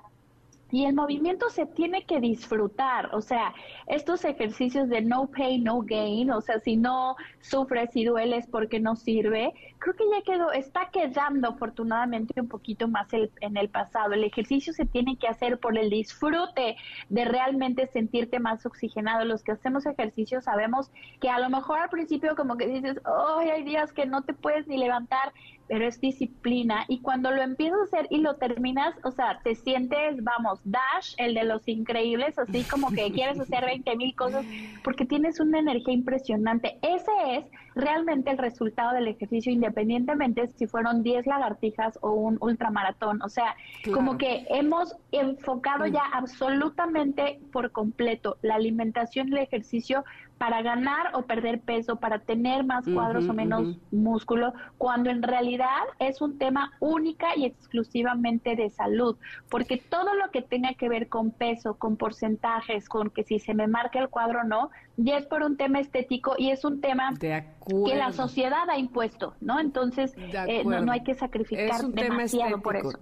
y 0.70 0.84
el 0.84 0.94
movimiento 0.94 1.48
se 1.50 1.66
tiene 1.66 2.04
que 2.04 2.20
disfrutar, 2.20 3.14
o 3.14 3.20
sea, 3.20 3.54
estos 3.86 4.24
ejercicios 4.24 4.88
de 4.88 5.00
no 5.00 5.28
pay, 5.28 5.58
no 5.58 5.82
gain, 5.82 6.30
o 6.30 6.40
sea, 6.40 6.58
si 6.60 6.76
no 6.76 7.16
sufres 7.40 7.94
y 7.94 8.04
dueles 8.04 8.46
porque 8.48 8.80
no 8.80 8.96
sirve, 8.96 9.52
creo 9.78 9.94
que 9.94 10.04
ya 10.10 10.22
quedó, 10.22 10.52
está 10.52 10.90
quedando 10.90 11.50
afortunadamente 11.50 12.40
un 12.40 12.48
poquito 12.48 12.88
más 12.88 13.06
en 13.12 13.56
el 13.56 13.68
pasado. 13.68 14.14
El 14.14 14.24
ejercicio 14.24 14.72
se 14.72 14.86
tiene 14.86 15.16
que 15.16 15.28
hacer 15.28 15.58
por 15.58 15.78
el 15.78 15.90
disfrute 15.90 16.76
de 17.08 17.24
realmente 17.24 17.86
sentirte 17.86 18.40
más 18.40 18.66
oxigenado. 18.66 19.24
Los 19.24 19.42
que 19.44 19.52
hacemos 19.52 19.86
ejercicio 19.86 20.40
sabemos 20.40 20.90
que 21.20 21.28
a 21.28 21.38
lo 21.38 21.48
mejor 21.48 21.78
al 21.78 21.88
principio 21.90 22.34
como 22.34 22.56
que 22.56 22.66
dices, 22.66 23.00
oh, 23.06 23.38
hay 23.38 23.62
días 23.62 23.92
que 23.92 24.06
no 24.06 24.22
te 24.22 24.34
puedes 24.34 24.66
ni 24.66 24.78
levantar, 24.78 25.32
pero 25.68 25.86
es 25.86 26.00
disciplina 26.00 26.84
y 26.88 27.00
cuando 27.00 27.30
lo 27.30 27.42
empiezas 27.42 27.78
a 27.80 27.84
hacer 27.84 28.06
y 28.10 28.18
lo 28.18 28.36
terminas, 28.36 28.94
o 29.04 29.10
sea, 29.10 29.40
te 29.42 29.54
sientes, 29.54 30.22
vamos, 30.22 30.60
Dash, 30.64 31.14
el 31.18 31.34
de 31.34 31.44
los 31.44 31.66
increíbles, 31.68 32.38
así 32.38 32.62
como 32.64 32.90
que 32.90 33.10
quieres 33.12 33.38
hacer 33.40 33.64
20 33.64 33.96
mil 33.96 34.14
cosas 34.14 34.44
porque 34.84 35.04
tienes 35.04 35.40
una 35.40 35.58
energía 35.58 35.94
impresionante. 35.94 36.78
Ese 36.82 37.10
es 37.30 37.44
realmente 37.76 38.30
el 38.30 38.38
resultado 38.38 38.94
del 38.94 39.06
ejercicio 39.06 39.52
independientemente 39.52 40.48
si 40.48 40.66
fueron 40.66 41.02
10 41.02 41.26
lagartijas 41.26 41.98
o 42.00 42.12
un 42.12 42.38
ultramaratón. 42.40 43.22
O 43.22 43.28
sea, 43.28 43.54
como 43.92 44.16
que 44.16 44.46
hemos 44.48 44.96
enfocado 45.12 45.86
ya 45.86 46.02
absolutamente 46.12 47.38
por 47.52 47.70
completo 47.70 48.38
la 48.40 48.54
alimentación 48.54 49.28
y 49.28 49.32
el 49.32 49.38
ejercicio 49.38 50.04
para 50.38 50.62
ganar 50.62 51.14
o 51.14 51.22
perder 51.22 51.60
peso, 51.60 51.96
para 51.96 52.18
tener 52.18 52.64
más 52.64 52.84
cuadros 52.86 53.28
o 53.28 53.32
menos 53.32 53.78
músculo, 53.90 54.52
cuando 54.76 55.10
en 55.10 55.22
realidad 55.22 55.84
es 55.98 56.20
un 56.20 56.38
tema 56.38 56.72
única 56.80 57.28
y 57.36 57.46
exclusivamente 57.46 58.54
de 58.54 58.68
salud, 58.68 59.16
porque 59.48 59.78
todo 59.78 60.14
lo 60.14 60.30
que 60.30 60.42
tenga 60.42 60.74
que 60.74 60.88
ver 60.88 61.08
con 61.08 61.30
peso, 61.30 61.74
con 61.74 61.96
porcentajes, 61.96 62.88
con 62.88 63.10
que 63.10 63.24
si 63.24 63.38
se 63.38 63.54
me 63.54 63.66
marca 63.66 63.98
el 63.98 64.08
cuadro 64.08 64.40
o 64.40 64.44
no, 64.44 64.70
ya 64.96 65.18
es 65.18 65.26
por 65.26 65.42
un 65.42 65.56
tema 65.56 65.80
estético 65.80 66.34
y 66.38 66.50
es 66.50 66.64
un 66.64 66.80
tema 66.80 67.12
que 67.18 67.94
la 67.96 68.12
sociedad 68.12 68.68
ha 68.70 68.78
impuesto, 68.78 69.34
¿no? 69.40 69.60
Entonces, 69.60 70.14
eh, 70.16 70.64
no, 70.64 70.90
hay 70.90 71.02
que 71.02 71.14
sacrificar 71.14 71.84
demasiado 71.88 72.60
por 72.60 72.76
eso. 72.76 72.98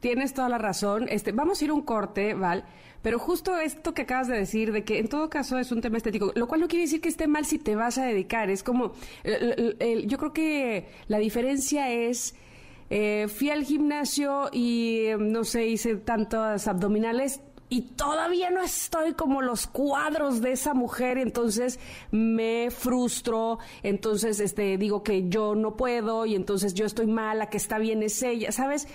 Tienes 0.00 0.34
toda 0.34 0.48
la 0.48 0.58
razón. 0.58 1.06
Este, 1.08 1.32
vamos 1.32 1.60
a 1.60 1.64
ir 1.64 1.72
un 1.72 1.82
corte, 1.82 2.34
Val. 2.34 2.64
Pero 3.00 3.18
justo 3.18 3.58
esto 3.58 3.92
que 3.92 4.02
acabas 4.02 4.28
de 4.28 4.36
decir, 4.36 4.72
de 4.72 4.82
que 4.82 4.98
en 4.98 5.08
todo 5.08 5.28
caso 5.28 5.58
es 5.58 5.72
un 5.72 5.82
tema 5.82 5.98
estético, 5.98 6.32
lo 6.34 6.46
cual 6.46 6.62
no 6.62 6.68
quiere 6.68 6.84
decir 6.84 7.02
que 7.02 7.10
esté 7.10 7.26
mal 7.26 7.44
si 7.44 7.58
te 7.58 7.76
vas 7.76 7.98
a 7.98 8.04
dedicar. 8.04 8.48
Es 8.48 8.62
como, 8.62 8.92
yo 9.24 10.18
creo 10.18 10.32
que 10.32 10.88
la 11.08 11.18
diferencia 11.18 11.90
es, 11.90 12.34
eh, 12.88 13.28
fui 13.28 13.50
al 13.50 13.64
gimnasio 13.64 14.48
y, 14.52 15.08
no 15.18 15.44
sé, 15.44 15.66
hice 15.66 15.96
tantas 15.96 16.66
abdominales, 16.66 17.42
y 17.68 17.82
todavía 17.82 18.50
no 18.50 18.62
estoy 18.62 19.14
como 19.14 19.42
los 19.42 19.66
cuadros 19.66 20.40
de 20.40 20.52
esa 20.52 20.74
mujer, 20.74 21.18
entonces 21.18 21.80
me 22.10 22.70
frustro, 22.70 23.58
entonces 23.82 24.38
este 24.40 24.76
digo 24.76 25.02
que 25.02 25.28
yo 25.28 25.54
no 25.54 25.76
puedo 25.76 26.26
y 26.26 26.34
entonces 26.34 26.74
yo 26.74 26.84
estoy 26.84 27.06
mala, 27.06 27.46
que 27.46 27.56
está 27.56 27.78
bien 27.78 28.02
es 28.02 28.22
ella, 28.22 28.52
¿sabes? 28.52 28.86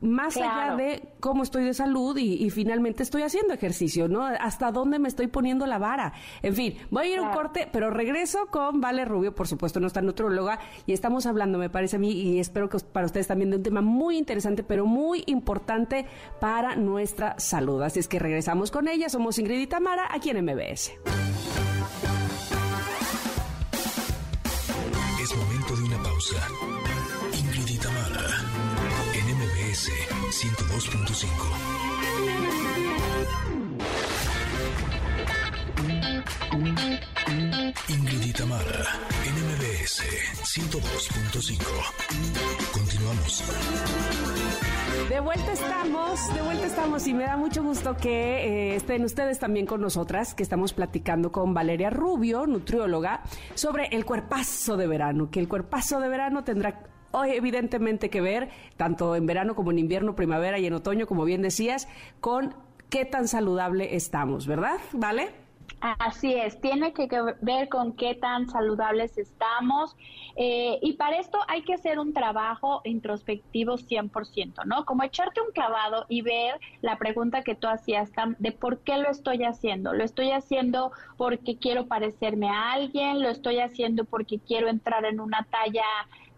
Más 0.00 0.36
allá 0.36 0.76
de 0.76 1.08
cómo 1.20 1.42
estoy 1.42 1.64
de 1.64 1.74
salud 1.74 2.16
y, 2.18 2.50
finalmente 2.50 3.02
estoy 3.04 3.22
haciendo 3.22 3.54
ejercicio, 3.54 4.08
¿no? 4.08 4.24
Hasta 4.24 4.72
dónde 4.72 4.98
me 4.98 5.08
estoy 5.08 5.28
poniendo 5.28 5.66
la 5.66 5.78
vara. 5.78 6.12
En 6.42 6.54
fin, 6.54 6.76
voy 6.90 7.06
a 7.06 7.08
ir 7.08 7.18
a 7.18 7.22
un 7.22 7.30
corte, 7.30 7.68
pero 7.72 7.90
regreso 7.90 8.46
con 8.50 8.80
Vale 8.80 9.04
Rubio, 9.04 9.34
por 9.34 9.46
supuesto, 9.46 9.78
nuestra 9.78 10.02
nutróloga, 10.02 10.58
y 10.84 10.92
estamos 10.92 11.26
hablando, 11.26 11.58
me 11.58 11.70
parece 11.70 11.96
a 11.96 11.98
mí, 11.98 12.10
y 12.10 12.40
espero 12.40 12.68
que 12.68 12.78
para 12.80 13.06
ustedes 13.06 13.28
también 13.28 13.50
de 13.50 13.56
un 13.56 13.62
tema 13.62 13.80
muy 13.80 14.18
interesante, 14.18 14.62
pero 14.62 14.84
muy 14.84 15.22
importante 15.26 16.06
para 16.40 16.76
nuestra 16.76 17.38
salud. 17.38 17.82
Así 17.82 18.00
es 18.00 18.08
que 18.10 18.18
regresamos 18.18 18.70
con 18.70 18.88
ella. 18.88 19.08
Somos 19.08 19.38
Ingrid 19.38 19.60
y 19.60 19.66
Tamara 19.66 20.08
aquí 20.10 20.28
en 20.28 20.44
MBS. 20.44 20.92
Es 25.22 25.34
momento 25.34 25.76
de 25.76 25.82
una 25.84 26.02
pausa. 26.02 26.46
Ingrid 27.32 27.68
y 27.68 27.78
Tamara 27.78 28.26
en 29.14 29.24
MBS 29.38 29.88
102.5. 30.30 31.70
Ingrid 37.88 38.26
y 38.26 38.32
Tamara, 38.32 38.84
NMBS 39.24 40.02
102.5. 40.42 42.72
Continuamos. 42.72 43.44
De 45.08 45.20
vuelta 45.20 45.52
estamos, 45.52 46.34
de 46.34 46.42
vuelta 46.42 46.66
estamos 46.66 47.06
y 47.06 47.14
me 47.14 47.24
da 47.24 47.36
mucho 47.36 47.62
gusto 47.62 47.96
que 47.96 48.10
eh, 48.10 48.76
estén 48.76 49.04
ustedes 49.04 49.38
también 49.38 49.66
con 49.66 49.80
nosotras, 49.80 50.34
que 50.34 50.42
estamos 50.42 50.72
platicando 50.72 51.30
con 51.30 51.54
Valeria 51.54 51.90
Rubio, 51.90 52.46
nutrióloga, 52.46 53.22
sobre 53.54 53.86
el 53.92 54.04
cuerpazo 54.04 54.76
de 54.76 54.86
verano, 54.86 55.30
que 55.30 55.40
el 55.40 55.48
cuerpazo 55.48 56.00
de 56.00 56.08
verano 56.08 56.44
tendrá 56.44 56.82
hoy 57.12 57.30
evidentemente 57.30 58.10
que 58.10 58.20
ver, 58.20 58.50
tanto 58.76 59.16
en 59.16 59.26
verano 59.26 59.54
como 59.54 59.70
en 59.70 59.78
invierno, 59.78 60.16
primavera 60.16 60.58
y 60.58 60.66
en 60.66 60.74
otoño, 60.74 61.06
como 61.06 61.24
bien 61.24 61.42
decías, 61.42 61.88
con 62.20 62.54
qué 62.88 63.04
tan 63.04 63.28
saludable 63.28 63.96
estamos, 63.96 64.46
¿verdad? 64.46 64.78
¿Vale? 64.92 65.49
Así 65.80 66.34
es, 66.34 66.60
tiene 66.60 66.92
que 66.92 67.08
ver 67.40 67.70
con 67.70 67.94
qué 67.94 68.14
tan 68.14 68.50
saludables 68.50 69.16
estamos 69.16 69.96
eh, 70.36 70.78
y 70.82 70.92
para 70.94 71.18
esto 71.18 71.38
hay 71.48 71.62
que 71.62 71.72
hacer 71.72 71.98
un 71.98 72.12
trabajo 72.12 72.82
introspectivo 72.84 73.78
100%, 73.78 74.66
¿no? 74.66 74.84
Como 74.84 75.04
echarte 75.04 75.40
un 75.40 75.52
clavado 75.52 76.04
y 76.10 76.20
ver 76.20 76.60
la 76.82 76.98
pregunta 76.98 77.42
que 77.42 77.54
tú 77.54 77.66
hacías 77.66 78.10
de 78.38 78.52
por 78.52 78.80
qué 78.80 78.98
lo 78.98 79.08
estoy 79.08 79.42
haciendo. 79.44 79.94
Lo 79.94 80.04
estoy 80.04 80.32
haciendo 80.32 80.92
porque 81.16 81.56
quiero 81.56 81.86
parecerme 81.86 82.50
a 82.50 82.72
alguien, 82.72 83.22
lo 83.22 83.30
estoy 83.30 83.60
haciendo 83.60 84.04
porque 84.04 84.38
quiero 84.38 84.68
entrar 84.68 85.06
en 85.06 85.18
una 85.18 85.46
talla 85.50 85.84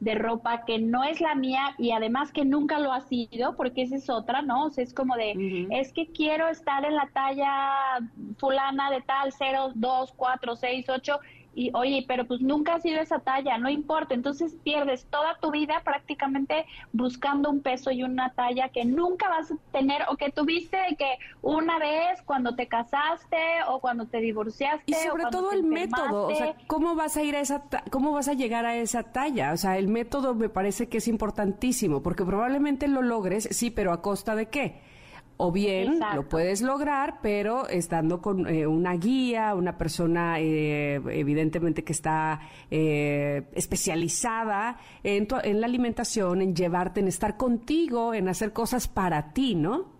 de 0.03 0.17
ropa 0.17 0.65
que 0.65 0.81
no 0.81 1.05
es 1.05 1.21
la 1.21 1.37
mía 1.37 1.77
y 1.79 1.93
además 1.93 2.33
que 2.33 2.45
nunca 2.45 2.81
lo 2.81 2.93
ha 2.93 3.03
sido, 3.03 3.55
porque 3.55 3.83
esa 3.83 3.95
es 3.95 4.11
otra, 4.11 4.43
¿no? 4.43 4.65
O 4.65 4.71
sea, 4.71 4.83
es 4.83 4.93
como 4.93 5.15
de, 5.15 5.69
es 5.71 5.93
que 5.93 6.09
quiero 6.09 6.49
estar 6.49 6.85
en 6.85 6.97
la 6.97 7.09
talla 7.15 8.01
fulana 8.37 8.91
de 8.91 9.01
tal 9.03 9.33
0, 9.33 9.73
2, 9.77 10.13
4, 10.17 10.57
6, 10.57 10.89
8 10.89 11.21
y 11.55 11.71
oye, 11.75 12.05
pero 12.07 12.27
pues 12.27 12.41
nunca 12.41 12.75
ha 12.75 12.81
sido 12.81 13.01
esa 13.01 13.19
talla, 13.19 13.59
no 13.59 13.69
importa, 13.69 14.15
entonces 14.15 14.57
pierdes 14.63 15.07
toda 15.07 15.39
tu 15.39 15.51
vida 15.51 15.83
prácticamente 15.85 16.67
buscando 16.93 17.51
un 17.51 17.61
peso 17.61 17.91
y 17.91 18.03
una 18.03 18.33
talla 18.33 18.71
que 18.71 18.85
nunca 18.85 19.29
vas 19.29 19.51
a 19.51 19.57
tener 19.71 20.03
o 20.09 20.17
que 20.17 20.31
tuviste 20.31 20.79
que 20.99 21.19
una 21.43 21.79
vez 21.79 22.23
cuando 22.25 22.55
te 22.55 22.69
casaste 22.69 23.37
o 23.69 23.81
cuando 23.81 24.07
te 24.07 24.19
divorciaste. 24.19 24.85
Y 24.87 24.95
sobre 24.95 25.25
todo 25.31 25.53
el 25.53 25.65
método, 25.65 26.29
o 26.29 26.35
sea, 26.35 26.55
¿cómo 26.67 26.95
vas 26.95 27.17
a 27.17 27.23
ir 27.23 27.37
a 27.37 27.41
esa, 27.41 27.65
cómo 27.91 28.13
vas 28.13 28.29
a 28.29 28.35
llegar 28.35 28.65
a 28.67 28.77
esa 28.77 29.13
talla? 29.13 29.53
O 29.53 29.57
sea, 29.57 29.77
el 29.79 29.89
método 29.89 30.35
me 30.35 30.49
parece 30.49 30.89
que 30.89 30.99
es 30.99 31.09
importantísimo 31.09 32.03
porque 32.03 32.25
probablemente 32.25 32.89
lo 32.89 33.03
logres, 33.03 33.49
sí, 33.51 33.71
pero 33.71 33.93
a 33.93 34.01
costa 34.03 34.35
de 34.35 34.47
qué? 34.47 34.92
O 35.37 35.51
bien 35.51 35.99
lo 36.15 36.29
puedes 36.29 36.63
lograr, 36.63 37.19
pero 37.21 37.69
estando 37.69 38.21
con 38.21 38.47
eh, 38.47 38.67
una 38.67 38.95
guía, 38.95 39.55
una 39.55 39.77
persona 39.77 40.39
eh, 40.39 41.01
evidentemente 41.11 41.83
que 41.83 41.93
está 41.93 42.41
eh, 42.71 43.49
especializada 43.53 44.79
en, 45.03 45.27
en 45.43 45.61
la 45.61 45.67
alimentación, 45.67 46.43
en 46.43 46.55
llevarte, 46.55 47.01
en 47.01 47.09
estar 47.09 47.37
contigo, 47.37 48.15
en 48.15 48.29
hacer 48.29 48.53
cosas 48.53 48.87
para 48.89 49.33
ti, 49.33 49.55
¿no? 49.55 49.92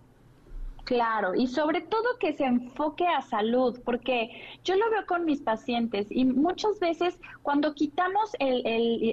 Claro, 0.83 1.33
y 1.33 1.47
sobre 1.47 1.79
todo 1.79 2.17
que 2.19 2.33
se 2.33 2.43
enfoque 2.43 3.07
a 3.07 3.21
salud, 3.21 3.79
porque 3.85 4.29
yo 4.65 4.75
lo 4.75 4.89
veo 4.89 5.05
con 5.05 5.23
mis 5.23 5.41
pacientes 5.41 6.07
y 6.09 6.25
muchas 6.25 6.77
veces 6.81 7.17
cuando 7.41 7.73
quitamos 7.73 8.31
el, 8.39 8.65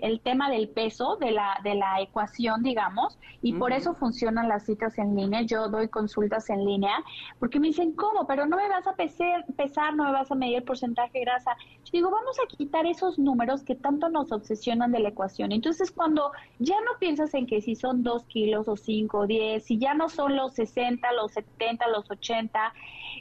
el, 0.02 0.20
tema 0.20 0.50
del 0.50 0.68
peso 0.68 1.16
de 1.16 1.30
la, 1.30 1.60
de 1.62 1.76
la 1.76 2.00
ecuación, 2.00 2.64
digamos, 2.64 3.18
y 3.40 3.52
por 3.52 3.72
eso 3.72 3.94
funcionan 3.94 4.48
las 4.48 4.66
citas 4.66 4.98
en 4.98 5.14
línea, 5.14 5.42
yo 5.42 5.68
doy 5.68 5.86
consultas 5.88 6.50
en 6.50 6.64
línea, 6.64 7.04
porque 7.38 7.60
me 7.60 7.68
dicen, 7.68 7.92
¿cómo? 7.92 8.26
Pero 8.26 8.46
no 8.46 8.56
me 8.56 8.68
vas 8.68 8.88
a 8.88 8.96
pesar, 8.96 9.46
pesar 9.56 9.94
no 9.94 10.04
me 10.04 10.12
vas 10.12 10.30
a 10.30 10.34
medir 10.34 10.56
el 10.56 10.64
porcentaje 10.64 11.20
de 11.20 11.24
grasa. 11.24 11.56
Yo 11.84 11.90
digo, 11.92 12.10
vamos 12.10 12.36
a 12.40 12.48
quitar 12.48 12.84
esos 12.86 13.16
números 13.16 13.62
que 13.62 13.76
tanto 13.76 14.08
nos 14.08 14.32
obsesionan 14.32 14.90
de 14.90 14.98
la 14.98 15.10
ecuación. 15.10 15.52
Entonces, 15.52 15.92
cuando 15.92 16.32
ya 16.58 16.76
no 16.80 16.98
piensas 16.98 17.32
en 17.34 17.46
que 17.46 17.60
si 17.60 17.76
son 17.76 18.02
dos 18.02 18.24
kilos 18.24 18.66
o 18.66 18.76
cinco 18.76 19.20
o 19.20 19.26
diez, 19.28 19.64
si 19.64 19.78
ya 19.78 19.94
no 19.94 20.08
son 20.08 20.34
los 20.34 20.54
60, 20.54 21.12
los 21.12 21.32
70, 21.32 21.59
los 21.92 22.10
80, 22.10 22.72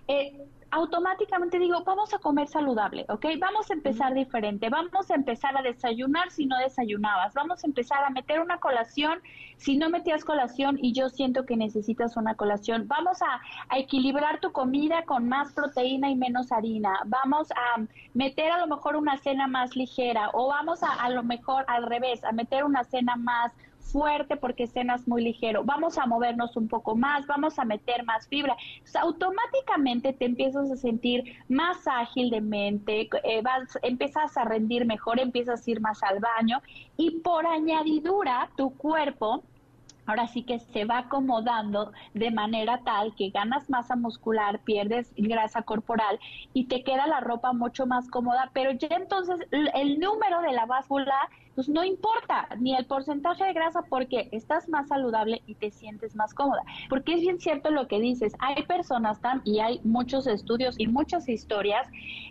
eh, 0.07 0.45
automáticamente 0.71 1.57
digo, 1.57 1.83
vamos 1.83 2.13
a 2.13 2.19
comer 2.19 2.47
saludable, 2.47 3.05
¿ok? 3.09 3.25
Vamos 3.39 3.69
a 3.71 3.73
empezar 3.73 4.13
diferente, 4.13 4.69
vamos 4.69 5.09
a 5.09 5.15
empezar 5.15 5.57
a 5.57 5.61
desayunar 5.61 6.29
si 6.31 6.45
no 6.45 6.57
desayunabas, 6.59 7.33
vamos 7.33 7.63
a 7.63 7.67
empezar 7.67 8.03
a 8.03 8.09
meter 8.09 8.39
una 8.39 8.59
colación 8.59 9.19
si 9.57 9.77
no 9.77 9.89
metías 9.89 10.23
colación 10.23 10.77
y 10.81 10.93
yo 10.93 11.09
siento 11.09 11.45
que 11.45 11.57
necesitas 11.57 12.15
una 12.15 12.35
colación, 12.35 12.87
vamos 12.87 13.21
a, 13.21 13.41
equilibrar 13.77 14.39
tu 14.39 14.51
comida 14.51 15.03
con 15.03 15.27
más 15.27 15.53
proteína 15.53 16.09
y 16.09 16.15
menos 16.15 16.51
harina, 16.51 16.93
vamos 17.05 17.51
a 17.51 17.81
meter 18.13 18.51
a 18.51 18.59
lo 18.59 18.67
mejor 18.67 18.95
una 18.95 19.17
cena 19.17 19.47
más 19.47 19.75
ligera 19.75 20.29
o 20.33 20.47
vamos 20.47 20.81
a 20.83 20.93
a 20.93 21.09
lo 21.09 21.23
mejor 21.23 21.65
al 21.67 21.85
revés, 21.85 22.23
a 22.23 22.31
meter 22.31 22.63
una 22.63 22.83
cena 22.83 23.15
más 23.15 23.53
fuerte 23.91 24.37
porque 24.37 24.67
cenas 24.67 25.07
muy 25.07 25.23
ligero, 25.23 25.63
vamos 25.63 25.97
a 25.97 26.05
movernos 26.05 26.55
un 26.57 26.67
poco 26.67 26.95
más, 26.95 27.25
vamos 27.27 27.59
a 27.59 27.65
meter 27.65 28.03
más 28.05 28.27
fibra. 28.27 28.55
automáticamente 28.99 30.13
te 30.13 30.25
empiezas 30.25 30.71
a 30.71 30.75
sentir 30.75 31.23
más 31.47 31.87
ágil 31.87 32.29
de 32.29 32.41
mente, 32.41 33.09
eh, 33.23 33.41
vas, 33.41 33.77
empiezas 33.81 34.37
a 34.37 34.45
rendir 34.45 34.85
mejor, 34.85 35.19
empiezas 35.19 35.65
a 35.65 35.71
ir 35.71 35.81
más 35.81 36.01
al 36.03 36.19
baño 36.19 36.61
y 36.97 37.19
por 37.19 37.45
añadidura 37.45 38.49
tu 38.55 38.75
cuerpo 38.75 39.43
ahora 40.09 40.27
sí 40.27 40.41
que 40.41 40.59
se 40.59 40.85
va 40.85 40.99
acomodando 40.99 41.91
de 42.15 42.31
manera 42.31 42.79
tal 42.83 43.13
que 43.15 43.29
ganas 43.29 43.69
masa 43.69 43.95
muscular, 43.95 44.59
pierdes 44.59 45.13
grasa 45.15 45.61
corporal 45.61 46.19
y 46.51 46.65
te 46.65 46.83
queda 46.83 47.05
la 47.05 47.19
ropa 47.19 47.53
mucho 47.53 47.85
más 47.85 48.09
cómoda, 48.09 48.49
pero 48.53 48.71
ya 48.71 48.87
entonces 48.89 49.39
el 49.51 49.99
número 49.99 50.41
de 50.41 50.51
la 50.51 50.65
báscula 50.65 51.29
pues 51.59 51.67
no 51.67 51.83
importa 51.83 52.47
ni 52.57 52.73
el 52.73 52.85
porcentaje 52.85 53.43
de 53.43 53.51
grasa 53.51 53.81
porque 53.89 54.29
estás 54.31 54.69
más 54.69 54.87
saludable 54.87 55.41
y 55.45 55.55
te 55.55 55.71
sientes 55.71 56.15
más 56.15 56.33
cómoda. 56.33 56.63
Porque 56.87 57.15
es 57.15 57.19
bien 57.19 57.37
cierto 57.37 57.69
lo 57.69 57.85
que 57.89 57.99
dices, 57.99 58.31
hay 58.39 58.63
personas 58.63 59.19
tan 59.19 59.41
y 59.43 59.59
hay 59.59 59.81
muchos 59.83 60.25
estudios 60.25 60.75
y 60.77 60.87
muchas 60.87 61.27
historias 61.27 61.85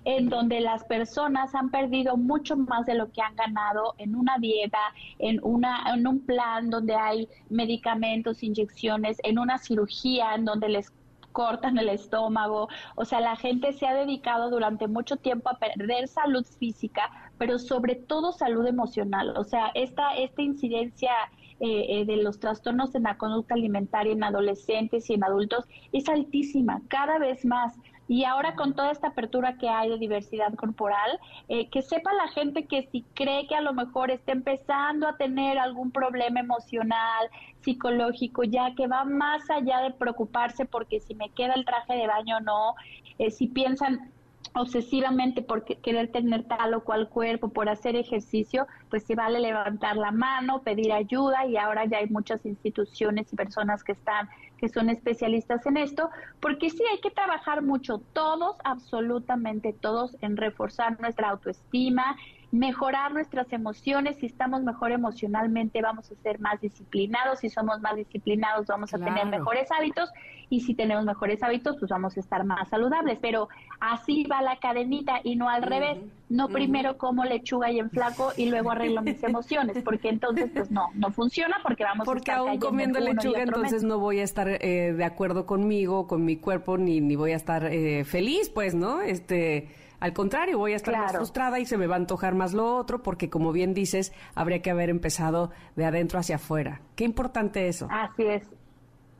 en 0.07 0.31
donde 0.31 0.61
las 0.61 0.83
personas 0.85 1.55
han 1.55 1.71
perdido 1.71 2.17
mucho 2.17 2.57
más 2.57 2.87
de 2.87 2.95
lo 2.95 3.13
que 3.13 3.21
han 3.21 3.37
ganado 3.37 3.95
en 3.99 4.17
una 4.17 4.39
dieta, 4.39 4.81
en 5.19 5.41
una 5.43 5.93
en 5.95 6.07
un 6.07 6.21
plan 6.25 6.71
donde 6.71 6.95
hay 6.95 7.29
medicamentos, 7.51 8.43
inyecciones, 8.43 9.19
en 9.25 9.39
una 9.39 9.59
cirugía 9.59 10.37
en 10.37 10.47
donde 10.47 10.71
les 10.71 10.91
cortan 11.33 11.79
el 11.79 11.89
estómago, 11.89 12.69
o 12.97 13.05
sea, 13.05 13.21
la 13.21 13.37
gente 13.37 13.73
se 13.73 13.87
ha 13.87 13.95
dedicado 13.95 14.51
durante 14.51 14.89
mucho 14.89 15.17
tiempo 15.17 15.51
a 15.51 15.59
perder 15.59 16.09
salud 16.09 16.45
física, 16.59 17.28
pero 17.39 17.59
sobre 17.59 17.95
todo 17.95 18.33
salud 18.33 18.67
emocional, 18.67 19.35
o 19.37 19.45
sea, 19.45 19.71
esta, 19.75 20.15
esta 20.15 20.43
incidencia 20.43 21.13
eh, 21.61 22.01
eh, 22.01 22.05
de 22.05 22.19
los 22.19 22.39
trastornos 22.39 22.95
en 22.95 23.03
la 23.03 23.17
conducta 23.17 23.55
alimentaria 23.55 24.13
en 24.13 24.23
adolescentes 24.23 25.11
y 25.11 25.15
en 25.15 25.25
adultos 25.25 25.65
es 25.93 26.09
altísima, 26.09 26.83
cada 26.89 27.19
vez 27.19 27.45
más. 27.45 27.75
Y 28.07 28.25
ahora 28.25 28.55
con 28.55 28.75
toda 28.75 28.91
esta 28.91 29.09
apertura 29.09 29.59
que 29.59 29.69
hay 29.69 29.91
de 29.91 29.99
diversidad 29.99 30.55
corporal, 30.55 31.21
eh, 31.49 31.69
que 31.69 31.83
sepa 31.83 32.11
la 32.15 32.29
gente 32.29 32.67
que 32.67 32.89
si 32.91 33.03
cree 33.15 33.47
que 33.47 33.55
a 33.55 33.61
lo 33.61 33.75
mejor 33.75 34.11
está 34.11 34.33
empezando 34.33 35.07
a 35.07 35.17
tener 35.17 35.59
algún 35.59 35.91
problema 35.91 36.41
emocional, 36.41 37.29
psicológico, 37.61 38.45
ya 38.45 38.75
que 38.75 38.87
va 38.87 39.05
más 39.05 39.51
allá 39.51 39.81
de 39.81 39.91
preocuparse 39.91 40.65
porque 40.65 41.01
si 41.01 41.15
me 41.15 41.29
queda 41.31 41.53
el 41.55 41.67
traje 41.67 41.95
de 41.95 42.07
baño 42.07 42.39
o 42.39 42.41
no, 42.41 42.75
eh, 43.19 43.31
si 43.31 43.49
piensan 43.49 44.11
obsesivamente 44.55 45.43
por 45.43 45.65
querer 45.65 46.11
tener 46.11 46.45
tal 46.45 46.75
o 46.75 46.85
cual 46.85 47.09
cuerpo, 47.09 47.49
por 47.49 47.69
hacer 47.69 47.97
ejercicio, 47.97 48.67
pues 48.91 49.05
se 49.05 49.15
vale 49.15 49.41
levantar 49.41 49.97
la 49.97 50.11
mano, 50.11 50.63
pedir 50.63 50.93
ayuda 50.93 51.47
y 51.47 51.57
ahora 51.57 51.85
ya 51.87 51.99
hay 51.99 52.09
muchas 52.09 52.45
instituciones 52.47 53.33
y 53.33 53.37
personas 53.37 53.85
que 53.85 53.93
están 53.93 54.29
que 54.59 54.69
son 54.69 54.91
especialistas 54.91 55.65
en 55.67 55.77
esto, 55.77 56.11
porque 56.41 56.69
sí 56.69 56.83
hay 56.91 56.99
que 56.99 57.11
trabajar 57.11 57.63
mucho 57.63 58.03
todos, 58.13 58.57
absolutamente 58.65 59.73
todos 59.73 60.17
en 60.21 60.37
reforzar 60.37 61.01
nuestra 61.01 61.31
autoestima, 61.31 62.17
mejorar 62.51 63.13
nuestras 63.13 63.53
emociones. 63.53 64.17
Si 64.19 64.27
estamos 64.27 64.63
mejor 64.63 64.93
emocionalmente, 64.93 65.83
vamos 65.83 66.11
a 66.11 66.15
ser 66.23 66.41
más 66.41 66.61
disciplinados. 66.61 67.41
Si 67.41 67.51
somos 67.51 67.81
más 67.81 67.97
disciplinados, 67.97 68.67
vamos 68.67 68.95
a 68.95 68.99
tener 68.99 69.27
mejores 69.27 69.71
hábitos. 69.71 70.11
Y 70.51 70.61
si 70.63 70.75
tenemos 70.75 71.05
mejores 71.05 71.43
hábitos, 71.43 71.77
pues 71.79 71.91
vamos 71.91 72.17
a 72.17 72.21
estar 72.21 72.45
más 72.45 72.69
saludables. 72.71 73.19
Pero 73.21 73.49
así 73.81 74.25
va 74.25 74.41
la 74.41 74.59
cadenita 74.59 75.21
y 75.23 75.37
no 75.37 75.51
al 75.51 75.63
revés. 75.63 75.99
No 76.31 76.49
primero 76.49 76.99
como 76.99 77.25
lechuga 77.25 77.71
y 77.71 77.79
en 77.79 77.91
flaco 77.91 78.33
y 78.37 78.51
luego 78.51 78.71
arreglo 78.71 79.03
mis 79.03 79.23
emociones, 79.25 79.79
porque 79.83 80.11
entonces 80.11 80.51
pues 80.53 80.71
no, 80.71 80.91
no 80.95 81.11
funciona 81.11 81.57
porque 81.63 81.85
vamos 81.85 82.05
porque 82.05 82.31
a 82.31 82.35
estar 82.35 82.49
aún 82.49 82.61
comiendo 82.61 83.01
lechuga 83.01 83.43
entonces 83.43 83.83
no 83.83 83.99
voy 83.99 84.21
a 84.21 84.25
estar 84.25 84.47
eh, 84.47 84.93
de 84.93 85.05
acuerdo 85.05 85.47
conmigo, 85.47 86.07
con 86.07 86.27
mi 86.27 86.37
cuerpo, 86.37 86.77
ni, 86.77 87.01
ni 87.01 87.17
voy 87.17 87.33
a 87.33 87.37
estar 87.37 87.65
eh, 87.65 88.05
feliz, 88.05 88.51
pues, 88.51 88.75
¿no? 88.75 89.01
Este 89.01 89.69
al 90.01 90.13
contrario, 90.13 90.59
voy 90.59 90.73
a 90.73 90.77
estar 90.77 90.97
más 90.97 91.13
frustrada 91.13 91.59
y 91.59 91.67
se 91.67 91.77
me 91.77 91.87
va 91.87 91.95
a 91.95 91.99
antojar 91.99 92.35
más 92.35 92.55
lo 92.55 92.77
otro 92.77 93.03
porque, 93.03 93.29
como 93.31 93.53
bien 93.53 93.75
dices, 93.75 94.13
habría 94.35 94.63
que 94.63 94.71
haber 94.71 94.91
empezado 94.91 95.51
de 95.77 95.85
adentro 95.85 96.19
hacia 96.19 96.37
afuera. 96.37 96.81
Qué 96.95 97.05
importante 97.05 97.69
eso. 97.69 97.89
Así 97.91 98.25
es. 98.25 98.43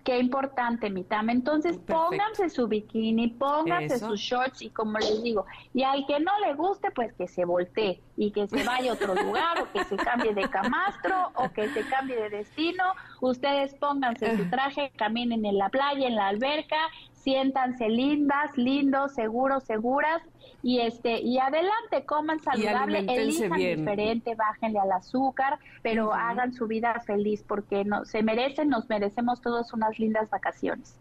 Qué 0.09 0.19
importante, 0.19 0.89
mi 0.89 1.05
Tam. 1.05 1.29
Entonces, 1.29 1.77
pónganse 1.77 2.49
su 2.49 2.67
bikini, 2.67 3.29
pónganse 3.29 3.99
sus 3.99 4.19
shorts 4.19 4.63
y 4.63 4.71
como 4.71 4.99
les 4.99 5.23
digo, 5.23 5.45
y 5.75 5.83
al 5.83 6.07
que 6.07 6.19
no 6.19 6.33
le 6.47 6.55
guste, 6.55 6.91
pues 6.93 7.13
que 7.13 7.29
se 7.29 7.45
voltee 7.45 8.01
y 8.17 8.31
que 8.31 8.47
se 8.47 8.65
vaya 8.65 8.93
a 8.93 8.95
otro 8.95 9.15
lugar 9.23 9.61
o 9.61 9.71
que 9.71 9.85
se 9.85 9.97
cambie 9.97 10.33
de 10.33 10.49
camastro 10.49 11.31
o 11.35 11.51
que 11.51 11.69
se 11.69 11.87
cambie 11.89 12.17
de 12.17 12.31
destino. 12.31 12.85
Ustedes 13.21 13.75
pónganse 13.75 14.35
su 14.39 14.49
traje, 14.49 14.93
caminen 14.97 15.45
en 15.45 15.59
la 15.59 15.69
playa, 15.69 16.07
en 16.07 16.15
la 16.15 16.29
alberca, 16.29 16.79
siéntanse 17.23 17.89
lindas, 17.89 18.57
lindos, 18.57 19.15
seguros, 19.15 19.65
seguras 19.65 20.23
y 20.63 20.81
este 20.81 21.21
y 21.21 21.39
adelante 21.39 22.05
coman 22.05 22.41
saludable, 22.41 23.01
elijan 23.09 23.59
diferente, 23.59 24.35
bájenle 24.35 24.79
al 24.79 24.93
azúcar, 24.93 25.59
pero 25.83 26.13
hagan 26.13 26.53
su 26.53 26.67
vida 26.67 27.01
feliz 27.07 27.45
porque 27.47 27.85
no 27.85 28.05
se 28.05 28.23
merecen, 28.23 28.69
nos 28.69 28.89
merecemos 28.89 29.41
todos 29.41 29.73
unas 29.73 29.99
lindas 29.99 30.31
vacaciones. 30.31 30.97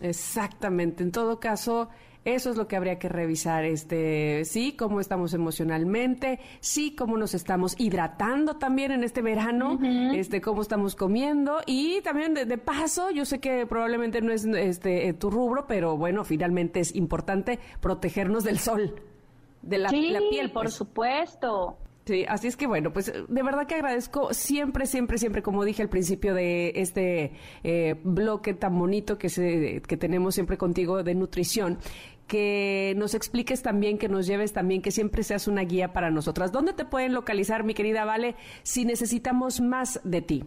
Exactamente. 0.00 1.02
En 1.02 1.12
todo 1.12 1.38
caso, 1.38 1.88
eso 2.24 2.50
es 2.50 2.56
lo 2.56 2.68
que 2.68 2.76
habría 2.76 2.98
que 2.98 3.08
revisar, 3.08 3.64
este, 3.64 4.44
sí, 4.44 4.72
cómo 4.72 5.00
estamos 5.00 5.34
emocionalmente, 5.34 6.38
sí, 6.60 6.94
cómo 6.94 7.16
nos 7.16 7.34
estamos 7.34 7.74
hidratando 7.78 8.58
también 8.58 8.92
en 8.92 9.02
este 9.02 9.22
verano, 9.22 9.78
este, 10.14 10.40
cómo 10.40 10.62
estamos 10.62 10.94
comiendo 10.94 11.58
y 11.66 12.00
también 12.02 12.34
de, 12.34 12.58
paso, 12.58 13.10
yo 13.10 13.24
sé 13.24 13.40
que 13.40 13.66
probablemente 13.66 14.20
no 14.20 14.32
es 14.32 14.44
este 14.44 15.12
tu 15.14 15.30
rubro, 15.30 15.66
pero 15.66 15.96
bueno, 15.96 16.24
finalmente 16.24 16.80
es 16.80 16.94
importante 16.94 17.58
protegernos 17.80 18.44
del 18.44 18.58
sol, 18.58 18.94
de 19.62 19.78
la, 19.78 19.88
sí, 19.88 20.10
la 20.10 20.20
piel. 20.20 20.50
por 20.52 20.64
pues. 20.64 20.74
supuesto. 20.74 21.76
Sí, 22.04 22.24
así 22.28 22.48
es 22.48 22.56
que 22.56 22.66
bueno, 22.66 22.92
pues 22.92 23.12
de 23.12 23.42
verdad 23.44 23.68
que 23.68 23.76
agradezco 23.76 24.34
siempre, 24.34 24.86
siempre, 24.86 25.18
siempre, 25.18 25.40
como 25.40 25.64
dije 25.64 25.82
al 25.82 25.88
principio 25.88 26.34
de 26.34 26.72
este 26.74 27.32
eh, 27.62 27.94
bloque 28.02 28.54
tan 28.54 28.76
bonito 28.76 29.18
que, 29.18 29.28
se, 29.28 29.80
que 29.86 29.96
tenemos 29.96 30.34
siempre 30.34 30.58
contigo 30.58 31.04
de 31.04 31.14
nutrición, 31.14 31.78
que 32.32 32.94
nos 32.96 33.12
expliques 33.12 33.60
también, 33.60 33.98
que 33.98 34.08
nos 34.08 34.26
lleves 34.26 34.54
también, 34.54 34.80
que 34.80 34.90
siempre 34.90 35.22
seas 35.22 35.48
una 35.48 35.60
guía 35.64 35.92
para 35.92 36.10
nosotras. 36.10 36.50
¿Dónde 36.50 36.72
te 36.72 36.86
pueden 36.86 37.12
localizar, 37.12 37.62
mi 37.62 37.74
querida 37.74 38.06
Vale, 38.06 38.36
si 38.62 38.86
necesitamos 38.86 39.60
más 39.60 40.00
de 40.02 40.22
ti? 40.22 40.44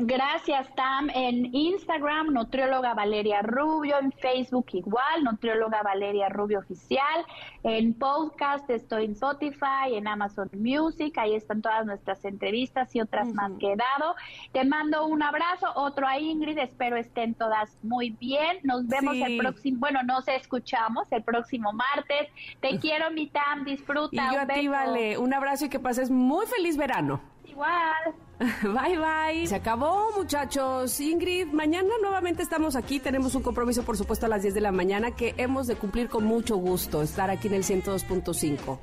Gracias, 0.00 0.72
Tam. 0.76 1.10
En 1.14 1.54
Instagram, 1.54 2.28
nutrióloga 2.32 2.94
Valeria 2.94 3.42
Rubio. 3.42 3.98
En 3.98 4.12
Facebook, 4.12 4.66
igual, 4.72 5.24
nutrióloga 5.24 5.82
Valeria 5.82 6.28
Rubio 6.28 6.60
Oficial. 6.60 7.24
En 7.64 7.94
podcast, 7.94 8.68
estoy 8.70 9.06
en 9.06 9.12
Spotify, 9.12 9.94
en 9.94 10.06
Amazon 10.06 10.48
Music. 10.52 11.16
Ahí 11.18 11.34
están 11.34 11.62
todas 11.62 11.84
nuestras 11.84 12.24
entrevistas 12.24 12.94
y 12.94 13.00
otras 13.00 13.32
más 13.34 13.52
que 13.58 13.72
he 13.72 13.76
dado. 13.76 14.14
Te 14.52 14.64
mando 14.64 15.06
un 15.06 15.22
abrazo, 15.22 15.66
otro 15.74 16.06
a 16.06 16.18
Ingrid. 16.18 16.58
Espero 16.58 16.96
estén 16.96 17.34
todas 17.34 17.76
muy 17.82 18.10
bien. 18.10 18.58
Nos 18.62 18.86
vemos 18.86 19.16
el 19.16 19.38
próximo, 19.38 19.80
bueno, 19.80 20.02
nos 20.04 20.28
escuchamos 20.28 21.10
el 21.10 21.22
próximo 21.22 21.72
martes. 21.72 22.28
Te 22.60 22.78
quiero, 22.78 23.10
mi 23.10 23.28
Tam. 23.28 23.64
Disfruta. 23.64 24.30
Y 24.30 24.34
yo 24.34 24.40
a 24.40 24.46
ti, 24.46 24.68
Vale. 24.68 25.18
Un 25.18 25.34
abrazo 25.34 25.64
y 25.64 25.68
que 25.68 25.80
pases 25.80 26.10
muy 26.10 26.46
feliz 26.46 26.76
verano. 26.76 27.20
Igual. 27.48 28.14
Bye 28.62 28.98
bye. 28.98 29.46
Se 29.46 29.56
acabó, 29.56 30.10
muchachos. 30.16 31.00
Ingrid, 31.00 31.46
mañana 31.48 31.88
nuevamente 32.00 32.42
estamos 32.42 32.76
aquí. 32.76 33.00
Tenemos 33.00 33.34
un 33.34 33.42
compromiso, 33.42 33.82
por 33.82 33.96
supuesto, 33.96 34.26
a 34.26 34.28
las 34.28 34.42
10 34.42 34.54
de 34.54 34.60
la 34.60 34.72
mañana 34.72 35.10
que 35.12 35.34
hemos 35.38 35.66
de 35.66 35.76
cumplir 35.76 36.08
con 36.08 36.24
mucho 36.24 36.56
gusto. 36.56 37.02
Estar 37.02 37.30
aquí 37.30 37.48
en 37.48 37.54
el 37.54 37.64
102.5. 37.64 38.78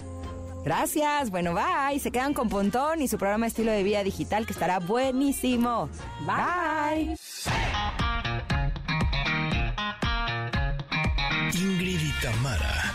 Gracias. 0.65 1.29
Bueno, 1.29 1.53
bye. 1.53 1.99
Se 1.99 2.11
quedan 2.11 2.33
con 2.33 2.49
Pontón 2.49 3.01
y 3.01 3.07
su 3.07 3.17
programa 3.17 3.47
Estilo 3.47 3.71
de 3.71 3.83
Vida 3.83 4.03
Digital 4.03 4.45
que 4.45 4.53
estará 4.53 4.79
buenísimo. 4.79 5.89
Bye. 6.25 7.15
Ingrid 11.53 11.99
y 12.01 12.11
Tamara 12.21 12.94